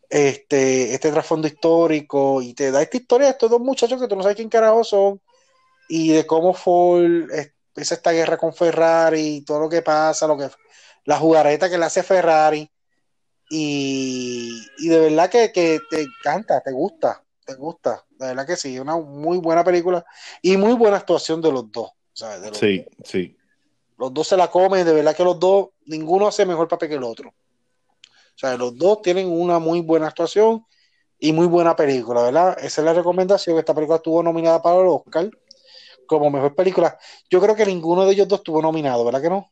este, 0.08 0.94
este 0.94 1.10
trasfondo 1.10 1.48
histórico 1.48 2.40
y 2.40 2.54
te 2.54 2.70
da 2.70 2.80
esta 2.80 2.96
historia 2.96 3.26
de 3.26 3.32
estos 3.32 3.50
dos 3.50 3.60
muchachos 3.60 4.00
que 4.00 4.06
tú 4.06 4.14
no 4.14 4.22
sabes 4.22 4.36
quién 4.36 4.48
carajo 4.48 4.84
son 4.84 5.20
y 5.88 6.12
de 6.12 6.24
cómo 6.24 6.54
fue 6.54 7.26
esta 7.74 8.12
guerra 8.12 8.38
con 8.38 8.54
Ferrari 8.54 9.38
y 9.38 9.40
todo 9.40 9.58
lo 9.58 9.68
que 9.68 9.82
pasa, 9.82 10.28
lo 10.28 10.38
que 10.38 10.48
la 11.04 11.18
jugareta 11.18 11.68
que 11.68 11.76
le 11.76 11.86
hace 11.86 12.04
Ferrari 12.04 12.70
y, 13.50 14.64
de 14.78 14.98
verdad 15.00 15.28
que, 15.28 15.48
te 15.48 15.80
encanta, 16.00 16.60
te 16.60 16.70
gusta, 16.70 17.20
te 17.44 17.54
gusta, 17.54 18.04
de 18.10 18.28
verdad 18.28 18.46
que 18.46 18.56
sí, 18.56 18.78
una 18.78 18.96
muy 18.96 19.38
buena 19.38 19.64
película 19.64 20.04
y 20.40 20.56
muy 20.56 20.74
buena 20.74 20.98
actuación 20.98 21.40
de 21.40 21.50
los 21.50 21.70
dos. 21.72 21.90
sí, 22.52 22.86
sí. 23.02 23.36
Los 23.98 24.12
dos 24.12 24.28
se 24.28 24.36
la 24.36 24.50
comen, 24.50 24.84
de 24.84 24.92
verdad 24.92 25.16
que 25.16 25.24
los 25.24 25.38
dos, 25.38 25.68
ninguno 25.86 26.28
hace 26.28 26.44
mejor 26.44 26.68
papel 26.68 26.90
que 26.90 26.94
el 26.96 27.04
otro. 27.04 27.30
O 27.30 28.38
sea, 28.38 28.56
los 28.56 28.76
dos 28.76 29.00
tienen 29.00 29.28
una 29.30 29.58
muy 29.58 29.80
buena 29.80 30.08
actuación 30.08 30.66
y 31.18 31.32
muy 31.32 31.46
buena 31.46 31.74
película, 31.74 32.22
¿verdad? 32.22 32.58
Esa 32.58 32.82
es 32.82 32.84
la 32.84 32.92
recomendación. 32.92 33.58
Esta 33.58 33.74
película 33.74 33.96
estuvo 33.96 34.22
nominada 34.22 34.60
para 34.60 34.80
el 34.80 34.88
Oscar 34.88 35.30
como 36.06 36.30
mejor 36.30 36.54
película. 36.54 36.98
Yo 37.30 37.40
creo 37.40 37.54
que 37.56 37.66
ninguno 37.66 38.04
de 38.04 38.12
ellos 38.12 38.28
dos 38.28 38.40
estuvo 38.40 38.62
nominado, 38.62 39.04
¿verdad 39.04 39.22
que 39.22 39.30
no? 39.30 39.50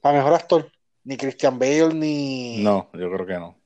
Para 0.00 0.18
mejor 0.18 0.34
actor. 0.34 0.70
Ni 1.04 1.16
Christian 1.16 1.58
Bale, 1.58 1.94
ni. 1.94 2.62
No, 2.62 2.90
yo 2.92 3.10
creo 3.10 3.26
que 3.26 3.38
no. 3.38 3.56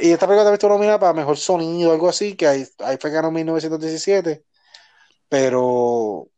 Y 0.00 0.10
esta 0.10 0.26
película 0.26 0.44
también 0.44 0.54
estuvo 0.54 0.70
nominada 0.70 0.98
para 0.98 1.12
mejor 1.12 1.36
sonido, 1.36 1.92
algo 1.92 2.08
así, 2.08 2.36
que 2.36 2.46
ahí, 2.46 2.66
ahí 2.78 2.96
fue 3.00 3.10
ganó 3.10 3.28
en 3.28 3.34
1917. 3.34 4.44
Pero, 5.28 6.28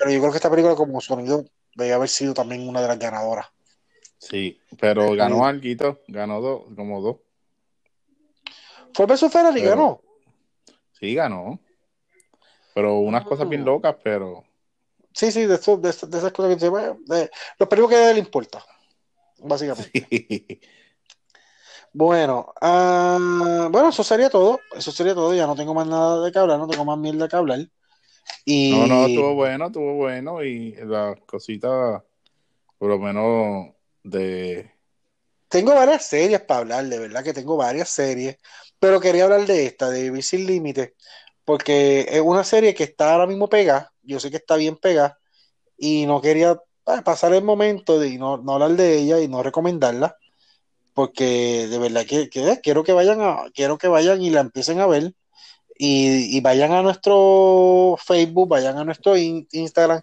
pero 0.00 0.12
yo 0.12 0.20
creo 0.20 0.30
que 0.30 0.38
esta 0.38 0.48
película, 0.48 0.74
como 0.74 0.98
sonido, 1.02 1.44
debe 1.74 1.92
haber 1.92 2.08
sido 2.08 2.32
también 2.32 2.66
una 2.66 2.80
de 2.80 2.88
las 2.88 2.98
ganadoras. 2.98 3.48
Sí, 4.16 4.58
pero 4.80 5.14
ganó 5.14 5.44
algo, 5.44 5.98
ganó 6.08 6.40
dos, 6.40 6.62
como 6.74 7.02
dos. 7.02 7.16
¿Fue 8.94 9.04
versus 9.04 9.30
Ferrari? 9.30 9.60
¿Ganó? 9.60 10.00
Sí, 10.98 11.14
ganó. 11.14 11.60
Pero 12.74 13.00
unas 13.00 13.26
cosas 13.26 13.46
bien 13.46 13.60
ah. 13.60 13.66
locas, 13.66 13.96
pero. 14.02 14.42
Sí, 15.12 15.30
sí, 15.30 15.44
de, 15.44 15.56
eso, 15.56 15.76
de, 15.76 15.90
esas 15.90 16.32
cosas 16.32 16.54
que 16.54 16.60
se 16.60 16.70
de, 16.70 17.30
Lo 17.58 17.68
primero 17.68 17.88
que 17.88 17.96
a 17.96 18.08
él 18.08 18.14
le 18.14 18.20
importa, 18.20 18.64
básicamente. 19.38 20.60
Bueno, 21.92 22.54
uh, 22.62 23.68
bueno, 23.68 23.88
eso 23.88 24.04
sería 24.04 24.30
todo. 24.30 24.60
Eso 24.76 24.92
sería 24.92 25.12
todo. 25.12 25.34
Ya 25.34 25.48
no 25.48 25.56
tengo 25.56 25.74
más 25.74 25.88
nada 25.88 26.24
de 26.24 26.30
que 26.30 26.38
hablar, 26.38 26.56
no 26.56 26.68
tengo 26.68 26.84
más 26.84 26.96
mierda 26.96 27.26
que 27.26 27.34
hablar. 27.34 27.68
Y... 28.44 28.72
No, 28.72 28.86
no, 28.86 29.06
estuvo 29.06 29.34
bueno, 29.34 29.66
estuvo 29.66 29.94
bueno. 29.94 30.42
Y 30.42 30.74
la 30.76 31.16
cosita, 31.26 32.04
por 32.78 32.88
lo 32.88 32.98
menos, 32.98 33.74
de... 34.02 34.70
Tengo 35.48 35.74
varias 35.74 36.06
series 36.06 36.40
para 36.42 36.60
hablar, 36.60 36.86
de 36.86 36.98
verdad 36.98 37.24
que 37.24 37.32
tengo 37.32 37.56
varias 37.56 37.88
series, 37.88 38.36
pero 38.78 39.00
quería 39.00 39.24
hablar 39.24 39.46
de 39.46 39.66
esta, 39.66 39.90
de 39.90 40.02
Vivir 40.04 40.22
Sin 40.22 40.46
Límite, 40.46 40.94
porque 41.44 42.06
es 42.08 42.20
una 42.20 42.44
serie 42.44 42.72
que 42.72 42.84
está 42.84 43.12
ahora 43.12 43.26
mismo 43.26 43.48
pegada, 43.48 43.92
yo 44.02 44.20
sé 44.20 44.30
que 44.30 44.36
está 44.36 44.54
bien 44.54 44.76
pegada, 44.76 45.18
y 45.76 46.06
no 46.06 46.20
quería 46.20 46.56
ah, 46.86 47.02
pasar 47.04 47.34
el 47.34 47.42
momento 47.42 47.98
de 47.98 48.16
no, 48.16 48.36
no 48.36 48.52
hablar 48.52 48.72
de 48.72 48.98
ella 48.98 49.20
y 49.20 49.26
no 49.26 49.42
recomendarla, 49.42 50.16
porque 50.94 51.66
de 51.68 51.78
verdad 51.78 52.06
que, 52.06 52.28
quiero 52.62 52.84
que 52.84 52.92
vayan 52.92 53.20
a, 53.20 53.46
quiero 53.52 53.76
que 53.76 53.88
vayan 53.88 54.22
y 54.22 54.30
la 54.30 54.40
empiecen 54.40 54.78
a 54.78 54.86
ver, 54.86 55.14
y, 55.82 56.38
vayan 56.42 56.72
a 56.72 56.82
nuestro 56.82 57.96
Facebook, 58.04 58.48
vayan 58.50 58.76
a 58.76 58.84
nuestro 58.84 59.16
Instagram, 59.16 60.02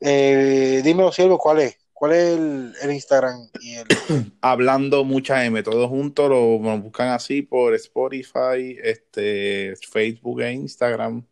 eh, 0.00 0.80
dímelo, 0.82 1.12
Siervo, 1.12 1.38
¿cuál 1.38 1.60
es? 1.60 1.78
¿Cuál 1.92 2.12
es 2.12 2.38
el, 2.82 2.90
Instagram? 2.90 3.48
Y 3.60 3.74
el... 3.74 3.86
Hablando 4.40 5.04
mucha 5.04 5.44
M, 5.44 5.62
todos 5.62 5.88
juntos 5.88 6.28
lo, 6.28 6.58
buscan 6.78 7.10
así 7.10 7.42
por 7.42 7.72
Spotify, 7.76 8.76
este, 8.82 9.74
Facebook 9.88 10.40
e 10.40 10.54
Instagram. 10.54 11.24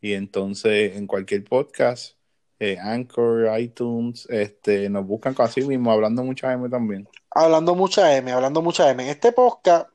Y 0.00 0.14
entonces 0.14 0.96
en 0.96 1.06
cualquier 1.06 1.44
podcast, 1.44 2.16
eh, 2.58 2.78
Anchor, 2.80 3.60
iTunes, 3.60 4.26
este, 4.28 4.88
nos 4.88 5.06
buscan 5.06 5.36
así 5.38 5.62
mismo, 5.62 5.92
hablando 5.92 6.24
mucha 6.24 6.52
M 6.52 6.68
también. 6.68 7.08
Hablando 7.30 7.76
mucha 7.76 8.16
M, 8.16 8.32
hablando 8.32 8.60
mucha 8.60 8.90
M. 8.90 9.08
Este 9.08 9.30
podcast 9.30 9.88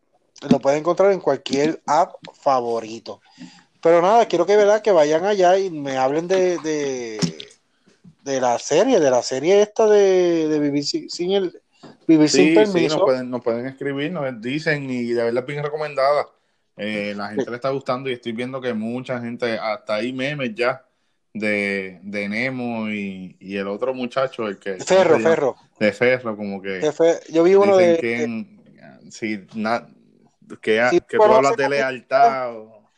lo 0.50 0.60
pueden 0.60 0.80
encontrar 0.80 1.12
en 1.12 1.20
cualquier 1.20 1.82
app 1.86 2.16
favorito. 2.34 3.22
Pero 3.82 4.02
nada, 4.02 4.28
quiero 4.28 4.46
que 4.46 4.58
verdad 4.58 4.82
que 4.82 4.92
vayan 4.92 5.26
allá 5.26 5.58
y 5.58 5.70
me 5.70 5.98
hablen 5.98 6.28
de 6.28 7.20
de 8.24 8.39
la 8.39 8.60
serie, 8.60 9.00
de 9.00 9.10
la 9.10 9.24
serie 9.24 9.62
esta 9.62 9.88
de, 9.88 10.48
de 10.48 10.60
vivir 10.60 10.84
sin, 10.84 11.32
el 11.32 11.60
vivir 12.08 12.30
sin 12.30 12.54
permiso. 12.54 12.78
Sí, 12.78 12.88
nos 12.88 13.02
pueden, 13.02 13.30
nos 13.30 13.42
pueden 13.42 13.66
escribir, 13.66 14.12
nos 14.12 14.42
dicen 14.42 14.89
y 14.89 15.08
de 15.08 15.24
verdad 15.24 15.46
bien 15.46 15.64
recomendada. 15.64 16.28
Eh, 16.78 17.14
la 17.16 17.30
gente 17.30 17.50
le 17.50 17.56
está 17.56 17.70
gustando 17.70 18.10
y 18.10 18.14
estoy 18.14 18.32
viendo 18.32 18.62
que 18.62 18.74
mucha 18.74 19.20
gente, 19.20 19.58
hasta 19.58 19.96
ahí 19.96 20.14
memes 20.14 20.56
ya 20.56 20.86
de, 21.34 22.00
de 22.04 22.30
Nemo 22.30 22.89
y, 22.89 23.36
y, 23.39 23.58
el 23.58 23.68
otro 23.68 23.94
muchacho, 23.94 24.48
el 24.48 24.58
que... 24.58 24.76
Ferro, 24.76 25.20
Ferro. 25.20 25.56
De 25.80 25.92
Ferro, 25.92 26.36
como 26.36 26.62
que... 26.62 26.82
yo 27.30 27.44
vi 27.44 27.56
uno 27.56 27.78
de... 27.78 27.98
Que, 27.98 28.46
si, 29.10 29.46
que, 30.60 31.02
que 31.08 31.18
tú 31.18 31.24
hablas 31.24 31.56
de 31.56 31.70
lealtad. 31.70 32.54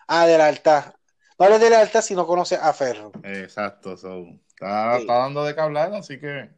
Ah, 0.08 0.26
de 0.26 0.38
lealtad. 0.38 0.94
No 1.38 1.46
hablas 1.46 1.62
de 1.62 1.70
lealtad 1.70 2.02
si 2.02 2.16
no 2.16 2.28
conoces 2.28 2.60
a 2.60 2.74
Ferro. 2.74 3.12
Exacto, 3.24 3.98
so. 3.98 4.26
Está, 4.54 5.00
dando 5.06 5.44
de 5.44 5.54
qué 5.54 5.62
hablar, 5.62 5.94
así 5.94 6.20
que. 6.20 6.50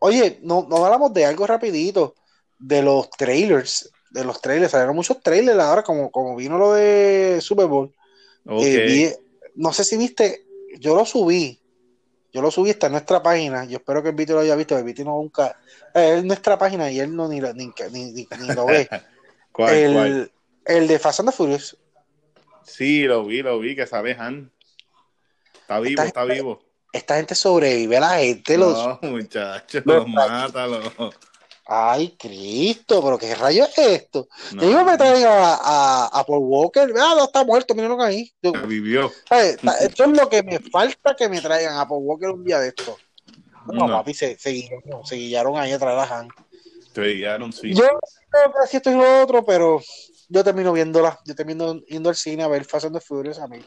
Oye, 0.00 0.38
no, 0.42 0.66
no 0.68 0.84
hablamos 0.84 1.12
de 1.12 1.26
algo 1.26 1.46
rapidito, 1.46 2.14
de 2.58 2.82
los 2.82 3.10
trailers, 3.10 3.92
de 4.10 4.24
los 4.24 4.40
trailers, 4.40 4.72
salieron 4.72 4.96
muchos 4.96 5.20
trailers 5.20 5.58
ahora, 5.58 5.82
como, 5.82 6.10
como 6.10 6.34
vino 6.34 6.58
lo 6.58 6.72
de 6.72 7.38
Super 7.40 7.66
Bowl. 7.66 7.94
Eh, 8.48 9.16
no 9.54 9.72
sé 9.72 9.84
si 9.84 9.96
viste, 9.96 10.46
yo 10.78 10.96
lo 10.96 11.04
subí, 11.04 11.60
yo 12.32 12.42
lo 12.42 12.50
subí, 12.50 12.70
está 12.70 12.86
en 12.86 12.92
nuestra 12.92 13.22
página, 13.22 13.64
yo 13.64 13.76
espero 13.78 14.02
que 14.02 14.08
el 14.08 14.14
Viti 14.14 14.32
lo 14.32 14.40
haya 14.40 14.56
visto, 14.56 14.76
el 14.76 14.84
Viti 14.84 15.04
no 15.04 15.12
nunca, 15.12 15.56
eh, 15.94 16.16
es 16.18 16.24
nuestra 16.24 16.58
página 16.58 16.90
y 16.90 16.98
él 16.98 17.14
no 17.14 17.28
ni, 17.28 17.40
ni, 17.40 17.72
ni, 17.90 18.12
ni 18.12 18.54
lo 18.54 18.66
ve. 18.66 18.88
¿Cuál, 19.52 19.74
el, 19.74 20.32
el 20.64 20.88
de 20.88 20.98
Fast 20.98 21.20
and 21.20 21.30
the 21.30 21.36
Furious. 21.36 21.76
Sí, 22.64 23.04
lo 23.04 23.24
vi, 23.24 23.42
lo 23.42 23.58
vi, 23.58 23.76
que 23.76 23.86
sabe 23.86 24.16
Han. 24.18 24.50
Está 25.54 25.80
vivo, 25.80 26.02
está 26.02 26.24
vivo 26.24 26.72
esta 26.92 27.16
gente 27.16 27.34
sobrevive 27.34 27.96
a 27.96 28.00
la 28.00 28.18
gente. 28.18 28.58
Los, 28.58 28.76
no, 28.76 29.10
muchachos, 29.10 29.82
los 29.84 30.06
mátalo. 30.08 30.80
Ay, 31.64 32.16
Cristo, 32.18 33.02
pero 33.02 33.18
qué 33.18 33.34
rayo 33.34 33.64
es 33.64 33.78
esto. 33.78 34.28
No. 34.52 34.62
Yo 34.62 34.84
me 34.84 34.98
traigo 34.98 35.28
a, 35.28 35.54
a, 35.54 36.06
a, 36.06 36.24
Paul 36.24 36.42
Walker. 36.42 36.92
Ah, 36.98 37.14
no 37.16 37.24
está 37.24 37.44
muerto, 37.44 37.74
miren 37.74 37.98
ahí. 38.00 38.30
Yo, 38.42 38.52
vivió. 38.66 39.10
Esto 39.80 40.04
es 40.04 40.10
lo 40.10 40.28
que 40.28 40.42
me 40.42 40.58
falta 40.58 41.14
que 41.16 41.28
me 41.28 41.40
traigan 41.40 41.78
a 41.78 41.88
Paul 41.88 42.02
Walker 42.04 42.30
un 42.30 42.44
día 42.44 42.58
de 42.58 42.68
esto. 42.68 42.98
No, 43.66 43.86
papi, 43.86 44.12
se, 44.12 44.36
se, 44.38 44.50
guiaron 45.12 45.56
ahí 45.56 45.72
atrás 45.72 45.92
de 45.92 45.96
la 45.96 46.18
Han. 46.18 46.28
Guiaron, 47.00 47.52
sí. 47.52 47.74
Yo 47.74 47.84
creo 48.28 48.52
que 48.70 48.76
esto 48.76 48.90
y 48.90 48.94
lo 48.94 49.22
otro, 49.22 49.44
pero 49.44 49.80
yo 50.28 50.44
termino 50.44 50.72
viéndola. 50.72 51.18
Yo 51.24 51.34
termino 51.34 51.80
yendo 51.84 52.10
al 52.10 52.16
cine 52.16 52.42
a 52.42 52.48
ver 52.48 52.64
Fast 52.64 52.86
and 52.86 52.96
the 52.96 53.00
Furious 53.00 53.38
a 53.38 53.48
mí. 53.48 53.64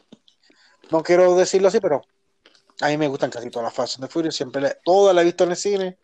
No 0.91 1.01
quiero 1.01 1.35
decirlo 1.35 1.67
así, 1.67 1.79
pero 1.79 2.01
a 2.81 2.87
mí 2.89 2.97
me 2.97 3.07
gustan 3.07 3.29
casi 3.29 3.49
todas 3.49 3.65
las 3.65 3.73
Fast 3.73 3.95
and 3.95 4.05
the 4.05 4.11
Furious, 4.11 4.35
siempre 4.35 4.61
la, 4.61 4.77
todas 4.83 5.15
las 5.15 5.23
he 5.23 5.25
visto 5.25 5.43
en 5.43 5.49
el 5.51 5.55
cine. 5.55 5.97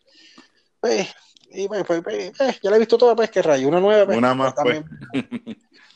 Pues, 0.80 1.08
y 1.50 1.68
pues, 1.68 1.84
pues, 1.86 2.02
pues 2.02 2.40
eh, 2.40 2.58
ya 2.62 2.70
la 2.70 2.76
he 2.76 2.80
visto 2.80 2.98
todas, 2.98 3.14
pues 3.14 3.30
que 3.30 3.42
rayo, 3.42 3.68
una 3.68 3.80
nueva. 3.80 4.06
Pues, 4.06 4.18
una 4.18 4.34
más, 4.34 4.54
también. 4.54 4.84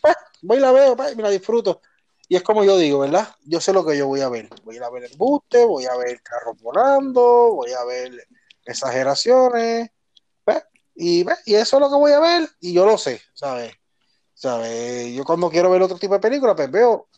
Pues, 0.01 0.15
voy 0.43 0.59
y 0.59 0.61
la 0.61 0.73
veo, 0.73 0.97
pues, 0.97 1.17
me 1.17 1.23
la 1.23 1.31
disfruto. 1.31 1.81
Y 2.29 2.37
es 2.37 2.43
como 2.43 2.65
yo 2.65 2.77
digo, 2.77 3.01
¿verdad? 3.01 3.29
Yo 3.45 3.61
sé 3.61 3.73
lo 3.73 3.85
que 3.85 3.97
yo 3.97 4.09
voy 4.09 4.21
a 4.21 4.29
ver. 4.29 4.49
Voy 4.65 4.75
a 4.75 4.79
ir 4.79 4.83
a 4.85 4.91
ver 4.91 5.05
el 5.05 5.17
buste, 5.17 5.65
voy 5.65 5.87
a 5.87 5.97
ver 5.97 6.21
carros 6.23 6.61
volando, 6.61 7.55
voy 7.55 7.73
a 7.73 7.85
ver 7.85 8.27
exageraciones. 8.65 9.91
Y, 10.97 11.25
y 11.45 11.55
eso 11.55 11.77
es 11.77 11.81
lo 11.81 11.91
que 11.91 11.97
voy 11.97 12.13
a 12.13 12.21
ver 12.21 12.49
y 12.61 12.73
yo 12.73 12.87
lo 12.87 12.97
sé, 12.99 13.21
¿sabes? 13.35 13.75
¿Sabes? 14.35 15.15
Yo 15.15 15.25
cuando 15.25 15.51
quiero 15.51 15.71
ver 15.71 15.83
otro 15.83 15.99
tipo 15.99 16.15
de 16.15 16.21
película, 16.21 16.57
pues 16.57 16.71
veo 16.71 17.09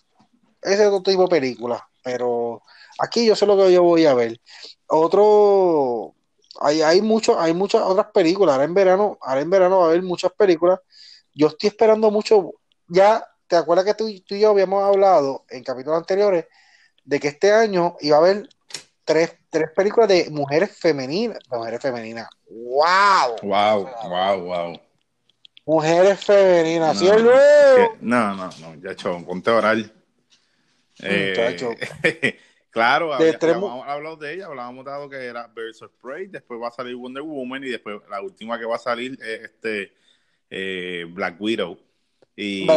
ese 0.62 0.86
otro 0.86 1.02
tipo 1.02 1.22
de 1.22 1.28
película. 1.28 1.88
Pero 2.02 2.62
Aquí 2.98 3.24
yo 3.24 3.36
sé 3.36 3.46
lo 3.46 3.56
que 3.56 3.72
yo 3.72 3.82
voy 3.82 4.06
a 4.06 4.14
ver. 4.14 4.40
Otro, 4.88 6.14
hay, 6.60 6.82
hay, 6.82 7.00
mucho, 7.00 7.40
hay 7.40 7.54
muchas 7.54 7.82
otras 7.82 8.08
películas. 8.12 8.54
Ahora 8.54 8.64
en 8.64 8.74
verano, 8.74 9.18
ahora 9.20 9.40
en 9.40 9.50
verano 9.50 9.78
va 9.78 9.84
a 9.84 9.88
haber 9.88 10.02
muchas 10.02 10.32
películas. 10.32 10.80
Yo 11.32 11.46
estoy 11.46 11.68
esperando 11.68 12.10
mucho. 12.10 12.54
Ya, 12.88 13.24
¿te 13.46 13.56
acuerdas 13.56 13.84
que 13.84 13.94
tú, 13.94 14.08
y 14.08 14.24
yo 14.26 14.50
habíamos 14.50 14.82
hablado 14.82 15.44
en 15.48 15.62
capítulos 15.62 15.98
anteriores 15.98 16.46
de 17.04 17.20
que 17.20 17.28
este 17.28 17.52
año 17.52 17.96
iba 18.00 18.16
a 18.16 18.20
haber 18.20 18.48
tres, 19.04 19.37
tres 19.50 19.70
películas 19.74 20.08
de 20.08 20.28
mujeres 20.30 20.76
femeninas? 20.78 21.38
Mujeres 21.50 21.80
femeninas. 21.80 22.28
¡Wow! 22.48 23.36
¡Wow! 23.42 23.90
¡Wow! 24.08 24.40
¡Wow! 24.40 24.80
Mujeres 25.66 26.24
femeninas. 26.24 27.00
No, 27.00 27.18
¿sí 27.18 27.24
no, 28.00 28.34
no, 28.34 28.50
no, 28.60 28.74
ya, 28.82 28.94
chon, 28.96 29.24
ponte 29.24 29.50
a 29.50 29.54
orar. 29.54 29.76
Eh, 31.00 32.38
Claro, 32.70 33.14
habíamos 33.14 33.86
hablado 33.86 34.16
de 34.16 34.34
ella, 34.34 34.46
hablábamos 34.46 34.84
de 34.84 35.08
que 35.08 35.24
era 35.24 35.46
Birds 35.48 35.82
of 35.82 35.90
Prey, 36.00 36.26
después 36.26 36.60
va 36.60 36.68
a 36.68 36.70
salir 36.70 36.94
Wonder 36.94 37.22
Woman 37.22 37.64
y 37.64 37.70
después 37.70 38.00
la 38.10 38.20
última 38.22 38.58
que 38.58 38.66
va 38.66 38.76
a 38.76 38.78
salir 38.78 39.18
es 39.20 39.50
este 39.50 39.92
eh, 40.50 41.06
Black 41.08 41.40
Widow. 41.40 41.78
Y. 42.40 42.68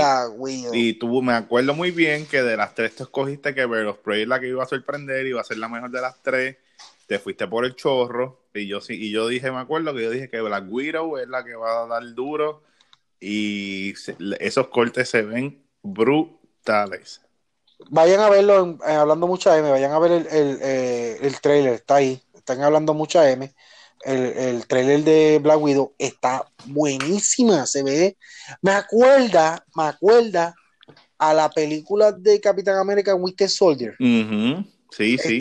Y 0.74 0.93
tú 0.93 1.22
me 1.22 1.34
acuerdo 1.34 1.76
muy 1.76 1.91
bien 1.91 2.26
que 2.26 2.41
de 2.41 2.57
las 2.57 2.74
tres 2.74 2.95
tú 2.95 3.03
escogiste 3.03 3.53
que 3.53 3.68
Prey 4.03 4.24
es 4.24 4.28
la 4.28 4.39
que 4.39 4.47
iba 4.47 4.64
a 4.64 4.68
sorprender, 4.68 5.28
iba 5.28 5.39
a 5.39 5.43
ser 5.43 5.59
la 5.59 5.70
mejor 5.70 5.91
de 5.91 6.01
las 6.01 6.20
tres. 6.24 6.57
Te 7.05 7.20
fuiste 7.20 7.47
por 7.47 7.64
el 7.64 7.76
chorro 7.76 8.47
y 8.55 8.66
yo 8.66 8.82
sí 8.82 8.95
y 8.95 9.12
yo 9.12 9.28
dije, 9.28 9.51
me 9.51 9.59
acuerdo 9.59 9.93
que 9.93 10.01
yo 10.01 10.09
dije 10.09 10.32
que 10.32 10.41
Black 10.41 10.66
Widow 10.68 11.18
es 11.18 11.28
la 11.28 11.43
que 11.43 11.53
va 11.53 11.84
a 11.84 11.88
dar 11.88 12.01
duro 12.16 12.64
y 13.20 13.93
esos 14.39 14.68
cortes 14.70 15.09
se 15.09 15.22
ven 15.22 15.64
brutales. 15.84 17.22
Vayan 17.91 18.22
a 18.22 18.30
verlo, 18.30 18.80
eh, 18.88 18.93
hablando 18.93 19.28
mucha 19.28 19.55
M, 19.59 19.70
vayan 19.70 19.91
a 19.91 19.99
ver 19.99 20.12
el, 20.12 20.28
el, 20.28 20.59
eh, 20.62 21.18
el, 21.22 21.39
trailer, 21.39 21.74
está 21.74 21.95
ahí, 21.97 22.20
están 22.34 22.64
hablando 22.64 22.95
mucha 22.95 23.30
M. 23.30 23.53
El, 24.03 24.19
el 24.19 24.67
trailer 24.67 25.03
de 25.03 25.39
Black 25.39 25.61
Widow 25.61 25.93
está 25.97 26.47
buenísima, 26.65 27.65
se 27.67 27.83
ve, 27.83 28.17
me 28.61 28.71
acuerda, 28.71 29.63
me 29.75 29.83
acuerda 29.83 30.55
a 31.21 31.35
la 31.35 31.51
película 31.51 32.11
de 32.11 32.41
Capitán 32.41 32.77
América 32.77 33.13
Winter 33.13 33.47
Soldier. 33.47 33.95
Sí, 33.99 35.17
sí. 35.19 35.39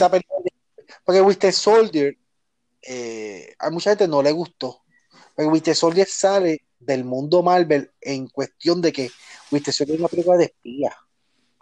porque 1.05 1.21
Winter 1.23 1.53
Soldier, 1.55 2.17
eh, 2.83 3.55
a 3.59 3.71
mucha 3.71 3.91
gente 3.91 4.07
no 4.07 4.23
le 4.23 4.31
gustó. 4.31 4.83
Porque 5.35 5.51
Winter 5.51 5.75
Soldier 5.75 6.07
sale 6.07 6.67
del 6.79 7.05
mundo 7.05 7.43
Marvel 7.43 7.91
en 7.99 8.29
cuestión 8.29 8.83
de 8.83 8.93
que 8.93 9.11
Winter 9.51 9.73
Soldier 9.73 9.95
es 9.95 10.01
una 10.01 10.09
película 10.09 10.37
de 10.37 10.45
espía. 10.45 10.95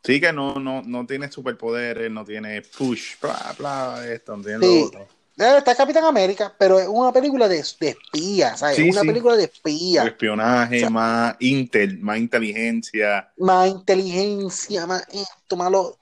Sí, 0.03 0.21
que 0.21 0.33
no, 0.33 0.55
no, 0.55 0.83
no 0.83 1.07
tiene 1.07 1.31
superpoderes, 1.31 2.11
no 2.11 2.25
tiene 2.25 2.63
push, 2.63 3.21
bla, 3.21 3.55
bla, 3.57 4.05
esto, 4.13 4.37
no 4.37 4.43
tiene 4.43 4.83
otro. 4.85 5.07
Está 5.39 5.77
Capitán 5.77 6.05
América, 6.05 6.53
pero 6.59 6.81
es 6.81 6.89
una 6.89 7.13
película 7.13 7.47
de, 7.47 7.65
de 7.79 7.89
espía, 7.91 8.57
¿sabes? 8.57 8.81
una 8.81 9.03
película 9.03 9.37
de 9.37 9.45
espía. 9.45 10.05
espionaje, 10.05 10.91
más, 10.91 11.37
intel, 11.39 12.01
más 12.01 12.19
inteligencia. 12.19 13.31
Más 13.37 13.69
inteligencia, 13.69 14.85
más 14.87 15.07
esto, 15.13 15.57
malo. 15.57 15.97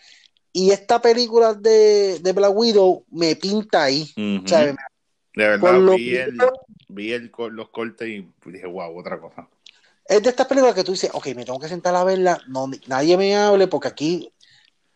Y 0.52 0.70
esta 0.70 1.02
película 1.02 1.52
de, 1.52 2.18
de 2.20 2.32
Black 2.32 2.56
Widow 2.56 3.04
me 3.10 3.36
pinta 3.36 3.82
ahí. 3.84 4.10
¿sabes? 4.46 4.74
De 5.34 5.48
verdad, 5.48 5.80
vi, 5.96 6.16
el, 6.16 6.38
vi 6.88 7.12
el, 7.12 7.30
los 7.50 7.68
cortes 7.68 8.08
y 8.08 8.26
dije, 8.46 8.66
wow, 8.66 8.98
otra 8.98 9.20
cosa. 9.20 9.46
Es 10.06 10.22
de 10.22 10.30
estas 10.30 10.46
películas 10.46 10.74
que 10.74 10.84
tú 10.84 10.92
dices, 10.92 11.10
ok, 11.12 11.26
me 11.34 11.44
tengo 11.44 11.60
que 11.60 11.68
sentar 11.68 11.94
a 11.94 12.04
verla, 12.04 12.40
no, 12.48 12.70
nadie 12.86 13.18
me 13.18 13.36
hable 13.36 13.66
porque 13.66 13.88
aquí 13.88 14.32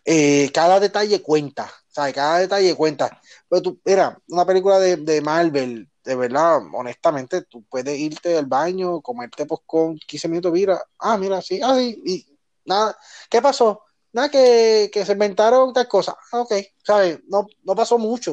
eh, 0.05 0.51
cada 0.55 0.80
detalle 0.80 1.20
cuenta, 1.20 1.70
¿sabes? 1.88 2.14
Cada 2.14 2.38
detalle 2.38 2.74
cuenta. 2.74 3.20
Pero 3.51 3.62
tú, 3.62 3.80
mira, 3.84 4.16
una 4.28 4.46
película 4.46 4.78
de, 4.78 4.96
de, 4.96 5.20
Marvel, 5.20 5.90
de 6.05 6.14
verdad, 6.14 6.61
honestamente, 6.72 7.42
tú 7.42 7.64
puedes 7.68 7.98
irte 7.98 8.38
al 8.38 8.46
baño, 8.46 9.01
comerte 9.01 9.44
pues 9.44 9.61
con 9.66 9.98
15 9.98 10.28
minutos, 10.28 10.53
mira, 10.53 10.80
ah, 11.01 11.18
mira, 11.18 11.42
sí, 11.42 11.61
ah, 11.61 11.74
sí, 11.74 12.01
y 12.07 12.38
nada, 12.64 12.96
¿qué 13.28 13.42
pasó? 13.42 13.82
Nada, 14.12 14.28
que, 14.28 14.88
que 14.92 15.05
se 15.05 15.12
inventaron 15.12 15.72
tal 15.72 15.88
cosa, 15.88 16.16
ah, 16.32 16.42
ok, 16.42 16.55
¿sabes? 16.84 17.18
No, 17.26 17.44
no 17.64 17.74
pasó 17.74 17.98
mucho, 17.98 18.32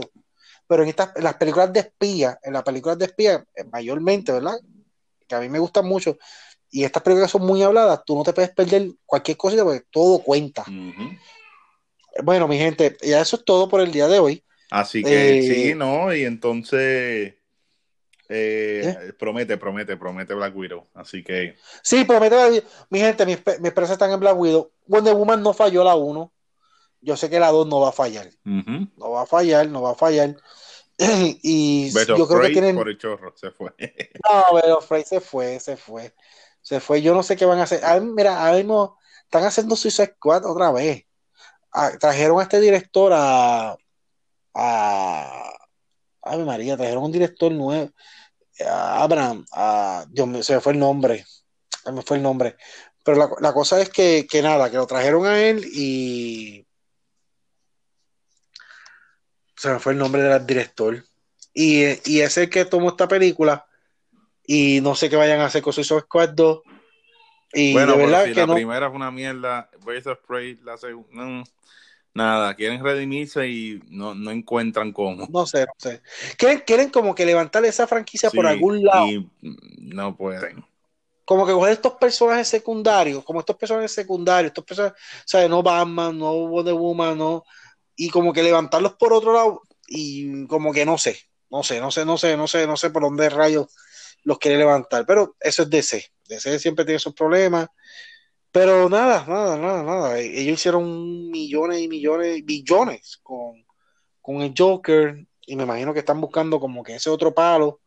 pero 0.68 0.84
en 0.84 0.90
estas, 0.90 1.16
en 1.16 1.24
las 1.24 1.34
películas 1.34 1.74
de 1.74 1.80
espía, 1.80 2.40
en 2.44 2.54
las 2.54 2.64
películas 2.64 3.00
de 3.00 3.06
espía, 3.06 3.44
eh, 3.56 3.64
mayormente, 3.72 4.32
¿verdad? 4.32 4.60
Que 5.28 5.34
a 5.34 5.40
mí 5.40 5.50
me 5.50 5.58
gustan 5.58 5.88
mucho, 5.88 6.16
y 6.70 6.84
estas 6.84 7.02
películas 7.02 7.32
son 7.32 7.44
muy 7.44 7.64
habladas, 7.64 8.02
tú 8.06 8.16
no 8.16 8.24
te 8.24 8.34
puedes 8.34 8.52
perder 8.52 8.92
cualquier 9.04 9.36
cosa 9.36 9.64
porque 9.64 9.86
todo 9.90 10.20
cuenta. 10.20 10.64
Bueno, 12.24 12.48
mi 12.48 12.60
gente, 12.60 12.96
ya 13.02 13.22
eso 13.22 13.38
es 13.38 13.46
todo 13.46 13.68
por 13.68 13.82
el 13.82 13.92
día 13.92 14.08
de 14.08 14.20
hoy. 14.20 14.44
Así 14.70 15.04
que 15.04 15.40
eh, 15.40 15.42
sí, 15.44 15.76
¿no? 15.76 16.14
Y 16.14 16.26
entonces 16.26 17.36
eh, 18.30 19.14
promete, 19.18 19.58
promete, 19.58 19.98
promete 19.98 20.34
Black 20.34 20.56
Widow. 20.56 20.88
Así 20.94 21.24
que. 21.24 21.56
Sí, 21.82 22.04
promete. 22.04 22.64
Mi 22.90 23.00
gente, 23.00 23.26
mis, 23.26 23.40
mis 23.60 23.72
presas 23.72 23.94
están 23.94 24.12
en 24.12 24.20
Black 24.20 24.38
Widow. 24.38 24.72
Wonder 24.86 25.14
Woman 25.14 25.42
no 25.42 25.54
falló 25.54 25.84
la 25.84 25.96
1. 25.96 26.34
Yo 27.02 27.16
sé 27.16 27.30
que 27.30 27.40
la 27.40 27.52
2 27.52 27.68
no 27.68 27.80
va 27.80 27.90
a 27.90 27.94
fallar. 27.94 28.30
No 28.44 29.12
va 29.12 29.24
a 29.24 29.26
fallar, 29.26 29.68
no 29.70 29.82
va 29.82 29.92
a 29.92 29.96
fallar. 29.96 30.36
y 30.98 31.92
yo 31.92 32.28
creo 32.28 32.42
que 32.42 32.50
tienen. 32.50 32.76
Por 32.76 32.90
el 32.90 32.98
chorro, 32.98 33.34
se 33.36 33.52
fue. 33.52 33.74
no, 33.78 34.60
pero 34.62 34.82
Frey 34.82 35.04
se 35.04 35.22
fue, 35.22 35.60
se 35.60 35.78
fue 35.78 36.14
se 36.68 36.82
fue. 36.82 37.02
Yo 37.02 37.14
no 37.14 37.24
sé 37.24 37.38
qué 37.38 37.46
van 37.46 37.60
a 37.60 37.64
hacer. 37.64 37.82
mira, 38.02 38.46
ahora 38.46 38.58
mismo 38.58 38.98
están 39.24 39.46
haciendo 39.46 39.78
Suicide 39.78 40.16
Squad 40.18 40.46
otra 40.46 40.70
vez. 40.70 41.06
Ah, 41.72 41.92
trajeron 41.98 42.42
a 42.42 42.44
este 42.44 42.60
director 42.60 43.14
a. 43.16 43.78
a 44.58 45.48
Ay, 46.30 46.44
María, 46.44 46.78
trajeron 46.78 47.04
un 47.04 47.12
director 47.12 47.52
nuevo. 47.52 47.92
A 48.66 49.04
Abraham, 49.04 49.46
a, 49.52 50.06
Dios 50.10 50.28
mío, 50.28 50.44
se 50.44 50.56
me 50.56 50.62
fue 50.62 50.74
el 50.74 50.80
nombre. 50.80 51.26
Se 51.84 51.92
me 51.92 52.02
fue 52.02 52.18
el 52.18 52.24
nombre. 52.24 52.56
Pero 53.04 53.38
la, 53.40 53.54
cosa 53.54 53.82
es 53.82 53.90
que, 53.90 54.28
que, 54.30 54.42
nada, 54.42 54.70
que 54.70 54.78
lo 54.78 54.88
trajeron 54.88 55.26
a 55.26 55.40
él 55.42 55.64
y. 55.66 56.66
Se 59.56 59.70
me 59.70 59.80
fue 59.80 59.94
el 59.94 60.00
nombre 60.00 60.22
del 60.22 60.46
director. 60.46 61.04
Y, 61.54 61.86
y 62.12 62.22
es 62.22 62.38
el 62.38 62.50
que 62.50 62.66
tomó 62.66 62.90
esta 62.90 63.08
película 63.08 63.66
y 64.46 64.80
no 64.82 64.96
sé 64.96 65.10
qué 65.10 65.16
vayan 65.16 65.40
a 65.40 65.46
hacer 65.46 65.62
con 65.64 65.74
Suicide 65.74 66.02
Squad 66.02 66.30
2. 66.30 66.62
Y 67.54 67.74
bueno, 67.74 67.94
de 67.94 68.06
verdad 68.06 68.26
si 68.26 68.34
que 68.34 68.46
la 68.46 68.54
primera 68.54 68.88
es 68.88 68.94
una 68.94 69.10
mierda, 69.10 69.70
Birds 69.86 70.06
of 70.08 70.20
Prey, 70.28 70.58
la 70.64 70.78
segunda, 70.78 71.44
nada, 72.18 72.56
quieren 72.56 72.84
redimirse 72.84 73.48
y 73.48 73.80
no, 73.90 74.14
no 74.14 74.32
encuentran 74.32 74.92
cómo. 74.92 75.28
No 75.30 75.46
sé, 75.46 75.62
no 75.62 75.74
sé. 75.78 76.02
Quieren, 76.38 76.64
quieren 76.66 76.90
como 76.90 77.16
que 77.16 77.26
levantar 77.26 77.64
esa 77.64 77.88
franquicia 77.88 78.30
por 78.30 78.46
algún 78.46 78.84
lado. 78.84 79.08
Y 79.08 79.30
no 79.42 80.18
pueden. 80.18 80.66
Como 81.24 81.46
que 81.46 81.54
coger 81.54 81.74
estos 81.74 81.94
personajes 81.94 82.48
secundarios, 82.48 83.24
como 83.24 83.40
estos 83.40 83.56
personajes 83.56 83.92
secundarios, 83.92 84.50
estos 84.50 84.66
personajes, 84.66 85.00
o 85.00 85.28
sea, 85.28 85.48
no 85.48 85.62
Batman, 85.62 86.18
no 86.18 86.34
Wonder 86.48 86.74
Woman, 86.74 87.18
no, 87.18 87.44
y 87.96 88.10
como 88.10 88.34
que 88.34 88.44
levantarlos 88.44 88.94
por 88.94 89.14
otro 89.14 89.34
lado, 89.34 89.62
y 89.88 90.46
como 90.48 90.72
que 90.72 90.86
no 90.86 90.98
sé, 90.98 91.18
no 91.50 91.64
sé, 91.64 91.80
no 91.80 91.92
sé, 91.92 92.06
no 92.06 92.18
sé, 92.18 92.38
no 92.38 92.48
sé, 92.48 92.68
no 92.68 92.78
sé 92.78 92.90
por 92.90 93.04
dónde 93.04 93.30
rayos 93.30 93.68
los 94.24 94.40
quiere 94.40 94.58
levantar. 94.58 95.06
Pero 95.06 95.36
eso 95.40 95.64
es 95.64 95.70
DC. 95.70 96.12
DC 96.28 96.60
siempre 96.60 96.86
tiene 96.86 96.98
esos 96.98 97.14
problemas. 97.14 97.70
Pero 98.58 98.90
nada, 98.90 99.24
nada, 99.28 99.56
nada, 99.56 99.84
nada. 99.84 100.20
Ellos 100.20 100.56
hicieron 100.56 101.30
millones 101.30 101.80
y 101.80 101.88
millones, 101.88 102.44
billones 102.44 103.20
con, 103.22 103.64
con 104.20 104.42
el 104.42 104.52
Joker. 104.58 105.28
Y 105.46 105.56
me 105.56 105.62
imagino 105.62 105.94
que 105.94 106.00
están 106.00 106.20
buscando 106.20 106.60
como 106.60 106.82
que 106.82 106.96
ese 106.96 107.12
otro 107.12 107.36
palo. 107.36 107.82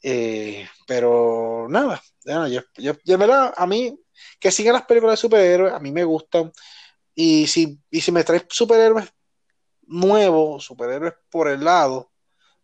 Eh, 0.00 0.64
pero 0.86 1.66
nada, 1.68 2.00
yo, 2.24 2.60
yo, 2.76 2.92
de 3.04 3.16
verdad, 3.16 3.52
a 3.56 3.66
mí, 3.66 3.98
que 4.38 4.52
sigan 4.52 4.74
las 4.74 4.84
películas 4.84 5.14
de 5.14 5.22
superhéroes, 5.22 5.72
a 5.72 5.80
mí 5.80 5.90
me 5.90 6.04
gustan. 6.04 6.52
Y 7.12 7.48
si, 7.48 7.80
y 7.90 8.00
si 8.00 8.12
me 8.12 8.22
traes 8.22 8.44
superhéroes 8.48 9.12
nuevos, 9.88 10.66
superhéroes 10.66 11.14
por 11.28 11.48
el 11.48 11.64
lado, 11.64 12.12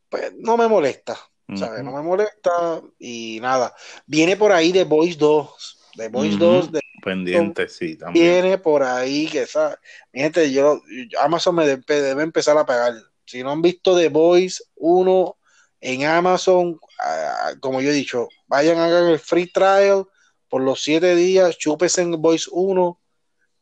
pues 0.08 0.32
no 0.36 0.56
me 0.56 0.68
molesta. 0.68 1.18
No 1.48 1.92
me 1.92 2.02
molesta 2.02 2.80
y 3.00 3.40
nada. 3.40 3.74
Viene 4.06 4.36
por 4.36 4.52
ahí 4.52 4.72
The 4.72 4.84
Voice 4.84 5.18
2. 5.18 5.78
The 5.96 6.08
Voice 6.08 6.36
2 6.36 6.70
de 6.70 6.85
pendiente, 7.06 7.68
sí, 7.68 7.96
también. 7.96 8.42
Viene 8.42 8.58
por 8.58 8.82
ahí 8.82 9.28
que 9.28 9.42
esa, 9.42 9.78
mi 10.12 10.22
gente, 10.22 10.50
yo 10.50 10.82
Amazon 11.20 11.54
me 11.54 11.64
debe, 11.64 12.22
empezar 12.22 12.58
a 12.58 12.66
pagar. 12.66 12.94
Si 13.24 13.44
no 13.44 13.52
han 13.52 13.62
visto 13.62 13.96
The 13.96 14.08
Voice 14.08 14.64
1 14.74 15.38
en 15.82 16.04
Amazon, 16.04 16.80
ah, 16.98 17.52
como 17.60 17.80
yo 17.80 17.90
he 17.90 17.94
dicho, 17.94 18.28
vayan 18.48 18.78
a 18.78 18.86
hacer 18.86 19.04
el 19.04 19.20
free 19.20 19.46
trial 19.46 20.06
por 20.48 20.62
los 20.62 20.82
7 20.82 21.14
días, 21.14 21.56
chúpese 21.56 22.02
en 22.02 22.20
Voice 22.20 22.50
1 22.50 23.00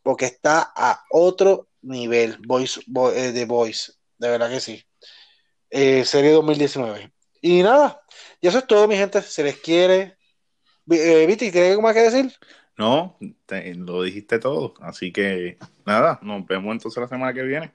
porque 0.01 0.25
está 0.25 0.73
a 0.75 1.03
otro 1.11 1.67
nivel 1.83 2.37
Voice, 2.47 2.81
eh, 3.13 3.31
The 3.31 3.45
Voice, 3.45 3.91
de 4.17 4.29
verdad 4.29 4.49
que 4.49 4.59
sí. 4.59 4.83
Eh, 5.69 6.03
serie 6.03 6.31
2019. 6.31 7.11
Y 7.41 7.61
nada, 7.61 8.01
y 8.41 8.47
eso 8.47 8.57
es 8.57 8.65
todo, 8.65 8.87
mi 8.87 8.97
gente. 8.97 9.21
Se 9.21 9.43
les 9.43 9.57
quiere. 9.57 10.17
Eh, 10.89 11.25
Viti, 11.27 11.51
¿tienes 11.51 11.71
algo 11.71 11.83
más 11.83 11.93
que 11.93 12.01
decir? 12.01 12.33
No, 12.77 13.17
lo 13.75 14.03
dijiste 14.03 14.39
todo. 14.39 14.73
Así 14.81 15.11
que 15.11 15.57
nada, 15.85 16.19
nos 16.21 16.45
vemos 16.45 16.73
entonces 16.73 17.01
la 17.01 17.07
semana 17.07 17.33
que 17.33 17.43
viene. 17.43 17.73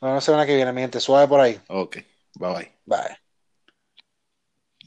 la 0.00 0.20
semana 0.20 0.46
que 0.46 0.54
viene, 0.56 0.72
mi 0.72 0.80
gente. 0.80 1.00
Suave 1.00 1.28
por 1.28 1.40
ahí. 1.40 1.60
Ok, 1.68 1.96
bye 2.38 2.52
bye. 2.54 2.80
Bye. 2.86 3.29